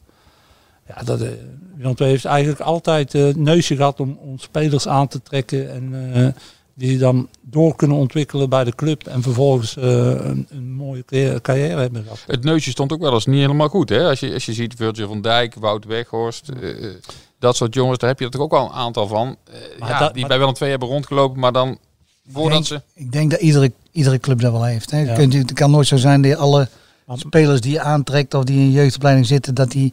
Ja, 0.88 1.02
dat, 1.04 1.20
eh 1.20 1.28
Willem 1.76 1.94
II 1.98 2.08
heeft 2.10 2.24
eigenlijk 2.24 2.60
altijd 2.60 3.14
eh, 3.14 3.22
het 3.24 3.36
neusje 3.36 3.76
gehad 3.76 4.00
om, 4.00 4.18
om 4.20 4.38
spelers 4.38 4.88
aan 4.88 5.08
te 5.08 5.22
trekken. 5.22 5.70
En 5.72 6.12
eh, 6.14 6.26
die 6.74 6.98
dan 6.98 7.28
door 7.42 7.76
kunnen 7.76 7.96
ontwikkelen 7.96 8.48
bij 8.48 8.64
de 8.64 8.74
club. 8.74 9.06
En 9.06 9.22
vervolgens 9.22 9.76
eh, 9.76 9.84
een, 10.08 10.46
een 10.50 10.72
mooie 10.72 11.04
carrière- 11.42 11.80
hebben 11.80 12.02
gehad. 12.02 12.24
Het 12.26 12.44
neusje 12.44 12.70
stond 12.70 12.92
ook 12.92 13.00
wel 13.00 13.12
eens 13.12 13.26
niet 13.26 13.40
helemaal 13.40 13.68
goed. 13.68 13.88
Hè? 13.88 14.08
Als, 14.08 14.20
je, 14.20 14.32
als 14.32 14.46
je 14.46 14.52
ziet 14.52 14.74
Virgil 14.76 15.08
van 15.08 15.20
Dijk, 15.20 15.54
Wout 15.54 15.84
Weghorst, 15.84 16.48
eh, 16.48 16.90
dat 17.38 17.56
soort 17.56 17.74
jongens, 17.74 17.98
daar 17.98 18.08
heb 18.10 18.18
je 18.18 18.24
er 18.24 18.30
toch 18.30 18.40
ook 18.40 18.50
wel 18.50 18.64
een 18.64 18.70
aantal 18.72 19.06
van. 19.06 19.36
eh, 19.44 19.54
ja, 19.88 19.98
dat- 19.98 20.12
die 20.12 20.20
maar- 20.20 20.28
bij 20.28 20.38
Willem 20.38 20.54
II 20.60 20.70
hebben 20.70 20.88
rondgelopen, 20.88 21.40
maar 21.40 21.52
dan 21.52 21.78
voordat 22.32 22.58
Ik 22.60 22.64
ze... 22.66 22.72
denk- 22.72 23.06
Ik 23.06 23.12
denk 23.12 23.30
dat 23.30 23.40
iedere, 23.40 23.72
iedere 23.92 24.18
club 24.18 24.40
dat 24.40 24.52
wel 24.52 24.64
heeft. 24.64 24.90
Hè. 24.90 24.98
Je 24.98 25.06
Ja. 25.06 25.14
kunt- 25.14 25.32
Het 25.32 25.52
kan 25.52 25.70
nooit 25.70 25.86
zo 25.86 25.96
zijn 25.96 26.22
dat 26.22 26.36
alle 26.38 26.68
spelers 27.14 27.60
die 27.60 27.72
je 27.72 27.80
aantrekt 27.80 28.34
of 28.34 28.44
die 28.44 28.58
in 28.58 28.70
jeugdopleiding 28.70 29.26
zitten, 29.26 29.54
dat 29.54 29.70
die 29.70 29.92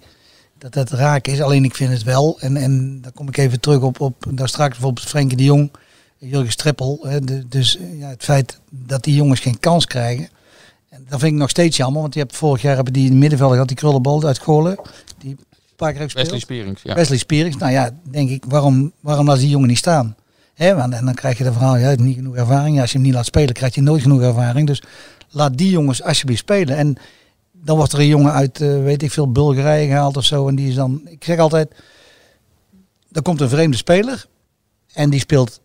dat 0.63 0.73
dat 0.73 0.89
raak 0.99 1.27
is. 1.27 1.41
Alleen 1.41 1.63
ik 1.63 1.75
vind 1.75 1.91
het 1.91 2.03
wel, 2.03 2.37
en, 2.39 2.57
en 2.57 3.01
daar 3.01 3.11
kom 3.11 3.27
ik 3.27 3.37
even 3.37 3.59
terug 3.59 3.79
op, 3.81 3.99
op 3.99 4.25
daar 4.29 4.47
straks 4.47 4.71
bijvoorbeeld 4.71 5.05
Frenkie 5.07 5.37
de 5.37 5.43
Jong, 5.43 5.71
Jurgen 6.17 6.51
Streppel. 6.51 6.99
Hè, 7.01 7.19
de- 7.19 7.47
dus 7.47 7.77
eh, 7.77 7.99
ja, 7.99 8.09
het 8.09 8.23
feit 8.23 8.59
dat 8.69 9.03
die 9.03 9.15
jongens 9.15 9.39
geen 9.39 9.59
kans 9.59 9.85
krijgen, 9.85 10.29
en 10.89 11.05
dat 11.09 11.19
vind 11.19 11.31
ik 11.31 11.37
nog 11.39 11.49
steeds 11.49 11.77
jammer. 11.77 12.01
Want 12.01 12.13
je 12.13 12.19
hebt 12.19 12.35
vorig 12.35 12.61
jaar 12.61 12.75
hebben 12.75 12.93
die 12.93 13.09
in 13.09 13.17
middenveld 13.17 13.51
gehad, 13.51 13.67
die 13.67 13.77
krullenbal 13.77 14.23
uit 14.23 14.39
Golen, 14.39 14.77
die 15.17 15.29
een 15.29 15.39
paar 15.75 15.91
keer 15.91 15.99
heeft 16.01 16.13
Wesley 16.13 16.33
gespeeld. 16.33 16.59
Spierings, 16.59 16.81
ja. 16.81 16.95
Wesley 16.95 17.17
Spierings, 17.17 17.57
nou 17.57 17.71
ja, 17.71 17.89
denk 18.03 18.29
ik, 18.29 18.43
waarom, 18.47 18.91
waarom 18.99 19.27
laat 19.27 19.39
die 19.39 19.49
jongen 19.49 19.67
niet 19.67 19.77
staan? 19.77 20.15
Hè, 20.53 20.75
want, 20.75 20.93
en 20.93 21.05
dan 21.05 21.13
krijg 21.13 21.37
je 21.37 21.43
de 21.43 21.51
verhaal, 21.51 21.77
ja, 21.77 21.95
niet 21.95 22.15
genoeg 22.15 22.35
ervaring. 22.35 22.75
Ja, 22.75 22.81
als 22.81 22.91
je 22.91 22.97
hem 22.97 23.05
niet 23.05 23.15
laat 23.15 23.25
spelen, 23.25 23.53
krijg 23.53 23.75
je 23.75 23.81
nooit 23.81 24.01
genoeg 24.01 24.21
ervaring. 24.21 24.67
Dus 24.67 24.81
laat 25.29 25.57
die 25.57 25.69
jongens 25.69 26.03
alsjeblieft 26.03 26.41
spelen. 26.41 26.77
En 26.77 26.97
dan 27.63 27.77
wordt 27.77 27.93
er 27.93 27.99
een 27.99 28.07
jongen 28.07 28.31
uit, 28.33 28.61
eh, 28.61 28.83
weet 28.83 29.03
ik 29.03 29.11
veel, 29.11 29.31
Bulgarije 29.31 29.87
gehaald 29.87 30.17
of 30.17 30.23
zo. 30.25 30.47
En 30.47 30.55
die 30.55 30.67
is 30.69 30.75
dan, 30.75 31.01
ik 31.05 31.23
zeg 31.23 31.39
altijd, 31.39 31.71
er 33.11 33.21
komt 33.21 33.41
een 33.41 33.49
vreemde 33.49 33.77
speler. 33.77 34.25
En 34.93 35.09
die 35.09 35.19
speelt 35.19 35.59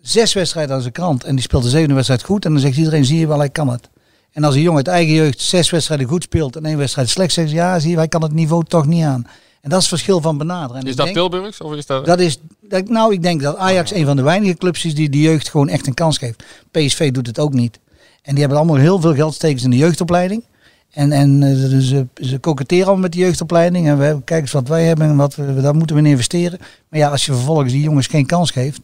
zes 0.00 0.32
wedstrijden 0.32 0.74
aan 0.74 0.80
zijn 0.80 0.92
krant. 0.92 1.24
En 1.24 1.34
die 1.34 1.44
speelt 1.44 1.62
de 1.62 1.68
zevende 1.68 1.94
wedstrijd 1.94 2.22
goed. 2.22 2.44
En 2.44 2.52
dan 2.52 2.60
zegt 2.60 2.76
iedereen, 2.76 3.04
zie 3.04 3.18
je 3.18 3.26
wel, 3.26 3.38
hij 3.38 3.48
kan 3.50 3.68
het. 3.68 3.88
En 4.32 4.44
als 4.44 4.54
een 4.54 4.60
jongen 4.60 4.76
uit 4.76 4.88
eigen 4.88 5.14
jeugd 5.14 5.40
zes 5.40 5.70
wedstrijden 5.70 6.06
goed 6.08 6.22
speelt 6.22 6.56
en 6.56 6.64
één 6.64 6.76
wedstrijd 6.78 7.08
slecht, 7.08 7.32
zegt 7.32 7.48
ze, 7.48 7.54
ja, 7.54 7.78
zie 7.78 7.90
je, 7.90 7.96
hij 7.96 8.08
kan 8.08 8.22
het 8.22 8.32
niveau 8.32 8.64
toch 8.64 8.86
niet 8.86 9.04
aan. 9.04 9.26
En 9.60 9.70
dat 9.70 9.82
is 9.82 9.90
het 9.90 9.94
verschil 9.94 10.20
van 10.20 10.38
benaderen. 10.38 10.82
En 10.82 10.88
Is 10.88 10.96
dat 10.96 11.04
denk- 11.06 11.16
Tilburgs 11.18 11.60
of 11.60 11.74
is 11.74 11.86
dat... 11.86 12.06
dat 12.06 12.20
is, 12.20 12.38
dat, 12.60 12.88
nou, 12.88 13.12
ik 13.12 13.22
denk 13.22 13.42
dat 13.42 13.56
Ajax 13.56 13.92
een 13.92 14.04
van 14.06 14.16
de 14.16 14.22
weinige 14.22 14.54
clubs 14.56 14.84
is 14.84 14.94
die 14.94 15.08
de 15.08 15.20
jeugd 15.20 15.48
gewoon 15.48 15.68
echt 15.68 15.86
een 15.86 15.94
kans 15.94 16.18
geeft. 16.18 16.44
PSV 16.70 17.10
doet 17.12 17.26
het 17.26 17.38
ook 17.38 17.52
niet. 17.52 17.78
En 18.22 18.30
die 18.30 18.38
hebben 18.40 18.58
allemaal 18.58 18.76
heel 18.76 19.00
veel 19.00 19.14
geld 19.14 19.34
stekens 19.34 19.62
in 19.64 19.70
de 19.70 19.76
jeugdopleiding. 19.76 20.44
En, 20.94 21.12
en 21.12 21.42
eh, 21.42 21.54
ze, 21.80 22.06
ze 22.14 22.38
allemaal 22.68 22.96
met 22.96 23.12
de 23.12 23.18
jeugdopleiding. 23.18 23.86
En 23.86 23.98
we 23.98 24.22
kijk 24.24 24.42
eens 24.42 24.52
wat 24.52 24.68
wij 24.68 24.84
hebben 24.84 25.08
en 25.08 25.16
wat 25.16 25.34
we, 25.34 25.60
daar 25.60 25.74
moeten 25.74 25.96
we 25.96 26.02
in 26.02 26.08
investeren. 26.08 26.58
Maar 26.88 27.00
ja, 27.00 27.08
als 27.08 27.26
je 27.26 27.32
vervolgens 27.32 27.72
die 27.72 27.82
jongens 27.82 28.06
geen 28.06 28.26
kans 28.26 28.50
geeft, 28.50 28.80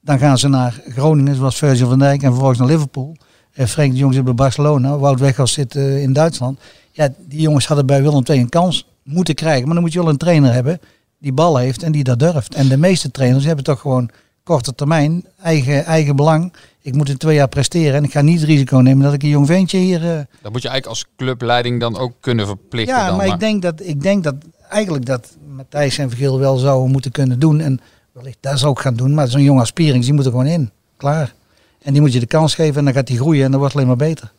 dan 0.00 0.18
gaan 0.18 0.38
ze 0.38 0.48
naar 0.48 0.80
Groningen, 0.88 1.36
zoals 1.36 1.56
Virgil 1.56 1.88
van 1.88 1.98
Dijk, 1.98 2.22
en 2.22 2.28
vervolgens 2.28 2.58
naar 2.58 2.68
Liverpool. 2.68 3.16
Eh, 3.52 3.66
Frank 3.66 3.92
de 3.92 3.98
Jong 3.98 4.14
zit 4.14 4.24
bij 4.24 4.34
Barcelona, 4.34 4.98
Wout 4.98 5.20
Weghorst 5.20 5.54
zit 5.54 5.76
eh, 5.76 6.02
in 6.02 6.12
Duitsland. 6.12 6.60
Ja, 6.90 7.08
die 7.18 7.40
jongens 7.40 7.66
hadden 7.66 7.86
bij 7.86 8.02
Willem 8.02 8.22
II 8.24 8.40
een 8.40 8.48
kans 8.48 8.86
moeten 9.02 9.34
krijgen. 9.34 9.64
Maar 9.64 9.74
dan 9.74 9.82
moet 9.82 9.92
je 9.92 10.00
wel 10.00 10.08
een 10.08 10.16
trainer 10.16 10.52
hebben 10.52 10.80
die 11.18 11.32
bal 11.32 11.56
heeft 11.56 11.82
en 11.82 11.92
die 11.92 12.04
dat 12.04 12.18
durft. 12.18 12.54
En 12.54 12.68
de 12.68 12.76
meeste 12.76 13.10
trainers 13.10 13.44
hebben 13.44 13.64
toch 13.64 13.80
gewoon 13.80 14.10
korte 14.42 14.74
termijn, 14.74 15.24
eigen, 15.42 15.84
eigen 15.84 16.16
belang. 16.16 16.52
Ik 16.82 16.94
moet 16.94 17.08
in 17.08 17.16
twee 17.16 17.34
jaar 17.34 17.48
presteren 17.48 17.94
en 17.94 18.04
ik 18.04 18.10
ga 18.12 18.20
niet 18.20 18.40
het 18.40 18.48
risico 18.48 18.76
nemen 18.78 19.04
dat 19.04 19.12
ik 19.12 19.22
een 19.22 19.28
jong 19.28 19.46
ventje 19.46 19.78
hier... 19.78 20.10
eh, 20.10 20.20
Dat 20.42 20.52
moet 20.52 20.62
je 20.62 20.68
eigenlijk 20.68 20.86
als 20.86 21.04
clubleiding 21.16 21.80
dan 21.80 21.98
ook 21.98 22.12
kunnen 22.20 22.46
verplichten. 22.46 22.96
ja, 22.96 23.06
dan, 23.06 23.16
maar 23.16 23.26
ik 23.26 23.40
denk, 23.40 23.62
dat, 23.62 23.80
ik 23.86 24.02
denk 24.02 24.24
dat 24.24 24.34
eigenlijk 24.68 25.06
dat 25.06 25.36
Matthijs 25.56 25.98
en 25.98 26.08
Vergeel 26.08 26.38
wel 26.38 26.56
zouden 26.56 26.90
moeten 26.90 27.10
kunnen 27.10 27.38
doen. 27.38 27.60
En 27.60 27.80
wellicht 28.12 28.36
dat 28.40 28.58
zou 28.58 28.72
ik 28.72 28.78
gaan 28.78 28.94
doen. 28.94 29.14
Maar 29.14 29.28
zo'n 29.28 29.42
jonge 29.42 29.60
aspirings, 29.60 30.06
die 30.06 30.14
moet 30.14 30.24
er 30.24 30.30
gewoon 30.30 30.46
in. 30.46 30.70
Klaar. 30.96 31.34
En 31.82 31.92
die 31.92 32.00
moet 32.02 32.12
je 32.12 32.20
de 32.20 32.26
kans 32.26 32.54
geven 32.54 32.76
en 32.78 32.84
dan 32.84 32.94
gaat 32.94 33.08
hij 33.08 33.16
groeien 33.16 33.44
en 33.44 33.50
dan 33.50 33.60
wordt 33.60 33.74
het 33.74 33.82
alleen 33.82 33.96
maar 33.98 34.08
beter. 34.08 34.32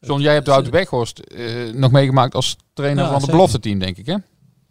John, 0.00 0.20
jij 0.20 0.34
hebt 0.34 0.46
Wout 0.46 0.68
Weghorst 0.68 1.18
eh, 1.18 1.72
nog 1.74 1.90
meegemaakt 1.90 2.34
als 2.34 2.56
trainer 2.74 3.04
Ja, 3.04 3.10
van 3.10 3.20
het 3.20 3.30
belofte 3.30 3.60
team, 3.60 3.78
denk 3.78 3.96
ik, 3.96 4.06
hè? 4.06 4.16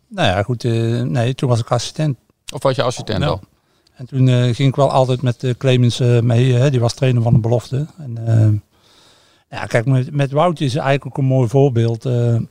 Nou 0.07 0.27
ja, 0.27 0.43
goed. 0.43 0.63
eh, 0.63 1.01
nee, 1.01 1.35
toen 1.35 1.49
was 1.49 1.59
ik 1.59 1.69
assistent. 1.71 2.17
Of 2.53 2.63
was 2.63 2.75
je 2.75 2.81
assistent 2.83 3.19
Ja. 3.23 3.27
al? 3.27 3.41
En 4.01 4.07
toen 4.07 4.27
eh, 4.27 4.43
ging 4.43 4.69
ik 4.69 4.75
wel 4.75 4.91
altijd 4.91 5.21
met 5.21 5.43
uh, 5.43 5.53
Clemens 5.57 5.99
eh, 5.99 6.19
mee. 6.19 6.69
die 6.69 6.79
was 6.79 6.93
trainer 6.93 7.21
van 7.21 7.33
de 7.33 7.39
belofte. 7.39 7.87
En, 7.97 8.27
eh, 8.27 8.49
ja, 9.59 9.65
kijk, 9.65 9.85
met, 9.85 10.11
met 10.11 10.31
Woutje 10.31 10.65
is 10.65 10.75
eigenlijk 10.75 11.05
ook 11.05 11.17
een 11.17 11.29
mooi 11.29 11.49
voorbeeld. 11.49 12.05
eh, 12.05 12.35
eh, 12.35 12.41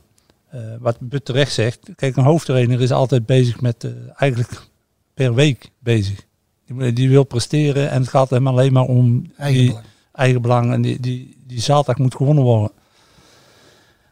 wat 0.79 0.97
But 0.99 1.25
terecht 1.25 1.53
zegt. 1.53 1.79
Kijk, 1.95 2.15
een 2.15 2.23
hoofdtrainer 2.23 2.81
is 2.81 2.91
altijd 2.91 3.25
bezig 3.25 3.61
met, 3.61 3.83
eh, 3.83 3.91
eigenlijk 4.15 4.67
per 5.13 5.33
week 5.33 5.69
bezig. 5.79 6.25
Die, 6.65 6.93
die 6.93 7.09
wil 7.09 7.23
presteren 7.23 7.89
en 7.89 8.01
het 8.01 8.09
gaat 8.09 8.29
hem 8.29 8.47
alleen 8.47 8.73
maar 8.73 8.85
om 8.85 9.31
Eigen 9.37 9.61
die 9.61 9.75
eigen 10.13 10.41
belang. 10.41 10.73
En 10.73 10.81
die, 10.81 10.99
die, 10.99 11.37
die 11.47 11.61
zaterdag 11.61 11.97
moet 11.97 12.15
gewonnen 12.15 12.43
worden. 12.43 12.71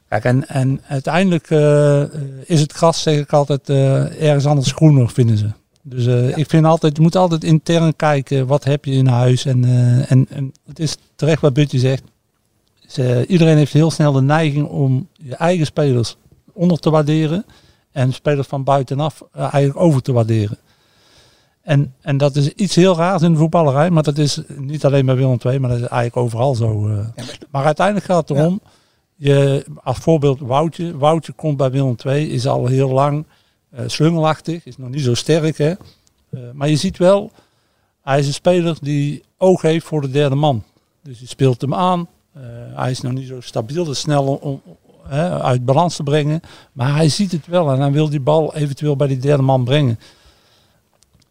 Kijk, 0.07 0.23
en, 0.23 0.47
en 0.47 0.81
uiteindelijk 0.87 1.49
eh, 1.49 2.03
is 2.45 2.61
het 2.61 2.71
gras, 2.71 3.01
zeg 3.01 3.19
ik 3.19 3.33
altijd, 3.33 3.69
eh, 3.69 4.21
ergens 4.27 4.45
anders 4.45 4.71
groener, 4.71 5.09
vinden 5.09 5.37
ze. 5.37 5.49
Dus 5.81 6.05
eh, 6.05 6.37
ik 6.37 6.49
vind 6.49 6.65
altijd, 6.65 6.95
je 6.95 7.01
moet 7.01 7.15
altijd 7.15 7.43
intern 7.43 7.95
kijken, 7.95 8.47
wat 8.47 8.63
heb 8.63 8.85
je 8.85 8.91
in 8.91 9.07
huis. 9.07 9.45
En, 9.45 9.63
eh, 9.63 10.11
en, 10.11 10.27
en 10.29 10.51
het 10.67 10.79
is 10.79 10.97
terecht 11.15 11.41
wat 11.41 11.53
Butje 11.53 11.79
zegt. 11.79 12.03
Ze- 12.87 13.25
iedereen 13.27 13.57
heeft 13.57 13.73
heel 13.73 13.91
snel 13.91 14.11
de 14.11 14.21
neiging 14.21 14.67
om 14.67 15.07
je 15.13 15.35
eigen 15.35 15.65
spelers 15.65 16.17
onder 16.53 16.79
te 16.79 16.89
waarderen. 16.89 17.45
En 17.91 18.13
spelers 18.13 18.47
van 18.47 18.63
buitenaf 18.63 19.21
eh, 19.31 19.41
eigenlijk 19.41 19.79
over 19.79 20.01
te 20.01 20.11
waarderen. 20.11 20.57
En, 21.61 21.93
en 22.01 22.17
dat 22.17 22.35
is 22.35 22.49
iets 22.53 22.75
heel 22.75 22.95
raars 22.95 23.21
in 23.21 23.31
de 23.31 23.37
voetballerij. 23.37 23.89
Maar 23.89 24.03
dat 24.03 24.17
is 24.17 24.41
niet 24.57 24.85
alleen 24.85 25.05
bij 25.05 25.15
Willem 25.15 25.37
II, 25.45 25.59
maar 25.59 25.69
dat 25.69 25.79
is 25.79 25.85
eigenlijk 25.87 26.17
overal 26.25 26.55
zo. 26.55 26.87
eh. 26.89 27.23
Maar 27.51 27.65
uiteindelijk 27.65 28.05
gaat 28.05 28.29
het 28.29 28.37
erom, 28.37 28.61
je, 29.15 29.65
als 29.83 29.97
voorbeeld 29.97 30.39
Woutje. 30.39 30.97
Woutje 30.97 31.31
komt 31.33 31.57
bij 31.57 31.71
Willem 31.71 31.95
II, 32.05 32.29
is 32.29 32.47
al 32.47 32.65
heel 32.65 32.89
lang 32.89 33.25
eh, 33.69 33.83
slungelachtig, 33.87 34.65
is 34.65 34.77
nog 34.77 34.89
niet 34.89 35.03
zo 35.03 35.13
sterk. 35.13 35.57
Hè? 35.57 35.73
Eh, 36.29 36.39
maar 36.53 36.69
je 36.69 36.75
ziet 36.75 36.97
wel, 36.97 37.31
hij 38.01 38.19
is 38.19 38.27
een 38.27 38.33
speler 38.33 38.77
die 38.81 39.23
oog 39.37 39.61
heeft 39.61 39.85
voor 39.85 40.01
de 40.01 40.09
derde 40.09 40.35
man. 40.35 40.63
Dus 41.03 41.19
je 41.19 41.27
speelt 41.27 41.61
hem 41.61 41.73
aan. 41.73 42.07
Eh, 42.33 42.41
hij 42.75 42.91
is 42.91 43.01
nog 43.01 43.13
niet 43.13 43.27
zo 43.27 43.41
stabiel, 43.41 43.91
is 43.91 43.99
snel 43.99 44.25
om, 44.25 44.61
uit 45.41 45.65
balans 45.65 45.95
te 45.95 46.03
brengen. 46.03 46.41
Maar 46.71 46.95
hij 46.95 47.09
ziet 47.09 47.31
het 47.31 47.47
wel 47.47 47.71
en 47.71 47.79
hij 47.79 47.91
wil 47.91 48.09
die 48.09 48.19
bal 48.19 48.55
eventueel 48.55 48.95
bij 48.95 49.07
die 49.07 49.17
derde 49.17 49.43
man 49.43 49.63
brengen. 49.63 49.99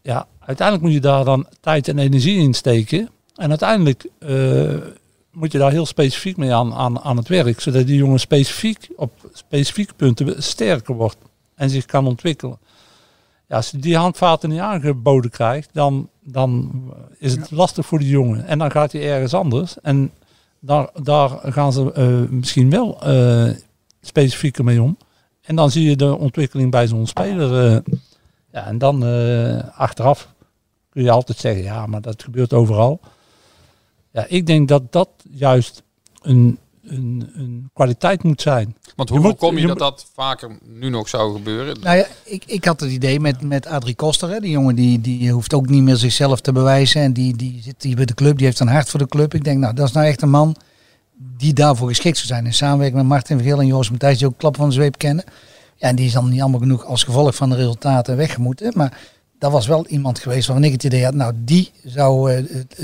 Ja, 0.01 0.27
uiteindelijk 0.39 0.87
moet 0.87 0.95
je 0.95 1.01
daar 1.01 1.25
dan 1.25 1.47
tijd 1.59 1.87
en 1.87 1.99
energie 1.99 2.37
in 2.37 2.53
steken. 2.53 3.09
En 3.35 3.49
uiteindelijk 3.49 4.09
moet 5.31 5.51
je 5.51 5.57
daar 5.57 5.71
heel 5.71 5.85
specifiek 5.85 6.37
mee 6.37 6.53
aan, 6.53 6.73
aan, 6.73 6.99
aan 6.99 7.17
het 7.17 7.27
werk. 7.27 7.59
Zodat 7.59 7.87
die 7.87 7.97
jongen 7.97 8.19
specifiek 8.19 8.89
op 8.95 9.11
specifieke 9.33 9.93
punten 9.93 10.43
sterker 10.43 10.95
wordt. 10.95 11.17
En 11.59 11.69
zich 11.69 11.85
kan 11.85 12.07
ontwikkelen. 12.07 12.59
Ja, 13.47 13.55
als 13.55 13.69
je 13.71 13.77
die 13.77 13.97
handvaten 13.97 14.49
niet 14.49 14.59
aangeboden 14.59 15.31
krijgt, 15.31 15.69
dan, 15.73 16.09
dan 16.23 16.71
is 17.17 17.31
het 17.31 17.51
lastig 17.51 17.85
voor 17.85 17.99
die 17.99 18.09
jongen. 18.09 18.45
En 18.45 18.59
dan 18.59 18.71
gaat 18.71 18.91
hij 18.91 19.11
ergens 19.11 19.33
anders. 19.33 19.81
En 19.81 20.11
daar, 20.59 20.89
daar 21.03 21.29
gaan 21.29 21.73
ze 21.73 21.93
eh, 21.93 22.29
misschien 22.29 22.69
wel 22.69 23.01
eh, 23.01 23.49
specifieker 24.01 24.63
mee 24.63 24.81
om. 24.81 24.97
En 25.41 25.55
dan 25.55 25.71
zie 25.71 25.89
je 25.89 25.95
de 25.95 26.17
ontwikkeling 26.17 26.71
bij 26.71 26.87
zo'n 26.87 27.07
speler. 27.07 27.75
eh, 27.75 27.93
ja, 28.51 28.65
en 28.65 28.77
dan 28.77 29.03
achteraf 29.75 30.33
kun 30.89 31.03
je 31.03 31.11
altijd 31.11 31.37
zeggen, 31.37 31.63
ja, 31.63 31.85
maar 31.85 32.01
dat 32.01 32.23
gebeurt 32.23 32.53
overal. 32.53 32.99
Ja, 34.11 34.25
ik 34.27 34.45
denk 34.45 34.67
dat 34.67 34.91
dat 34.91 35.09
juist 35.31 35.83
een, 36.21 36.57
een, 36.89 37.29
een 37.33 37.69
kwaliteit 37.73 38.23
moet 38.23 38.41
zijn. 38.41 38.75
Want 38.95 39.09
hoe 39.09 39.17
Je 39.19 39.23
moet- 39.25 39.37
voorkom 39.39 39.55
je, 39.55 39.61
je 39.61 39.67
dat 39.67 39.77
dat 39.79 40.05
vaker 40.13 40.57
nu 40.63 40.89
nog 40.89 41.09
zou 41.09 41.33
gebeuren? 41.35 41.77
Nou 41.81 41.97
ja, 41.97 42.05
ik, 42.23 42.43
ik 42.45 42.65
had 42.65 42.79
het 42.79 42.91
idee 42.91 43.19
met, 43.19 43.41
met 43.41 43.65
Adrie 43.65 43.95
Koster. 43.95 44.29
Hè. 44.29 44.39
Die 44.39 44.51
jongen 44.51 44.75
die, 44.75 45.01
die 45.01 45.31
hoeft 45.31 45.53
ook 45.53 45.69
niet 45.69 45.83
meer 45.83 45.95
zichzelf 45.95 46.39
te 46.41 46.51
bewijzen. 46.51 47.01
En 47.01 47.13
die, 47.13 47.35
die 47.35 47.61
zit 47.61 47.83
hier 47.83 47.95
bij 47.95 48.05
de 48.05 48.13
club. 48.13 48.37
Die 48.37 48.45
heeft 48.45 48.59
een 48.59 48.67
hart 48.67 48.89
voor 48.89 48.99
de 48.99 49.07
club. 49.07 49.33
Ik 49.33 49.43
denk, 49.43 49.59
nou, 49.59 49.73
dat 49.73 49.87
is 49.87 49.93
nou 49.93 50.07
echt 50.07 50.21
een 50.21 50.29
man 50.29 50.55
die 51.37 51.53
daarvoor 51.53 51.87
geschikt 51.87 52.15
zou 52.17 52.27
zijn. 52.27 52.45
In 52.45 52.53
samenwerking 52.53 52.97
met 52.99 53.07
Martin 53.09 53.37
Vergeel 53.37 53.59
en 53.59 53.67
Joost 53.67 53.91
Matthijs, 53.91 54.17
die 54.17 54.27
ook 54.27 54.37
klap 54.37 54.55
van 54.55 54.67
de 54.67 54.73
zweep 54.75 54.97
kennen. 54.97 55.23
Ja, 55.75 55.87
en 55.87 55.95
die 55.95 56.05
is 56.05 56.13
dan 56.13 56.29
niet 56.29 56.41
allemaal 56.41 56.59
genoeg 56.59 56.85
als 56.85 57.03
gevolg 57.03 57.35
van 57.35 57.49
de 57.49 57.55
resultaten 57.55 58.17
weggemoeten. 58.17 58.71
Maar 58.75 58.97
dat 59.39 59.51
was 59.51 59.67
wel 59.67 59.87
iemand 59.87 60.19
geweest 60.19 60.47
waarvan 60.47 60.65
ik 60.65 60.71
het 60.71 60.83
idee 60.83 61.03
had, 61.03 61.13
nou, 61.13 61.33
die 61.35 61.71
zou 61.83 62.33
eh, 62.33 62.43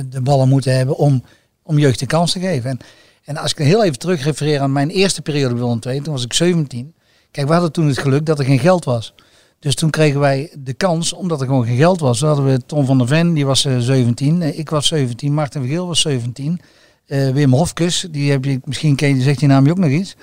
de 0.09 0.21
ballen 0.21 0.49
moeten 0.49 0.75
hebben 0.75 0.97
om, 0.97 1.23
om 1.63 1.79
jeugd 1.79 1.99
de 1.99 2.05
kans 2.05 2.31
te 2.31 2.39
geven. 2.39 2.69
En, 2.69 2.79
en 3.25 3.37
als 3.37 3.51
ik 3.51 3.57
heel 3.57 3.83
even 3.83 3.99
terug 3.99 4.23
refereer 4.23 4.59
aan 4.59 4.71
mijn 4.71 4.89
eerste 4.89 5.21
periode 5.21 5.53
bij 5.53 5.63
Willem 5.63 5.79
II, 5.87 6.01
toen 6.01 6.13
was 6.13 6.23
ik 6.23 6.33
17. 6.33 6.93
Kijk, 7.31 7.47
we 7.47 7.53
hadden 7.53 7.71
toen 7.71 7.87
het 7.87 7.97
geluk 7.97 8.25
dat 8.25 8.39
er 8.39 8.45
geen 8.45 8.59
geld 8.59 8.85
was. 8.85 9.13
Dus 9.59 9.75
toen 9.75 9.89
kregen 9.89 10.19
wij 10.19 10.51
de 10.59 10.73
kans, 10.73 11.13
omdat 11.13 11.41
er 11.41 11.47
gewoon 11.47 11.65
geen 11.65 11.77
geld 11.77 11.99
was. 11.99 12.19
Toen 12.19 12.27
hadden 12.27 12.45
we 12.45 12.65
Tom 12.65 12.85
van 12.85 12.97
der 12.97 13.07
Ven, 13.07 13.33
die 13.33 13.45
was 13.45 13.65
eh, 13.65 13.77
17. 13.79 14.41
eh, 14.41 14.59
ik 14.59 14.69
was 14.69 14.87
17. 14.87 15.33
Martin 15.33 15.61
Vergeel 15.61 15.87
was 15.87 16.01
17. 16.01 16.59
eh, 17.05 17.29
Wim 17.29 17.53
Hofkes, 17.53 18.07
die 18.11 18.31
heb 18.31 18.45
je, 18.45 18.59
misschien 18.63 18.95
ken 18.95 19.15
je, 19.15 19.21
zegt 19.21 19.39
die 19.39 19.47
naam 19.47 19.65
je 19.65 19.71
ook 19.71 19.77
nog 19.77 19.89
iets. 19.89 20.15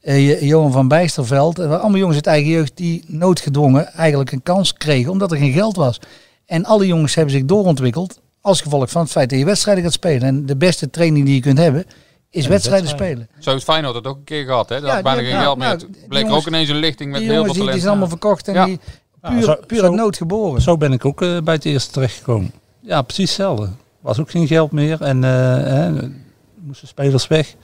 Eh, 0.00 0.28
Jo- 0.28 0.46
Johan 0.46 0.72
van 0.72 0.88
Bijsterveld. 0.88 1.58
eh, 1.58 1.70
allemaal 1.80 1.98
jongens 1.98 2.16
uit 2.16 2.26
eigen 2.26 2.50
jeugd 2.50 2.76
die 2.76 3.04
noodgedwongen 3.06 3.92
eigenlijk 3.92 4.32
een 4.32 4.42
kans 4.42 4.72
kregen, 4.72 5.10
omdat 5.10 5.32
er 5.32 5.38
geen 5.38 5.52
geld 5.52 5.76
was. 5.76 6.00
En 6.46 6.64
alle 6.64 6.86
jongens 6.86 7.14
hebben 7.14 7.34
zich 7.34 7.44
doorontwikkeld 7.44 8.20
als 8.40 8.60
gevolg 8.60 8.90
van 8.90 9.02
het 9.02 9.10
feit 9.10 9.30
dat 9.30 9.38
je 9.38 9.44
wedstrijden 9.44 9.84
gaat 9.84 9.92
spelen. 9.92 10.22
En 10.22 10.46
de 10.46 10.56
beste 10.56 10.90
training 10.90 11.24
die 11.26 11.34
je 11.34 11.40
kunt 11.40 11.58
hebben, 11.58 11.84
is 12.30 12.46
wedstrijden 12.46 12.84
wedstrijden. 12.88 13.18
spelen. 13.26 13.42
Zo 13.44 13.50
heeft 13.50 13.64
Feyenoord 13.64 13.94
het 13.94 14.06
ook 14.06 14.16
een 14.16 14.24
keer 14.24 14.44
gehad. 14.44 14.68
Hè? 14.68 14.74
Dat 14.80 14.88
Ja, 14.88 14.94
had 14.94 15.02
bijna 15.02 15.20
die- 15.20 15.30
geen 15.30 15.40
geld 15.40 15.58
meer. 15.58 15.66
nou, 15.66 15.78
Toen 15.78 15.90
die 15.92 16.06
bleek 16.08 16.22
jongens- 16.22 16.40
ook 16.40 16.46
ineens 16.48 16.68
een 16.68 16.76
lichting 16.76 17.10
met 17.10 17.20
Die 17.20 17.30
heel 17.30 17.44
veel 17.44 17.52
die, 17.52 17.52
die 17.52 17.60
talent. 17.62 17.80
zijn 17.80 17.90
allemaal 17.90 18.08
verkocht 18.18 18.48
en 18.48 18.54
Ja. 18.54 18.64
die 18.64 18.80
Nou, 19.22 19.34
puur, 19.34 19.42
zo- 19.44 19.56
puur 19.66 19.78
zo- 19.78 19.84
uit 19.84 19.94
nood 19.94 20.16
geboren. 20.16 20.62
Zo 20.62 20.76
ben 20.76 20.92
ik 20.92 21.04
ook 21.04 21.22
eh, 21.22 21.38
bij 21.40 21.54
het 21.54 21.64
eerste 21.64 21.92
terechtgekomen. 21.92 22.52
Ja, 22.80 23.02
precies 23.02 23.26
hetzelfde. 23.28 23.68
Was 24.00 24.18
ook 24.20 24.30
geen 24.30 24.46
geld 24.46 24.72
meer 24.72 25.00
en 25.02 25.24
eh, 25.24 25.30
hè, 25.56 26.08
moesten 26.54 26.88
spelers 26.88 27.26
weg. 27.26 27.54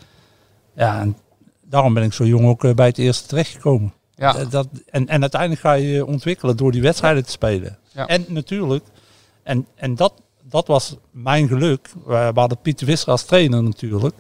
Ja, 0.75 1.01
en 1.01 1.17
daarom 1.65 1.95
ben 1.95 2.03
ik 2.03 2.13
zo 2.13 2.25
jong 2.25 2.47
ook 2.47 2.65
eh, 2.65 2.75
bij 2.75 2.87
het 2.87 2.99
eerste 2.99 3.27
terechtgekomen. 3.29 3.93
Ja. 4.15 4.45
Dat, 4.45 4.69
en, 4.91 5.09
en 5.09 5.21
uiteindelijk 5.21 5.61
ga 5.61 5.73
je 5.73 6.07
ontwikkelen 6.07 6.57
door 6.57 6.73
die 6.73 6.83
wedstrijden 6.83 7.25
te 7.25 7.31
spelen. 7.31 7.79
Ja. 7.93 8.07
En 8.07 8.25
natuurlijk, 8.29 8.85
en, 9.43 9.67
en 9.75 9.95
dat, 9.95 10.13
dat 10.43 10.67
was 10.67 10.97
mijn 11.11 11.49
geluk. 11.49 11.89
We, 12.07 12.31
we 12.35 12.41
hadden 12.41 12.59
Pieter 12.63 12.87
Visser 12.87 13.11
als 13.11 13.25
trainer 13.25 13.63
natuurlijk. 13.63 14.15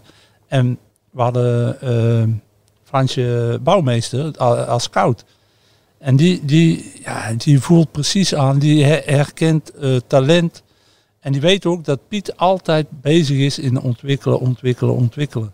En 0.46 0.78
we 1.10 1.22
hadden 1.22 1.80
eh, 1.80 2.28
Fransje 2.84 3.58
Bouwmeester 3.62 4.38
als 4.66 4.82
scout. 4.82 5.24
En 5.98 6.16
die, 6.16 6.44
die, 6.44 6.92
ja, 7.04 7.32
die 7.32 7.60
voelt 7.60 7.92
precies 7.92 8.34
aan, 8.34 8.58
die 8.58 8.84
her- 8.84 9.02
herkent 9.04 9.70
eh, 9.70 9.96
talent. 10.06 10.62
En 11.20 11.32
die 11.32 11.40
weet 11.40 11.66
ook 11.66 11.84
dat 11.84 12.08
Piet 12.08 12.36
altijd 12.36 12.86
bezig 12.90 13.38
is 13.38 13.58
in 13.58 13.80
ontwikkelen, 13.80 14.40
ontwikkelen, 14.40 14.94
ontwikkelen. 14.94 15.52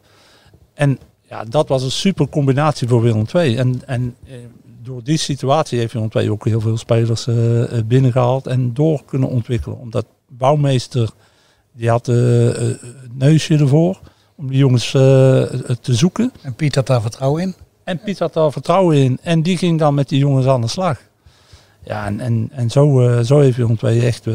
En 0.74 0.99
ja, 1.28 1.45
dat 1.45 1.68
was 1.68 1.82
een 1.82 1.90
super 1.90 2.28
combinatie 2.28 2.88
voor 2.88 3.03
Willem 3.03 3.24
II. 3.34 3.57
En, 3.57 3.82
en 3.86 4.16
eh, 4.26 4.34
door 4.82 5.03
die 5.05 5.16
situatie 5.16 5.78
heeft 5.78 5.93
Willem 5.93 6.09
II 6.12 6.30
ook 6.30 6.45
heel 6.45 6.61
veel 6.61 6.76
spelers 6.76 7.26
eh, 7.26 7.62
binnengehaald 7.86 8.47
en 8.47 8.74
door 8.74 9.05
kunnen 9.05 9.28
ontwikkelen. 9.28 9.78
Omdat 9.78 10.07
Bouwmeester, 10.28 11.11
die 11.72 11.88
had 11.88 12.09
eh, 12.09 12.16
het 12.16 13.18
neusje 13.18 13.57
ervoor 13.57 14.01
om 14.34 14.48
die 14.48 14.58
jongens 14.58 14.86
eh, 14.86 15.00
te 15.80 15.94
zoeken. 15.94 16.32
En 16.42 16.54
Piet 16.54 16.74
had 16.74 16.86
daar 16.86 17.00
vertrouwen 17.00 17.42
in. 17.42 17.54
En 17.84 18.00
Piet 18.00 18.18
had 18.18 18.32
daar 18.32 18.52
vertrouwen 18.52 18.96
in. 18.96 19.18
En 19.22 19.42
die 19.42 19.56
ging 19.56 19.78
dan 19.78 19.94
met 19.94 20.08
die 20.08 20.18
jongens 20.18 20.46
aan 20.46 20.60
de 20.60 20.68
slag. 20.68 21.00
Ja, 21.84 22.06
en, 22.06 22.20
en, 22.20 22.48
en 22.52 22.70
zo, 22.70 23.00
eh, 23.08 23.24
zo 23.24 23.38
heeft 23.40 23.56
Willem 23.56 23.76
II 23.82 24.06
echt... 24.06 24.26
eh 24.26 24.34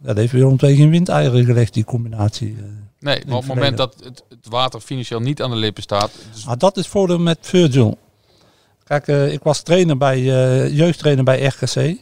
ja, 0.00 0.06
dat 0.06 0.16
heeft 0.16 0.32
Willem 0.32 0.56
II 0.60 0.76
geen 0.76 0.90
windeieren 0.90 1.44
gelegd, 1.44 1.74
die 1.74 1.84
combinatie. 1.84 2.56
eh. 2.58 2.64
Nee, 3.00 3.22
maar 3.26 3.36
op 3.36 3.42
het 3.46 3.54
moment 3.54 3.76
dat 3.76 3.94
het, 4.04 4.24
het 4.28 4.46
water 4.48 4.80
financieel 4.80 5.20
niet 5.20 5.42
aan 5.42 5.50
de 5.50 5.56
lippen 5.56 5.82
staat. 5.82 6.10
Dus, 6.32 6.44
Maar 6.44 6.58
dat 6.58 6.76
is 6.76 6.86
voordeel 6.86 7.18
met 7.18 7.38
Virgil. 7.40 7.98
Kijk, 8.84 9.08
eh, 9.08 9.32
ik 9.32 9.42
was 9.42 9.62
trainer 9.62 9.96
bij, 9.96 10.16
eh, 10.18 10.76
jeugdtrainer 10.76 11.24
bij 11.24 11.44
RKC. 11.44 11.96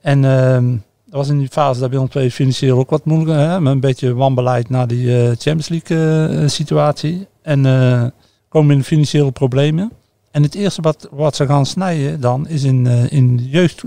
En 0.00 0.24
ehm, 0.24 0.76
dat 1.08 1.20
was 1.20 1.28
in 1.28 1.38
die 1.38 1.48
fase 1.48 1.80
dat 1.80 1.90
Willem 1.90 2.08
II 2.14 2.30
financieel 2.30 2.78
ook 2.78 2.90
wat 2.90 3.04
moeilijker. 3.04 3.36
Hè, 3.36 3.60
met 3.60 3.72
een 3.72 3.80
beetje 3.80 4.14
wanbeleid 4.14 4.68
naar 4.68 4.86
die 4.86 5.16
eh, 5.16 5.26
Champions 5.26 5.68
League 5.68 6.28
eh, 6.28 6.48
situatie. 6.48 7.26
En 7.42 7.66
eh, 7.66 8.04
komen 8.48 8.76
in 8.76 8.84
financiële 8.84 9.30
problemen. 9.30 9.92
En 10.30 10.42
het 10.42 10.54
eerste 10.54 10.82
wat, 10.82 11.08
wat 11.10 11.36
ze 11.36 11.46
gaan 11.46 11.66
snijden 11.66 12.20
dan 12.20 12.48
is 12.48 12.62
in, 12.62 12.86
in 12.86 13.38
jeugd 13.38 13.82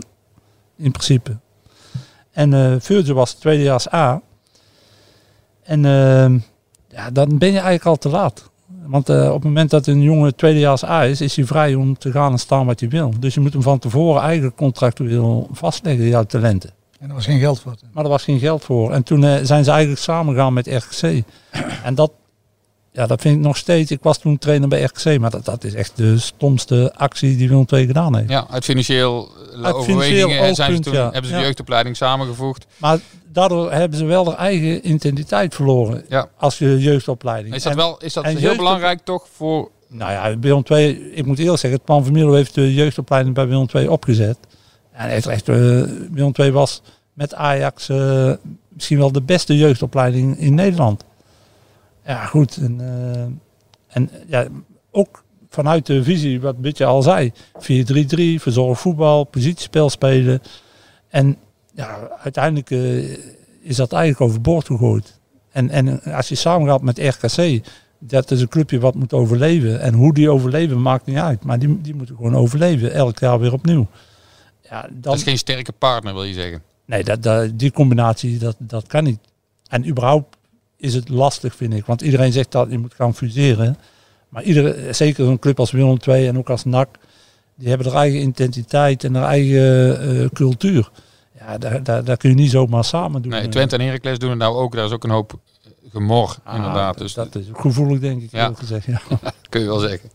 in 0.78 0.92
principe. 0.92 1.38
En 2.32 2.54
eh 2.54 2.76
Virgil 2.80 3.16
was 3.16 3.34
tweedejaars 3.34 3.94
A. 3.94 4.22
En 5.64 5.82
ja, 6.88 7.12
dan 7.12 7.38
ben 7.38 7.48
je 7.48 7.54
eigenlijk 7.54 7.86
al 7.86 7.98
te 7.98 8.10
laat. 8.10 8.50
Want 8.86 9.10
op 9.10 9.34
het 9.34 9.44
moment 9.44 9.70
dat 9.70 9.88
een 9.88 10.02
jongen 10.02 10.36
tweedejaars 10.36 10.84
A 10.84 11.06
is, 11.06 11.22
is 11.22 11.36
hij 11.36 11.46
vrij 11.46 11.76
om 11.76 11.98
te 11.98 12.12
gaan 12.12 12.32
en 12.32 12.40
staan 12.40 12.66
wat 12.66 12.80
hij 12.80 12.90
wil. 12.90 13.14
Dus 13.20 13.34
je 13.34 13.40
moet 13.40 13.54
hem 13.54 13.62
van 13.62 13.80
tevoren 13.80 14.22
eigenlijk 14.22 14.56
contractueel 14.56 15.48
vastleggen, 15.52 16.08
jouw 16.08 16.24
talenten. 16.24 16.74
En 17.02 17.10
er 17.10 17.16
was 17.16 17.26
geen 17.26 17.40
geld 17.40 17.60
voor. 17.60 17.76
Maar 17.94 18.04
er 18.04 18.10
was 18.10 18.24
geen 18.24 18.40
geld 18.40 18.64
voor. 18.64 18.92
En 18.92 19.04
toen 19.04 19.24
eh, 19.24 19.36
zijn 19.44 19.64
ze 19.64 19.72
eigenlijk 19.72 20.02
samengegaan 20.02 20.54
met 20.54 20.68
RKC. 20.68 21.24
En 21.84 21.96
dat, 21.96 22.12
ja, 22.92 23.08
dat 23.08 23.22
vind 23.22 23.36
ik 23.36 23.42
nog 23.42 23.58
steeds. 23.58 23.92
Ik 23.92 24.00
was 24.02 24.18
toen 24.18 24.38
trainer 24.38 24.68
bij 24.68 24.82
RKC, 24.84 25.20
maar 25.20 25.30
dat, 25.30 25.46
dat 25.46 25.64
is 25.64 25.74
echt 25.74 25.92
de 25.98 26.20
stomste 26.20 26.94
actie 26.96 27.38
die 27.38 27.50
Willem 27.50 27.66
II 27.70 27.86
gedaan 27.86 28.16
heeft. 28.16 28.30
ja, 28.30 28.48
uit 28.50 28.64
financieel 28.64 29.30
eh, 29.54 29.64
Uit 29.64 29.74
overwegingen 29.76 30.14
financieel 30.20 30.44
en 30.48 30.56
zijn 30.56 30.76
ze 30.76 30.80
toen, 30.82 30.94
ja. 30.94 31.04
hebben 31.04 31.26
ze 31.26 31.32
Ja. 31.32 31.38
de 31.38 31.46
jeugdopleiding 31.46 31.96
samengevoegd. 31.98 32.66
Maar 32.78 33.00
daardoor 33.32 33.72
hebben 33.72 33.98
ze 33.98 34.06
wel 34.06 34.26
hun 34.26 34.36
eigen 34.36 34.90
identiteit 34.90 35.56
verloren. 35.56 36.06
Ja. 36.10 36.30
Als 36.38 36.58
je 36.58 36.80
jeugdopleiding. 36.80 37.56
Is 37.56 37.64
dat, 37.64 37.72
En- 37.72 37.78
wel, 37.78 37.98
is 38.00 38.14
dat 38.14 38.26
heel 38.26 38.40
jeugd- 38.40 38.58
belangrijk 38.58 39.00
toch 39.04 39.28
voor... 39.36 39.70
Nou 39.88 40.12
ja, 40.12 40.40
Willem 40.40 40.64
II, 40.70 41.12
ik 41.14 41.26
moet 41.26 41.40
eerlijk 41.40 41.60
zeggen, 41.60 41.80
het 41.80 41.86
Pan 41.86 42.04
van 42.04 42.14
Mierlo 42.14 42.34
heeft 42.34 42.54
de 42.56 42.74
jeugdopleiding 42.74 43.36
bij 43.36 43.48
Willem 43.48 43.68
II 43.74 43.88
opgezet. 43.88 44.38
En 45.02 45.08
hij 45.08 45.16
heeft 45.16 45.28
echt, 45.28 45.50
eh, 45.50 45.56
Willem 46.12 46.32
II 46.34 46.52
was 46.52 46.82
met 47.14 47.34
Ajax 47.34 47.90
eh, 47.90 48.32
misschien 48.70 48.98
wel 48.98 49.12
de 49.12 49.22
beste 49.22 49.58
jeugdopleiding 49.58 50.38
in 50.38 50.54
Nederland. 50.54 51.04
Ja, 52.06 52.26
goed. 52.26 52.58
En, 52.58 52.80
eh, 52.80 53.22
en 53.88 54.10
ja, 54.28 54.48
ook 54.92 55.24
vanuit 55.50 55.86
de 55.86 56.04
visie, 56.04 56.42
wat 56.42 56.58
Bitje 56.58 56.86
al 56.86 57.02
zei, 57.02 57.32
4-3-3, 57.60 58.40
verzorgd 58.40 58.82
voetbal, 58.82 59.24
positiespel 59.24 59.90
spelen. 59.90 60.42
En 61.10 61.38
ja, 61.74 62.10
uiteindelijk 62.24 62.70
is 63.62 63.76
dat 63.76 63.92
eigenlijk 63.92 64.22
overboord 64.22 64.66
gegooid. 64.66 65.20
En, 65.52 65.70
en 65.70 66.02
als 66.04 66.30
je 66.30 66.36
samengaat 66.36 66.82
met 66.82 67.00
RKC, 67.00 67.62
dat 68.00 68.32
is 68.32 68.42
een 68.42 68.48
clubje 68.48 68.80
wat 68.80 68.96
moet 68.96 69.14
overleven. 69.14 69.82
En 69.82 69.94
hoe 69.94 70.14
die 70.14 70.30
overleven 70.30 70.82
maakt 70.82 71.06
niet 71.06 71.18
uit. 71.18 71.44
Maar 71.44 71.60
die, 71.60 71.82
die 71.82 71.96
moeten 71.96 72.16
gewoon 72.16 72.36
overleven, 72.36 72.94
elk 72.94 73.20
jaar 73.20 73.40
weer 73.40 73.54
opnieuw. 73.54 73.88
Ja, 74.70 74.82
dan, 74.82 74.90
Dat 75.02 75.16
is 75.16 75.24
geen 75.24 75.38
sterke 75.38 75.72
partner, 75.72 76.14
wil 76.14 76.24
je 76.24 76.34
zeggen. 76.34 76.64
Nee, 76.86 77.04
dat, 77.04 77.24
dat, 77.24 77.60
die 77.60 77.72
combinatie, 77.72 78.38
dat, 78.38 78.56
dat 78.60 78.88
kan 78.88 79.04
niet. 79.04 79.20
En 79.68 79.88
überhaupt 79.88 80.38
is 80.78 80.94
het 80.94 81.10
lastig, 81.10 81.56
vind 81.56 81.74
ik. 81.74 81.86
Want 81.86 82.02
iedereen 82.02 82.32
zegt 82.32 82.52
dat 82.52 82.72
je 82.72 82.78
moet 82.78 82.94
gaan 82.94 83.16
fuseren. 83.16 83.78
Maar 84.30 84.44
iedere, 84.44 84.94
zeker 84.94 85.28
een 85.28 85.40
club 85.40 85.60
als 85.60 85.72
Willem 85.72 85.98
II 86.08 86.28
en 86.28 86.38
ook 86.38 86.50
als 86.50 86.64
NAC, 86.64 86.88
die 87.56 87.70
hebben 87.70 87.88
hun 87.88 87.96
eigen 87.96 88.22
identiteit 88.22 89.04
en 89.04 89.14
hun 89.16 89.24
eigen 89.24 90.00
eh, 90.22 90.30
cultuur. 90.34 90.92
Ja, 91.40 91.58
daar, 91.58 91.84
daar, 91.84 92.04
daar 92.04 92.18
kun 92.18 92.30
je 92.30 92.36
niet 92.36 92.52
zomaar 92.52 92.84
samen 92.84 93.22
doen. 93.22 93.32
Nee, 93.32 93.48
Twente 93.48 93.76
en 93.78 93.82
Heracles 93.86 94.20
doen 94.20 94.30
het 94.30 94.40
nou 94.40 94.56
ook. 94.56 94.76
Daar 94.76 94.86
is 94.86 94.92
ook 94.92 95.04
een 95.04 95.10
hoop 95.10 95.40
gemor, 95.92 96.38
Ah, 96.44 96.56
inderdaad. 96.56 96.98
Dus 96.98 97.14
dat 97.14 97.36
is 97.36 97.46
gevoelig, 97.54 98.00
denk 98.00 98.22
ik, 98.22 98.32
Ja. 98.32 98.52
gezegd. 98.56 98.86
Ja. 98.86 99.02
kun 99.50 99.62
je 99.62 99.68
wel 99.68 99.80
zeggen. 99.80 100.10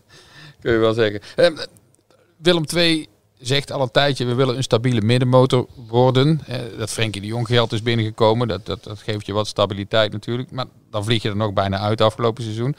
Kun 0.61 0.71
je 0.71 0.77
wel 0.77 0.93
zeggen. 0.93 1.21
Ehm, 1.35 1.55
Willem 2.37 2.63
II 2.75 3.07
zegt 3.39 3.71
al 3.71 3.81
een 3.81 3.91
tijdje, 3.91 4.25
we 4.25 4.33
willen 4.33 4.57
een 4.57 4.63
stabiele 4.63 5.01
middenmotor 5.01 5.67
worden. 5.87 6.41
Eh, 6.47 6.59
dat 6.77 6.89
Frenkie 6.89 7.21
de 7.21 7.27
Jong 7.27 7.47
geld 7.47 7.71
is 7.71 7.81
binnengekomen, 7.81 8.47
dat, 8.47 8.65
dat, 8.65 8.83
dat 8.83 8.99
geeft 8.99 9.25
je 9.25 9.33
wat 9.33 9.47
stabiliteit 9.47 10.11
natuurlijk. 10.11 10.51
Maar 10.51 10.65
dan 10.89 11.03
vlieg 11.03 11.21
je 11.21 11.29
er 11.29 11.35
nog 11.35 11.53
bijna 11.53 11.77
uit 11.77 12.01
afgelopen 12.01 12.43
seizoen. 12.43 12.75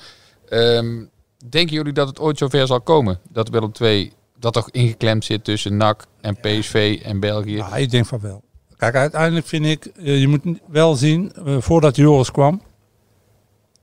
Ehm, 0.49 1.05
denken 1.49 1.75
jullie 1.75 1.93
dat 1.93 2.09
het 2.09 2.19
ooit 2.19 2.39
zover 2.39 2.67
zal 2.67 2.81
komen? 2.81 3.21
Dat 3.31 3.49
Willem 3.49 3.73
II 3.81 4.13
dat 4.39 4.53
toch 4.53 4.71
ingeklemd 4.71 5.25
zit 5.25 5.45
tussen 5.45 5.77
NAC 5.77 6.07
en 6.21 6.37
PSV 6.41 7.01
en 7.05 7.21
België? 7.21 7.57
Ja, 7.57 7.77
ik 7.77 7.91
denk 7.91 8.07
van 8.07 8.21
wel. 8.21 8.43
Kijk, 8.77 8.95
uiteindelijk 8.95 9.47
vind 9.47 9.67
ik, 9.67 9.85
eh, 9.85 10.21
je 10.21 10.29
moet 10.29 10.43
wel 10.67 10.95
zien, 10.95 11.33
eh, 11.33 11.57
voordat 11.61 11.97
Joris 11.97 12.31
kwam, 12.31 12.63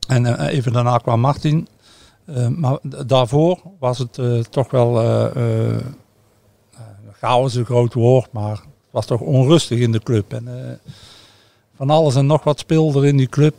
en 0.07 0.47
even 0.47 0.73
daarna 0.73 0.97
kwam 0.97 1.19
Martin, 1.19 1.67
maar 2.49 2.77
daarvoor 3.05 3.59
was 3.79 3.97
het 3.97 4.19
toch 4.51 4.71
wel, 4.71 4.93
chaos 7.25 7.51
is 7.51 7.55
een 7.55 7.65
groot 7.65 7.93
woord, 7.93 8.31
maar 8.31 8.51
het 8.51 8.91
was 8.91 9.05
toch 9.05 9.19
onrustig 9.19 9.79
in 9.79 9.91
de 9.91 9.99
club. 9.99 10.33
En 10.33 10.47
eh, 10.47 10.93
van 11.75 11.89
alles 11.89 12.15
en 12.15 12.25
nog 12.25 12.43
wat 12.43 12.59
speelde 12.59 12.99
er 12.99 13.05
in 13.05 13.17
die 13.17 13.29
club. 13.29 13.55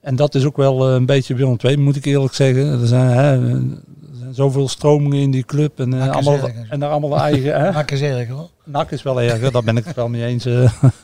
En 0.00 0.16
dat 0.16 0.34
is 0.34 0.44
ook 0.44 0.56
wel 0.56 0.88
eh, 0.88 0.94
een 0.94 1.06
beetje 1.06 1.34
Willem 1.34 1.56
II, 1.60 1.76
moet 1.76 1.96
ik 1.96 2.04
eerlijk 2.04 2.34
zeggen. 2.34 2.80
Er 2.80 2.86
zijn, 2.86 3.10
hè, 3.10 3.32
er 3.32 3.62
zijn 4.18 4.34
zoveel 4.34 4.68
stromingen 4.68 5.18
in 5.18 5.30
die 5.30 5.44
club 5.44 5.80
en, 5.80 5.94
eh, 5.94 6.10
allemaal, 6.10 6.48
en 6.68 6.80
daar 6.80 6.90
allemaal 6.90 7.10
de 7.10 7.16
eigen... 7.16 7.60
Hè? 7.60 7.72
Maak 7.72 7.90
eens 7.90 8.00
erg 8.00 8.28
hoor. 8.28 8.48
NAC 8.64 8.90
is 8.90 9.02
wel 9.02 9.20
erger, 9.20 9.52
daar 9.52 9.64
ben 9.64 9.76
ik 9.76 9.84
het 9.84 9.96
wel 9.96 10.08
mee 10.08 10.24
eens. 10.24 10.44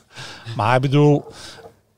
maar 0.57 0.75
ik 0.75 0.81
bedoel, 0.81 1.25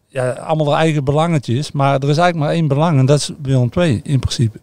ja, 0.09 0.31
allemaal 0.31 0.67
de 0.67 0.73
eigen 0.73 1.05
belangetjes. 1.05 1.73
Maar 1.73 1.95
er 1.95 2.09
is 2.09 2.17
eigenlijk 2.17 2.37
maar 2.37 2.51
één 2.51 2.69
belang 2.69 2.99
en 2.99 3.07
dat 3.07 3.19
is 3.19 3.31
Willem 3.43 3.71
II 3.77 4.01
in 4.05 4.19
principe. 4.19 4.59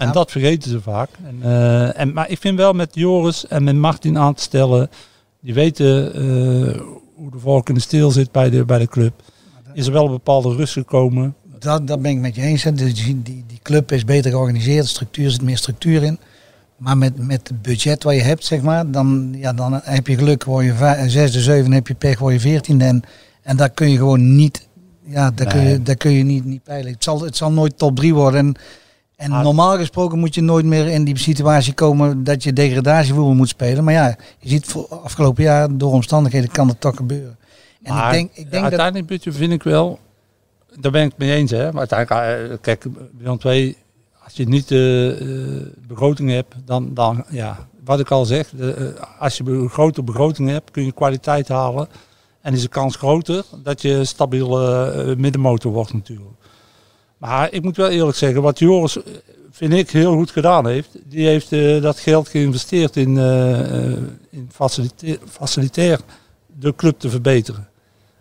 En 0.00 0.06
Ja. 0.06 0.12
dat 0.12 0.30
vergeten 0.30 0.70
ze 0.70 0.80
vaak. 0.80 1.08
En, 1.26 1.36
eh, 1.42 2.00
en, 2.00 2.12
maar 2.12 2.30
ik 2.30 2.38
vind 2.38 2.56
wel 2.56 2.72
met 2.72 2.94
Joris 2.94 3.46
en 3.46 3.64
met 3.64 3.76
Martin 3.76 4.18
aan 4.18 4.34
te 4.34 4.42
stellen, 4.42 4.90
die 5.40 5.54
weten 5.54 6.14
eh, 6.14 6.80
hoe 7.14 7.30
de 7.30 7.38
volk 7.38 7.68
in 7.68 7.74
de 7.74 7.80
steel 7.80 8.10
zit 8.10 8.32
bij 8.32 8.50
de, 8.50 8.64
bij 8.64 8.78
de 8.78 8.86
club. 8.88 9.12
Is 9.74 9.86
er 9.86 9.92
wel 9.92 10.04
een 10.04 10.10
bepaalde 10.10 10.54
rust 10.54 10.72
gekomen. 10.72 11.34
Dat, 11.58 11.86
dat 11.86 12.02
ben 12.02 12.10
ik 12.10 12.18
met 12.18 12.34
je 12.34 12.42
eens. 12.42 12.62
hè. 12.62 12.72
Dus 12.72 12.94
die, 13.04 13.22
die, 13.22 13.44
die 13.46 13.58
club 13.62 13.92
is 13.92 14.04
beter 14.04 14.30
georganiseerd, 14.30 14.82
de 14.82 14.88
structuur 14.88 15.30
zit 15.30 15.42
meer 15.42 15.56
structuur 15.56 16.02
in. 16.02 16.18
Maar 16.76 16.98
met, 16.98 17.26
met 17.26 17.48
het 17.48 17.62
budget 17.62 18.02
wat 18.02 18.14
je 18.14 18.20
hebt, 18.20 18.44
zeg 18.44 18.62
maar, 18.62 18.90
dan, 18.90 19.34
ja, 19.36 19.52
dan 19.52 19.80
heb 19.82 20.06
je 20.06 20.16
geluk, 20.16 20.44
word 20.44 20.64
je 20.64 20.74
vij- 20.74 21.08
zesde, 21.08 21.40
zevende, 21.40 21.76
heb 21.76 21.86
je 21.88 21.94
pech, 21.94 22.18
word 22.18 22.34
je 22.34 22.40
veertiende. 22.40 22.84
En, 22.84 23.02
en 23.42 23.56
daar 23.56 23.70
kun 23.70 23.90
je 23.90 23.96
gewoon 23.96 24.34
niet, 24.36 24.66
ja, 25.04 25.30
daar 25.30 25.46
kun 25.46 25.60
je, 25.60 25.82
daar 25.82 25.96
kun 25.96 26.10
je 26.10 26.24
niet, 26.24 26.44
niet 26.44 26.62
peilen. 26.62 26.92
Het 26.92 27.04
zal, 27.04 27.20
het 27.20 27.36
zal 27.36 27.52
nooit 27.52 27.78
top 27.78 27.96
3 27.96 28.14
worden. 28.14 28.40
En, 28.46 28.54
en 29.20 29.30
normaal 29.30 29.76
gesproken 29.76 30.18
moet 30.18 30.34
je 30.34 30.40
nooit 30.40 30.64
meer 30.64 30.86
in 30.86 31.04
die 31.04 31.18
situatie 31.18 31.72
komen 31.72 32.24
dat 32.24 32.42
je 32.42 32.52
degradatievoetbal 32.52 33.34
moet 33.34 33.48
spelen. 33.48 33.84
Maar 33.84 33.94
ja, 33.94 34.16
je 34.38 34.48
ziet 34.48 34.66
voor 34.66 34.86
afgelopen 34.88 35.42
jaar 35.42 35.76
door 35.76 35.92
omstandigheden 35.92 36.50
kan 36.50 36.68
het 36.68 36.80
toch 36.80 36.96
gebeuren. 36.96 37.38
En 37.82 37.94
maar 37.94 38.06
ik 38.06 38.12
denk, 38.12 38.30
ik 38.30 38.36
denk 38.36 38.52
dat 38.52 38.62
uiteindelijk 38.62 39.06
Butje, 39.06 39.32
vind 39.32 39.52
ik 39.52 39.62
wel, 39.62 39.98
daar 40.80 40.92
ben 40.92 41.02
ik 41.02 41.08
het 41.08 41.18
mee 41.18 41.32
eens. 41.32 41.50
Hè? 41.50 41.72
Maar 41.72 41.88
uiteindelijk, 41.88 42.52
eh, 42.52 42.58
kijk, 42.60 42.86
Willem 43.18 43.38
II, 43.44 43.76
als 44.24 44.32
je 44.32 44.48
niet 44.48 44.68
de 44.68 45.16
eh, 45.20 45.86
begroting 45.88 46.30
hebt, 46.30 46.54
dan, 46.64 46.94
dan, 46.94 47.24
ja, 47.28 47.68
wat 47.84 48.00
ik 48.00 48.10
al 48.10 48.24
zeg, 48.24 48.50
de, 48.50 48.74
eh, 48.74 49.20
als 49.20 49.36
je 49.36 49.44
een 49.44 49.68
grote 49.68 50.02
begroting 50.02 50.48
hebt, 50.48 50.70
kun 50.70 50.84
je 50.84 50.92
kwaliteit 50.92 51.48
halen. 51.48 51.88
En 52.40 52.52
is 52.52 52.62
de 52.62 52.68
kans 52.68 52.96
groter 52.96 53.44
dat 53.62 53.82
je 53.82 53.90
een 53.90 54.06
stabiele 54.06 54.90
eh, 54.90 55.16
middenmotor 55.16 55.72
wordt 55.72 55.92
natuurlijk. 55.92 56.39
Maar 57.20 57.52
ik 57.52 57.62
moet 57.62 57.76
wel 57.76 57.88
eerlijk 57.88 58.16
zeggen, 58.16 58.42
wat 58.42 58.58
Joris, 58.58 58.96
eh, 58.96 59.12
vind 59.50 59.72
ik, 59.72 59.90
heel 59.90 60.14
goed 60.14 60.30
gedaan 60.30 60.66
heeft. 60.66 60.88
Die 61.04 61.26
heeft 61.26 61.52
eh, 61.52 61.82
dat 61.82 61.98
geld 61.98 62.28
geïnvesteerd 62.28 62.96
in, 62.96 63.18
eh, 63.18 63.90
eh, 63.90 63.98
in 64.30 64.48
de 66.60 66.74
club 66.76 66.98
te 66.98 67.10
verbeteren. 67.10 67.68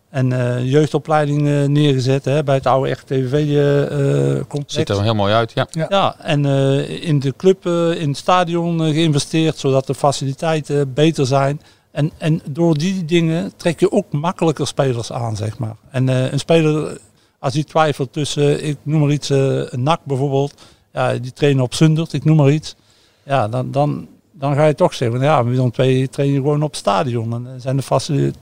En 0.09 0.33
eh, 0.33 0.71
jeugdopleiding 0.71 1.67
neergezet 1.67 2.25
hè, 2.25 2.43
bij 2.43 2.55
het 2.55 2.65
oude 2.67 2.91
RTV-complex. 2.91 4.73
Ziet 4.73 4.89
er 4.89 5.01
heel 5.01 5.15
mooi 5.15 5.33
uit, 5.33 5.51
ja. 5.53 5.67
Ja, 5.89 6.15
en 6.19 6.45
eh, 6.45 7.03
in 7.03 7.19
de 7.19 7.33
club, 7.37 7.65
in 7.97 8.07
het 8.07 8.17
stadion 8.17 8.79
geïnvesteerd, 8.79 9.57
zodat 9.57 9.87
de 9.87 9.95
faciliteiten 9.95 10.93
beter 10.93 11.25
zijn. 11.25 11.61
En, 11.91 12.11
en 12.17 12.41
door 12.49 12.77
die 12.77 13.05
dingen 13.05 13.53
trek 13.57 13.79
je 13.79 13.91
ook 13.91 14.11
makkelijker 14.11 14.67
spelers 14.67 15.11
aan, 15.11 15.35
zeg 15.35 15.57
maar. 15.57 15.75
En 15.91 16.09
eh, 16.09 16.31
een 16.31 16.39
speler, 16.39 16.97
als 17.39 17.53
die 17.53 17.63
twijfelt 17.63 18.13
tussen, 18.13 18.65
ik 18.65 18.77
noem 18.83 18.99
maar 18.99 19.11
iets, 19.11 19.29
eh, 19.29 19.71
een 19.71 19.83
NAC 19.83 19.99
bijvoorbeeld, 20.03 20.53
ja, 20.93 21.17
die 21.17 21.33
trainen 21.33 21.63
op 21.63 21.73
Zundert, 21.73 22.13
ik 22.13 22.25
noem 22.25 22.37
maar 22.37 22.51
iets. 22.51 22.75
Ja, 23.23 23.47
dan, 23.47 23.71
dan, 23.71 24.07
dan 24.31 24.55
ga 24.55 24.65
je 24.65 24.75
toch 24.75 24.93
zeggen, 24.93 25.21
ja, 25.21 25.43
Willem 25.43 25.71
twee 25.71 26.09
trainen 26.09 26.41
gewoon 26.41 26.63
op 26.63 26.69
het 26.69 26.79
stadion. 26.79 27.33
En 27.33 27.47
eh, 27.47 27.53
zijn 27.57 27.75
de 27.75 27.81
facili- 27.81 28.33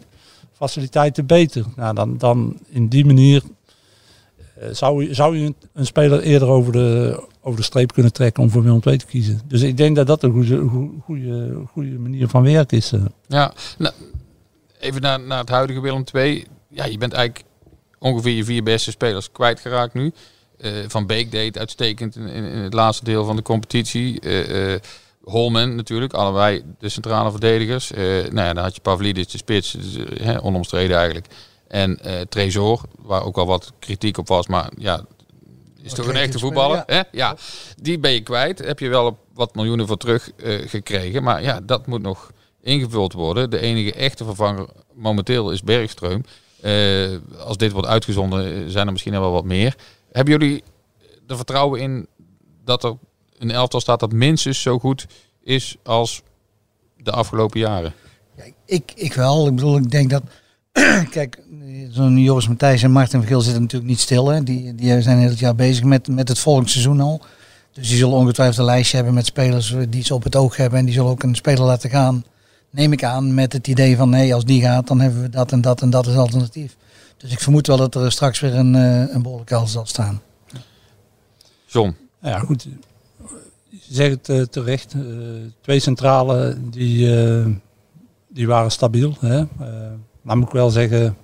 faciliteiten 0.52 1.26
beter. 1.26 1.66
Nou, 1.76 1.96
dan, 1.96 2.18
dan 2.18 2.60
in 2.70 2.88
die 2.88 3.06
manier 3.06 3.44
eh, 4.56 4.68
zou, 4.72 5.14
zou 5.14 5.38
je 5.38 5.54
een, 5.74 5.86
speler 5.86 6.22
eerder 6.22 6.48
over 6.48 6.72
de, 6.72 7.24
over 7.42 7.60
de 7.60 7.66
streep 7.66 7.94
kunnen 7.94 8.14
trekken 8.14 8.44
om 8.44 8.50
voor 8.50 8.64
Willem 8.64 8.82
II 8.84 8.98
te 8.98 9.06
kiezen. 9.06 9.42
Dus 9.46 9.62
ik 9.62 9.78
denk 9.78 9.96
dat 9.96 10.08
dat 10.08 10.24
een 10.24 10.32
goede, 10.32 10.68
goede, 11.04 11.62
goede, 11.72 12.00
manier 12.00 12.28
van 12.28 12.44
werken 12.44 12.78
is. 12.78 12.94
Ja, 13.28 13.54
nou, 13.78 13.94
even 14.80 15.02
naar, 15.02 15.20
naar 15.20 15.40
het 15.40 15.50
huidige 15.50 15.82
Willem 15.82 16.04
II. 16.14 16.46
Ja, 16.70 16.86
je 16.86 16.98
bent 16.98 17.14
eigenlijk 17.14 17.47
ongeveer 18.00 18.34
je 18.34 18.44
vier 18.44 18.64
beste 18.64 18.92
spelers 18.92 19.32
kwijtgeraakt 19.32 19.94
nu. 19.94 20.14
Eh, 20.58 20.72
van 20.88 21.06
Beek 21.06 21.32
deed 21.32 21.58
uitstekend 21.58 22.16
in, 22.16 22.28
in, 22.28 22.44
het 22.44 22.74
laatste 22.74 23.04
deel 23.04 23.26
van 23.26 23.36
de 23.36 23.42
competitie. 23.42 24.20
Eh, 24.20 24.76
Holman 25.24 25.76
natuurlijk, 25.76 26.14
allebei 26.14 26.64
de 26.80 26.90
centrale 26.90 27.32
verdedigers. 27.32 27.92
Nou 27.92 28.42
ja, 28.42 28.54
dan 28.54 28.64
had 28.64 28.76
je 28.76 28.82
Pavlidis, 28.82 29.28
de 29.28 29.38
spits, 29.38 29.72
dus, 29.72 29.98
onomstreden 30.42 30.98
eigenlijk. 30.98 31.28
En 31.68 32.00
Tresor, 32.30 32.82
waar 32.98 33.24
ook 33.24 33.38
al 33.38 33.46
wat 33.46 33.74
kritiek 33.80 34.18
op 34.18 34.28
was, 34.28 34.48
maar 34.48 34.70
ja, 34.78 35.06
is 35.82 35.94
toch 35.94 36.08
een 36.08 36.16
echte 36.16 36.40
voetballer. 36.40 36.78
ja. 36.78 36.84
Hè? 36.86 37.02
Ja, 37.12 37.38
die 37.82 38.00
ben 38.00 38.12
je 38.12 38.22
kwijt. 38.22 38.60
Heb 38.60 38.80
je 38.80 38.90
wel 38.90 39.18
wat 39.34 39.56
miljoenen 39.56 39.88
voor 39.88 39.98
terug 39.98 40.32
gekregen. 40.66 41.24
Maar 41.24 41.42
ja, 41.42 41.60
dat 41.64 41.88
moet 41.88 42.02
nog 42.02 42.32
ingevuld 42.62 43.14
worden. 43.14 43.50
De 43.50 43.60
enige 43.60 43.94
echte 43.94 44.26
vervanger 44.26 44.68
momenteel 44.94 45.52
is 45.52 45.62
Bergstreum. 45.62 46.24
Eh, 46.62 47.18
als 47.46 47.58
dit 47.58 47.72
wordt 47.72 47.88
uitgezonden 47.88 48.54
eh, 48.54 48.62
zijn 48.68 48.86
er 48.86 48.92
misschien 48.92 49.12
wel 49.12 49.32
wat 49.32 49.46
meer. 49.46 49.76
Hebben 50.12 50.40
jullie 50.40 50.64
er 51.28 51.36
vertrouwen 51.36 51.82
in 51.82 52.08
dat 52.64 52.84
er 52.84 52.98
een 53.38 53.52
elftal 53.52 53.82
staat 53.82 54.00
dat 54.00 54.12
minstens 54.12 54.62
zo 54.62 54.80
goed 54.80 55.06
is 55.44 55.78
als 55.84 56.22
de 56.98 57.12
afgelopen 57.12 57.60
jaren? 57.60 57.94
Kijk, 58.36 58.54
ik, 58.66 58.92
ik 58.96 59.14
wel. 59.14 59.48
Ik 59.48 59.56
bedoel, 59.56 59.78
ik 59.78 59.92
denk 59.92 60.10
dat. 60.10 60.24
Kijk, 61.10 61.40
zo'n 61.90 62.18
Joris 62.18 62.48
Matthijs 62.48 62.84
en 62.84 62.92
Martin 62.92 63.20
Vergil 63.20 63.42
zitten 63.42 63.62
natuurlijk 63.62 63.90
niet 63.90 64.00
stil. 64.00 64.28
Hè. 64.28 64.44
Die, 64.44 64.76
die 64.76 65.02
zijn 65.02 65.18
heel 65.18 65.30
het 65.30 65.40
jaar 65.40 65.56
bezig 65.56 65.84
met, 65.84 66.08
met 66.08 66.28
het 66.28 66.40
volgend 66.40 66.70
seizoen 66.70 67.00
al. 67.00 67.22
Dus 67.74 67.88
die 67.88 67.98
zullen 67.98 68.16
ongetwijfeld 68.16 68.58
een 68.58 68.66
lijstje 68.66 68.96
hebben 68.96 69.14
met 69.14 69.26
spelers 69.26 69.76
die 69.90 70.04
ze 70.04 70.14
op 70.14 70.24
het 70.24 70.36
oog 70.36 70.58
hebben. 70.58 70.80
En 70.80 70.86
die 70.86 70.94
zullen 70.94 71.10
ook 71.10 71.24
een 71.24 71.36
speler 71.36 71.64
laten 71.64 71.90
gaan, 71.90 72.26
neem 72.70 72.92
ik 72.92 73.04
aan, 73.04 73.34
met 73.34 73.54
het 73.54 73.68
idee 73.68 73.98
van 73.98 74.10
nee, 74.10 74.34
als 74.34 74.46
die 74.46 74.62
gaat, 74.62 74.88
dan 74.88 75.00
hebben 75.00 75.22
we 75.22 75.30
dat 75.30 75.52
en 75.52 75.62
dat 75.62 75.82
en 75.82 75.90
dat 75.90 76.08
als 76.08 76.16
alternatief. 76.16 76.76
Dus 77.18 77.32
ik 77.32 77.40
vermoed 77.40 77.68
wel 77.68 77.78
dat 77.78 77.96
er 77.96 78.12
straks 78.12 78.40
weer 78.40 78.56
een, 78.56 78.76
eh, 78.76 79.14
een 79.14 79.22
behoorlijke 79.22 79.62
zal 79.66 79.86
staan. 79.86 80.22
John, 81.66 81.96
ja, 82.22 82.40
goed. 82.40 82.68
Je 83.70 83.94
zegt 83.94 84.12
het 84.12 84.30
eh, 84.30 84.42
terecht. 84.42 84.94
eh, 84.94 85.02
twee 85.62 85.80
centralen 85.80 86.70
die, 86.72 87.24
eh, 87.26 87.46
die 88.28 88.48
waren 88.48 88.72
stabiel. 88.72 89.16
Hè. 89.20 89.38
Eh, 89.40 89.48
maar 90.22 90.38
moet 90.38 90.48
ik 90.48 90.54
wel 90.54 90.70
zeggen. 90.70 91.18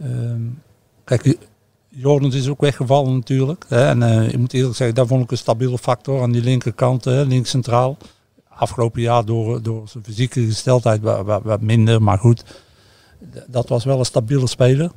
ehm, 0.00 0.40
kijk, 1.04 1.36
Jordans 1.88 2.34
is 2.34 2.48
ook 2.48 2.60
weggevallen 2.60 3.14
natuurlijk. 3.14 3.64
Hè. 3.68 3.86
En 3.88 4.02
eh, 4.02 4.28
ik 4.28 4.38
moet 4.38 4.52
eerlijk 4.52 4.76
zeggen, 4.76 4.96
daar 4.96 5.06
vond 5.06 5.22
ik 5.24 5.30
een 5.30 5.36
stabiele 5.38 5.78
factor 5.78 6.22
aan 6.22 6.32
die 6.32 6.42
linkerkant, 6.42 7.04
hè, 7.04 7.22
links 7.22 7.50
centraal. 7.50 7.96
Afgelopen 8.58 9.02
jaar 9.02 9.24
door, 9.24 9.62
door 9.62 9.88
zijn 9.88 10.04
fysieke 10.04 10.44
gesteldheid 10.44 11.00
wat, 11.02 11.42
wat, 11.42 11.60
minder, 11.60 12.02
maar 12.02 12.18
goed. 12.18 12.44
Dat 13.46 13.68
was 13.68 13.84
wel 13.84 13.98
een 13.98 14.04
stabiele 14.04 14.46
speler. 14.46 14.90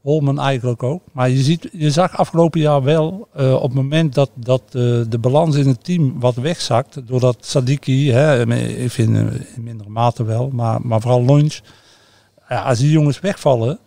Holman 0.00 0.40
eigenlijk 0.40 0.82
ook. 0.82 1.02
Maar 1.12 1.30
je, 1.30 1.42
ziet, 1.42 1.68
je 1.72 1.90
zag 1.90 2.16
afgelopen 2.16 2.60
jaar 2.60 2.82
wel, 2.82 3.28
eh, 3.32 3.54
op 3.54 3.62
het 3.62 3.74
moment 3.74 4.14
dat, 4.14 4.30
dat 4.34 4.62
eh, 4.66 4.72
de 5.08 5.18
balans 5.20 5.56
in 5.56 5.68
het 5.68 5.84
team 5.84 6.20
wat 6.20 6.34
wegzakt, 6.34 7.06
doordat 7.06 7.36
Sadiki, 7.40 8.10
hè, 8.10 8.46
ik 8.76 8.90
vind 8.90 9.16
in 9.16 9.62
mindere 9.62 9.90
mate 9.90 10.24
wel, 10.24 10.50
maar, 10.52 10.80
maar 10.82 11.00
vooral 11.00 11.24
Lunch, 11.24 11.60
ja, 12.48 12.62
als 12.62 12.78
die 12.78 12.90
jongens 12.90 13.20
wegvallen 13.20 13.78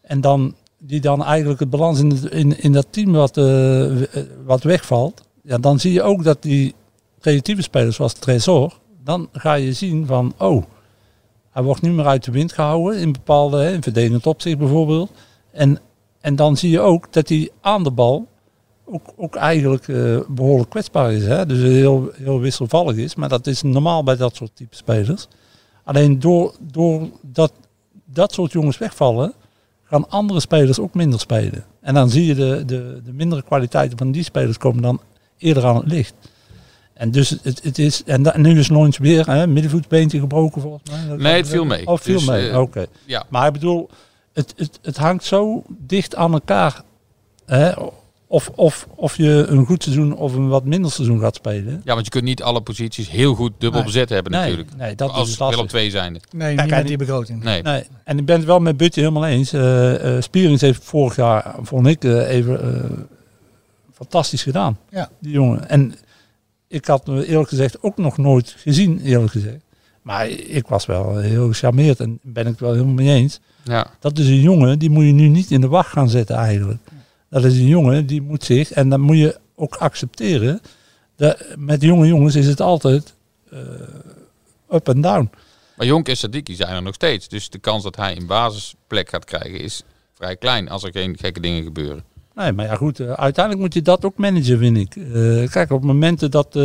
en 0.00 0.20
dan, 0.20 0.54
die 0.78 1.00
dan 1.00 1.24
eigenlijk 1.24 1.60
het 1.60 1.70
balans 1.70 2.00
in, 2.00 2.30
in, 2.30 2.60
in 2.60 2.72
dat 2.72 2.86
team 2.90 3.12
wat, 3.12 3.36
eh, 3.36 3.92
wat 4.44 4.62
wegvalt, 4.62 5.22
ja, 5.42 5.58
dan 5.58 5.80
zie 5.80 5.92
je 5.92 6.02
ook 6.02 6.24
dat 6.24 6.42
die 6.42 6.74
creatieve 7.20 7.62
spelers 7.62 7.96
zoals 7.96 8.12
Tresor, 8.12 8.78
dan 9.04 9.28
ga 9.32 9.54
je 9.54 9.72
zien 9.72 10.06
van, 10.06 10.34
oh, 10.38 10.64
hij 11.50 11.62
wordt 11.62 11.82
nu 11.82 11.90
meer 11.90 12.06
uit 12.06 12.24
de 12.24 12.32
wind 12.32 12.52
gehouden 12.52 13.00
in 13.00 13.12
bepaalde, 13.12 13.72
in 13.72 13.82
verdedigend 13.82 14.26
opzicht 14.26 14.58
bijvoorbeeld. 14.58 15.10
En, 15.50 15.80
en 16.20 16.36
dan 16.36 16.56
zie 16.56 16.70
je 16.70 16.80
ook 16.80 17.12
dat 17.12 17.28
hij 17.28 17.50
aan 17.60 17.82
de 17.82 17.90
bal 17.90 18.26
ook, 18.84 19.12
ook 19.16 19.36
eigenlijk 19.36 19.88
eh, 19.88 20.20
behoorlijk 20.28 20.70
kwetsbaar 20.70 21.12
is. 21.12 21.24
Hè? 21.24 21.46
Dus 21.46 21.58
heel, 21.58 22.10
heel 22.14 22.40
wisselvallig 22.40 22.96
is. 22.96 23.14
Maar 23.14 23.28
dat 23.28 23.46
is 23.46 23.62
normaal 23.62 24.02
bij 24.02 24.16
dat 24.16 24.36
soort 24.36 24.50
type 24.54 24.76
spelers. 24.76 25.28
Alleen 25.84 26.18
door, 26.18 26.54
door 26.60 27.08
dat, 27.22 27.52
dat 28.04 28.32
soort 28.32 28.52
jongens 28.52 28.78
wegvallen, 28.78 29.32
gaan 29.84 30.08
andere 30.08 30.40
spelers 30.40 30.78
ook 30.78 30.94
minder 30.94 31.20
spelen. 31.20 31.64
En 31.80 31.94
dan 31.94 32.10
zie 32.10 32.26
je 32.26 32.34
de, 32.34 32.62
de, 32.66 33.00
de 33.04 33.12
mindere 33.12 33.42
kwaliteiten 33.42 33.98
van 33.98 34.12
die 34.12 34.22
spelers 34.22 34.58
komen 34.58 34.82
dan 34.82 35.00
eerder 35.38 35.66
aan 35.66 35.76
het 35.76 35.86
licht. 35.86 36.14
En 36.98 37.10
dus 37.10 37.30
het, 37.42 37.60
het 37.62 37.78
is, 37.78 38.02
en, 38.04 38.22
da- 38.22 38.34
en 38.34 38.40
nu 38.40 38.58
is 38.58 38.68
Loins 38.68 38.98
weer, 38.98 39.26
hè, 39.26 39.46
middenvoetsbeentje 39.46 40.20
gebroken 40.20 40.60
volgens 40.62 40.90
mij. 40.90 41.08
Dat- 41.08 41.18
Nee, 41.18 41.36
het 41.36 41.48
viel 41.48 41.64
mee. 41.64 41.86
Oh, 41.86 41.98
viel 41.98 42.14
Dus, 42.18 42.26
mee, 42.26 42.48
eh, 42.50 42.60
oké. 42.60 42.86
Ja. 43.04 43.24
Maar 43.28 43.46
ik 43.46 43.52
bedoel, 43.52 43.88
het, 44.32 44.52
het, 44.56 44.78
het 44.82 44.96
hangt 44.96 45.24
zo 45.24 45.62
dicht 45.68 46.14
aan 46.14 46.32
elkaar. 46.32 46.82
Hè? 47.46 47.70
Of, 48.26 48.50
of, 48.54 48.86
of 48.94 49.16
je 49.16 49.44
een 49.48 49.66
goed 49.66 49.82
seizoen 49.82 50.16
of 50.16 50.34
een 50.34 50.48
wat 50.48 50.64
minder 50.64 50.90
seizoen 50.90 51.20
gaat 51.20 51.34
spelen. 51.34 51.80
Ja, 51.84 51.92
want 51.92 52.04
je 52.04 52.10
kunt 52.10 52.24
niet 52.24 52.42
alle 52.42 52.60
posities 52.60 53.10
heel 53.10 53.34
goed 53.34 53.52
dubbel 53.58 53.80
Nee. 53.80 53.92
bezet 53.92 54.08
hebben 54.08 54.32
Nee, 54.32 54.40
natuurlijk. 54.40 54.76
nee, 54.76 54.94
dat 54.94 55.10
is 55.10 55.16
lastig. 55.16 55.48
Willem 55.48 55.66
2 55.66 55.90
zijnde. 55.90 56.20
Nee, 56.30 56.54
Kijk, 56.54 56.66
niet 56.66 56.76
met 56.76 56.86
die 56.86 56.96
begroting. 56.96 57.42
Nee. 57.42 57.62
Nee, 57.62 57.84
en 58.04 58.18
ik 58.18 58.24
ben 58.24 58.36
het 58.36 58.44
wel 58.44 58.58
met 58.60 58.76
Butje 58.76 59.00
helemaal 59.00 59.26
eens. 59.26 59.52
Eh 59.52 60.16
eh, 60.16 60.22
Spierings 60.22 60.60
heeft 60.60 60.84
vorig 60.84 61.16
jaar, 61.16 61.54
vond 61.62 61.86
ik, 61.86 62.04
eh, 62.04 62.28
even 62.30 62.62
eh, 62.74 62.90
fantastisch 63.94 64.42
gedaan. 64.42 64.78
Ja. 64.90 65.10
Die 65.20 65.32
jongen. 65.32 65.68
En 65.68 65.94
ik 66.68 66.86
had 66.86 67.06
hem 67.06 67.18
eerlijk 67.18 67.48
gezegd 67.48 67.82
ook 67.82 67.96
nog 67.96 68.16
nooit 68.16 68.54
gezien, 68.58 69.00
eerlijk 69.00 69.32
gezegd. 69.32 69.64
Maar 70.02 70.28
ik 70.28 70.66
was 70.66 70.86
wel 70.86 71.16
heel 71.16 71.48
gecharmeerd 71.48 72.00
en 72.00 72.18
ben 72.22 72.44
ik 72.44 72.50
het 72.50 72.60
wel 72.60 72.72
helemaal 72.72 72.94
mee 72.94 73.14
eens. 73.14 73.40
Ja. 73.64 73.90
Dat 74.00 74.18
is 74.18 74.26
een 74.26 74.40
jongen, 74.40 74.78
die 74.78 74.90
moet 74.90 75.04
je 75.04 75.12
nu 75.12 75.28
niet 75.28 75.50
in 75.50 75.60
de 75.60 75.68
wacht 75.68 75.90
gaan 75.90 76.08
zetten 76.08 76.36
eigenlijk. 76.36 76.80
Dat 77.30 77.44
is 77.44 77.58
een 77.58 77.66
jongen, 77.66 78.06
die 78.06 78.22
moet 78.22 78.44
zich, 78.44 78.70
en 78.70 78.88
dan 78.88 79.00
moet 79.00 79.16
je 79.16 79.38
ook 79.54 79.76
accepteren. 79.76 80.60
Dat 81.16 81.44
met 81.56 81.82
jonge 81.82 82.06
jongens 82.06 82.34
is 82.34 82.46
het 82.46 82.60
altijd 82.60 83.14
eh, 83.50 83.58
up 84.70 84.88
en 84.88 85.00
down. 85.00 85.30
Maar 85.76 85.86
Jonk 85.86 86.08
en 86.08 86.16
Sadiki 86.16 86.54
zijn 86.54 86.74
er 86.74 86.82
nog 86.82 86.94
steeds. 86.94 87.28
Dus 87.28 87.50
de 87.50 87.58
kans 87.58 87.82
dat 87.82 87.96
hij 87.96 88.16
een 88.16 88.26
basisplek 88.26 89.08
gaat 89.08 89.24
krijgen 89.24 89.60
is 89.60 89.82
vrij 90.14 90.36
klein 90.36 90.68
als 90.68 90.82
er 90.82 90.92
geen 90.92 91.16
gekke 91.18 91.40
dingen 91.40 91.62
gebeuren. 91.62 92.04
Nee, 92.38 92.52
maar 92.52 92.66
ja 92.66 92.74
goed, 92.74 93.00
eh, 93.00 93.12
uiteindelijk 93.12 93.64
moet 93.64 93.74
je 93.74 93.82
dat 93.82 94.04
ook 94.04 94.16
managen, 94.16 94.58
vind 94.58 94.76
ik. 94.76 94.96
Eh, 94.96 95.50
kijk, 95.50 95.70
op 95.70 95.84
momenten 95.84 96.30
dat 96.30 96.56
eh, 96.56 96.62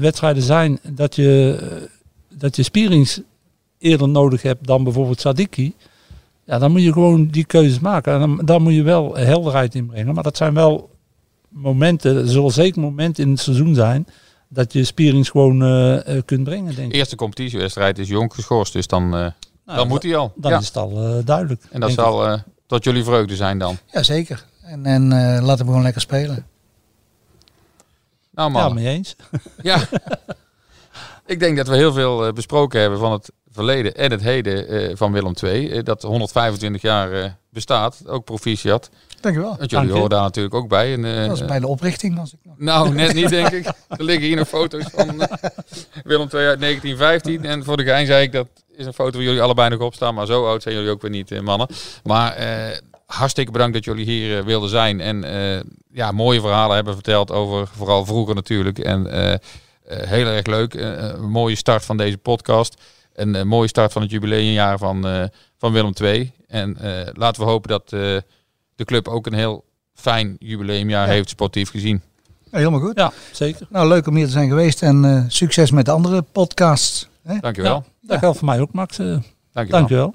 wedstrijden 0.00 0.42
zijn 0.42 0.78
dat 0.82 1.14
je, 1.14 1.58
dat 2.28 2.56
je 2.56 2.62
spierings 2.62 3.20
eerder 3.78 4.08
nodig 4.08 4.42
hebt 4.42 4.66
dan 4.66 4.84
bijvoorbeeld 4.84 5.20
Sadiki. 5.20 5.74
Ja, 6.44 6.58
dan 6.58 6.70
moet 6.70 6.82
je 6.82 6.92
gewoon 6.92 7.26
die 7.26 7.44
keuzes 7.44 7.78
maken. 7.78 8.12
En 8.12 8.20
dan, 8.20 8.40
dan 8.44 8.62
moet 8.62 8.74
je 8.74 8.82
wel 8.82 9.16
helderheid 9.16 9.74
inbrengen. 9.74 10.14
Maar 10.14 10.22
dat 10.22 10.36
zijn 10.36 10.54
wel 10.54 10.90
momenten, 11.48 12.16
er 12.16 12.28
zullen 12.28 12.52
zeker 12.52 12.80
momenten 12.80 13.24
in 13.24 13.30
het 13.30 13.40
seizoen 13.40 13.74
zijn 13.74 14.06
dat 14.48 14.72
je 14.72 14.84
spierings 14.84 15.28
gewoon 15.28 15.58
kunt 16.24 16.44
brengen, 16.44 16.74
denk 16.74 16.88
ik. 16.88 16.94
Eerste 16.94 17.16
competitiewedstrijd 17.16 17.98
is 17.98 18.08
Jonk 18.08 18.34
geschorst, 18.34 18.72
dus 18.72 18.86
dan, 18.86 19.08
Nou, 19.08 19.32
dan 19.64 19.88
moet 19.88 20.02
hij 20.02 20.16
al. 20.16 20.32
Dan 20.36 20.50
ja. 20.50 20.58
is 20.58 20.66
het 20.66 20.76
al 20.76 21.22
duidelijk. 21.24 21.62
En 21.70 21.80
dat 21.80 21.92
zal 21.92 22.40
tot 22.66 22.84
jullie 22.84 23.04
vreugde 23.04 23.36
zijn 23.36 23.58
dan. 23.58 23.78
Ja, 23.92 24.02
zeker. 24.02 24.44
En, 24.62 24.86
en 24.86 25.12
eh, 25.12 25.42
laat 25.42 25.58
hem 25.58 25.66
gewoon 25.66 25.82
lekker 25.82 26.00
spelen. 26.00 26.46
Nou 28.30 28.52
Ja, 28.52 28.58
man, 28.58 28.74
mee 28.74 28.86
eens. 28.86 29.16
ja. 29.62 29.88
ik 31.26 31.40
denk 31.40 31.56
dat 31.56 31.68
we 31.68 31.76
heel 31.76 31.92
veel 31.92 32.26
eh, 32.26 32.32
besproken 32.32 32.80
hebben 32.80 32.98
van 32.98 33.12
het 33.12 33.30
verleden 33.50 33.94
en 33.94 34.10
het 34.10 34.22
heden 34.22 34.68
eh, 34.68 34.96
van 34.96 35.12
Willem 35.12 35.32
II. 35.42 35.82
dat 35.82 36.02
125 36.02 36.82
jaar 36.82 37.12
eh, 37.12 37.30
bestaat, 37.50 38.02
ook 38.06 38.24
proficiat. 38.24 38.90
Dankjewel. 39.20 39.56
Want 39.58 39.70
jullie 39.70 39.86
Dank 39.86 39.90
horen 39.90 40.10
daar 40.10 40.22
natuurlijk 40.22 40.54
ook 40.54 40.68
bij. 40.68 40.92
En, 40.92 41.04
eh, 41.04 41.16
Dat 41.18 41.28
was 41.28 41.44
bij 41.44 41.60
de 41.60 41.66
oprichting. 41.66 42.18
Als 42.18 42.32
ik 42.32 42.38
nog... 42.42 42.54
Nou, 42.58 42.94
net 42.94 43.14
niet, 43.14 43.28
denk 43.28 43.48
ik. 43.50 43.66
Er 43.88 44.04
liggen 44.04 44.26
hier 44.26 44.36
nog 44.36 44.48
foto's 44.48 44.84
van 44.92 45.22
eh, 45.22 45.50
Willem 46.04 46.28
II 46.34 46.46
uit 46.46 46.60
1915. 46.60 47.44
En 47.44 47.64
voor 47.64 47.76
de 47.76 47.84
gein 47.84 48.06
zei 48.06 48.22
ik, 48.22 48.32
dat 48.32 48.46
is 48.76 48.86
een 48.86 48.92
foto 48.92 49.16
waar 49.16 49.26
jullie 49.26 49.42
allebei 49.42 49.68
nog 49.68 49.80
op 49.80 49.94
staan. 49.94 50.14
Maar 50.14 50.26
zo 50.26 50.46
oud 50.46 50.62
zijn 50.62 50.74
jullie 50.74 50.90
ook 50.90 51.02
weer 51.02 51.10
niet, 51.10 51.30
eh, 51.30 51.40
mannen. 51.40 51.68
Maar 52.04 52.32
eh, 52.32 52.78
hartstikke 53.06 53.52
bedankt 53.52 53.74
dat 53.74 53.84
jullie 53.84 54.04
hier 54.04 54.44
wilden 54.44 54.68
zijn. 54.68 55.00
En 55.00 55.24
eh, 55.24 55.60
ja, 55.92 56.12
mooie 56.12 56.40
verhalen 56.40 56.74
hebben 56.74 56.94
verteld 56.94 57.30
over 57.32 57.66
vooral 57.66 58.04
vroeger 58.04 58.34
natuurlijk. 58.34 58.78
En 58.78 59.06
heel 59.88 60.26
erg 60.26 60.46
leuk. 60.46 60.74
Een 60.74 61.30
mooie 61.30 61.56
start 61.56 61.84
van 61.84 61.96
deze 61.96 62.18
podcast. 62.18 62.74
Een 63.16 63.48
mooie 63.48 63.68
start 63.68 63.92
van 63.92 64.02
het 64.02 64.10
jubileumjaar 64.10 64.78
van, 64.78 65.06
eh, 65.06 65.24
van 65.58 65.72
Willem 65.72 65.92
II. 66.02 66.32
En 66.48 66.76
eh, 66.76 67.06
laten 67.12 67.42
we 67.42 67.48
hopen 67.48 67.68
dat 67.68 67.92
eh, 67.92 68.16
de 68.76 68.84
club 68.84 69.08
ook 69.08 69.26
een 69.26 69.32
heel 69.34 69.64
fijn 69.94 70.36
jubileumjaar 70.38 71.06
Ja. 71.06 71.12
heeft, 71.12 71.28
sportief 71.28 71.70
gezien. 71.70 72.02
Ja, 72.50 72.58
helemaal 72.58 72.80
goed. 72.80 72.96
Ja, 72.96 73.12
zeker. 73.32 73.66
Nou, 73.70 73.88
leuk 73.88 74.06
om 74.06 74.14
hier 74.16 74.26
te 74.26 74.32
zijn 74.32 74.48
geweest. 74.48 74.82
En 74.82 75.04
eh, 75.04 75.24
succes 75.28 75.70
met 75.70 75.84
de 75.84 75.90
andere 75.90 76.22
podcasts. 76.22 77.08
Hè? 77.22 77.38
Dankjewel. 77.38 77.74
Ja, 77.74 78.08
dat 78.08 78.18
geldt 78.18 78.38
voor 78.38 78.46
mij 78.48 78.60
ook, 78.60 78.72
Max. 78.72 78.98
Eh, 78.98 79.06
Dankjewel. 79.52 79.78
Dankjewel. 79.80 80.14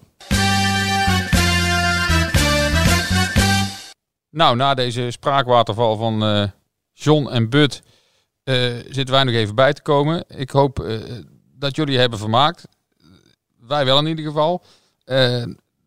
Nou, 4.29 4.55
na 4.55 4.73
deze 4.73 5.11
spraakwaterval 5.11 5.97
van 5.97 6.23
eh, 6.23 6.43
John 6.93 7.27
en 7.29 7.49
Bud 7.49 7.81
eh, 8.43 8.55
zitten 8.89 9.11
wij 9.15 9.23
nog 9.23 9.33
even 9.35 9.55
bij 9.55 9.73
te 9.73 9.81
komen. 9.81 10.23
Ik 10.27 10.49
hoop 10.49 10.79
eh, 10.79 10.97
dat 11.57 11.75
jullie 11.75 11.99
hebben 11.99 12.19
vermaakt. 12.19 12.67
Wij 13.59 13.85
wel 13.85 13.97
in 13.99 14.07
ieder 14.07 14.25
geval. 14.25 14.63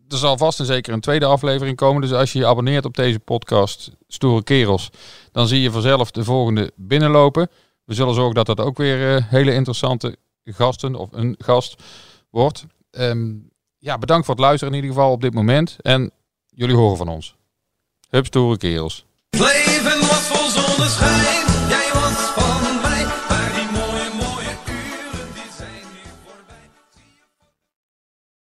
Er 0.08 0.16
zal 0.16 0.36
vast 0.36 0.60
en 0.60 0.66
zeker 0.66 0.92
een 0.92 1.00
tweede 1.00 1.24
aflevering 1.24 1.76
komen. 1.76 2.02
Dus 2.02 2.12
als 2.12 2.32
je 2.32 2.38
je 2.38 2.46
abonneert 2.46 2.84
op 2.84 2.96
deze 2.96 3.18
podcast, 3.18 3.90
Stoere 4.08 4.42
Kerels, 4.42 4.90
dan 5.32 5.48
zie 5.48 5.60
je 5.60 5.70
vanzelf 5.70 6.10
de 6.10 6.24
volgende 6.24 6.72
binnenlopen. 6.76 7.50
We 7.84 7.94
zullen 7.94 8.14
zorgen 8.14 8.34
dat 8.34 8.46
dat 8.46 8.60
ook 8.60 8.76
weer 8.76 9.16
eh, 9.16 9.24
hele 9.26 9.54
interessante 9.54 10.16
gasten 10.44 10.94
of 10.94 11.08
een 11.12 11.34
gast 11.38 11.82
wordt. 12.30 12.64
Ehm, 12.90 13.32
ja, 13.78 13.98
bedankt 13.98 14.26
voor 14.26 14.34
het 14.34 14.44
luisteren 14.44 14.74
in 14.74 14.80
ieder 14.80 14.96
geval 14.96 15.12
op 15.12 15.20
dit 15.20 15.34
moment. 15.34 15.76
En 15.80 16.10
jullie 16.46 16.76
horen 16.76 16.96
van 16.96 17.08
ons. 17.08 17.34
Hup, 18.08 18.26
stoere 18.26 18.56
kerels. 18.56 19.04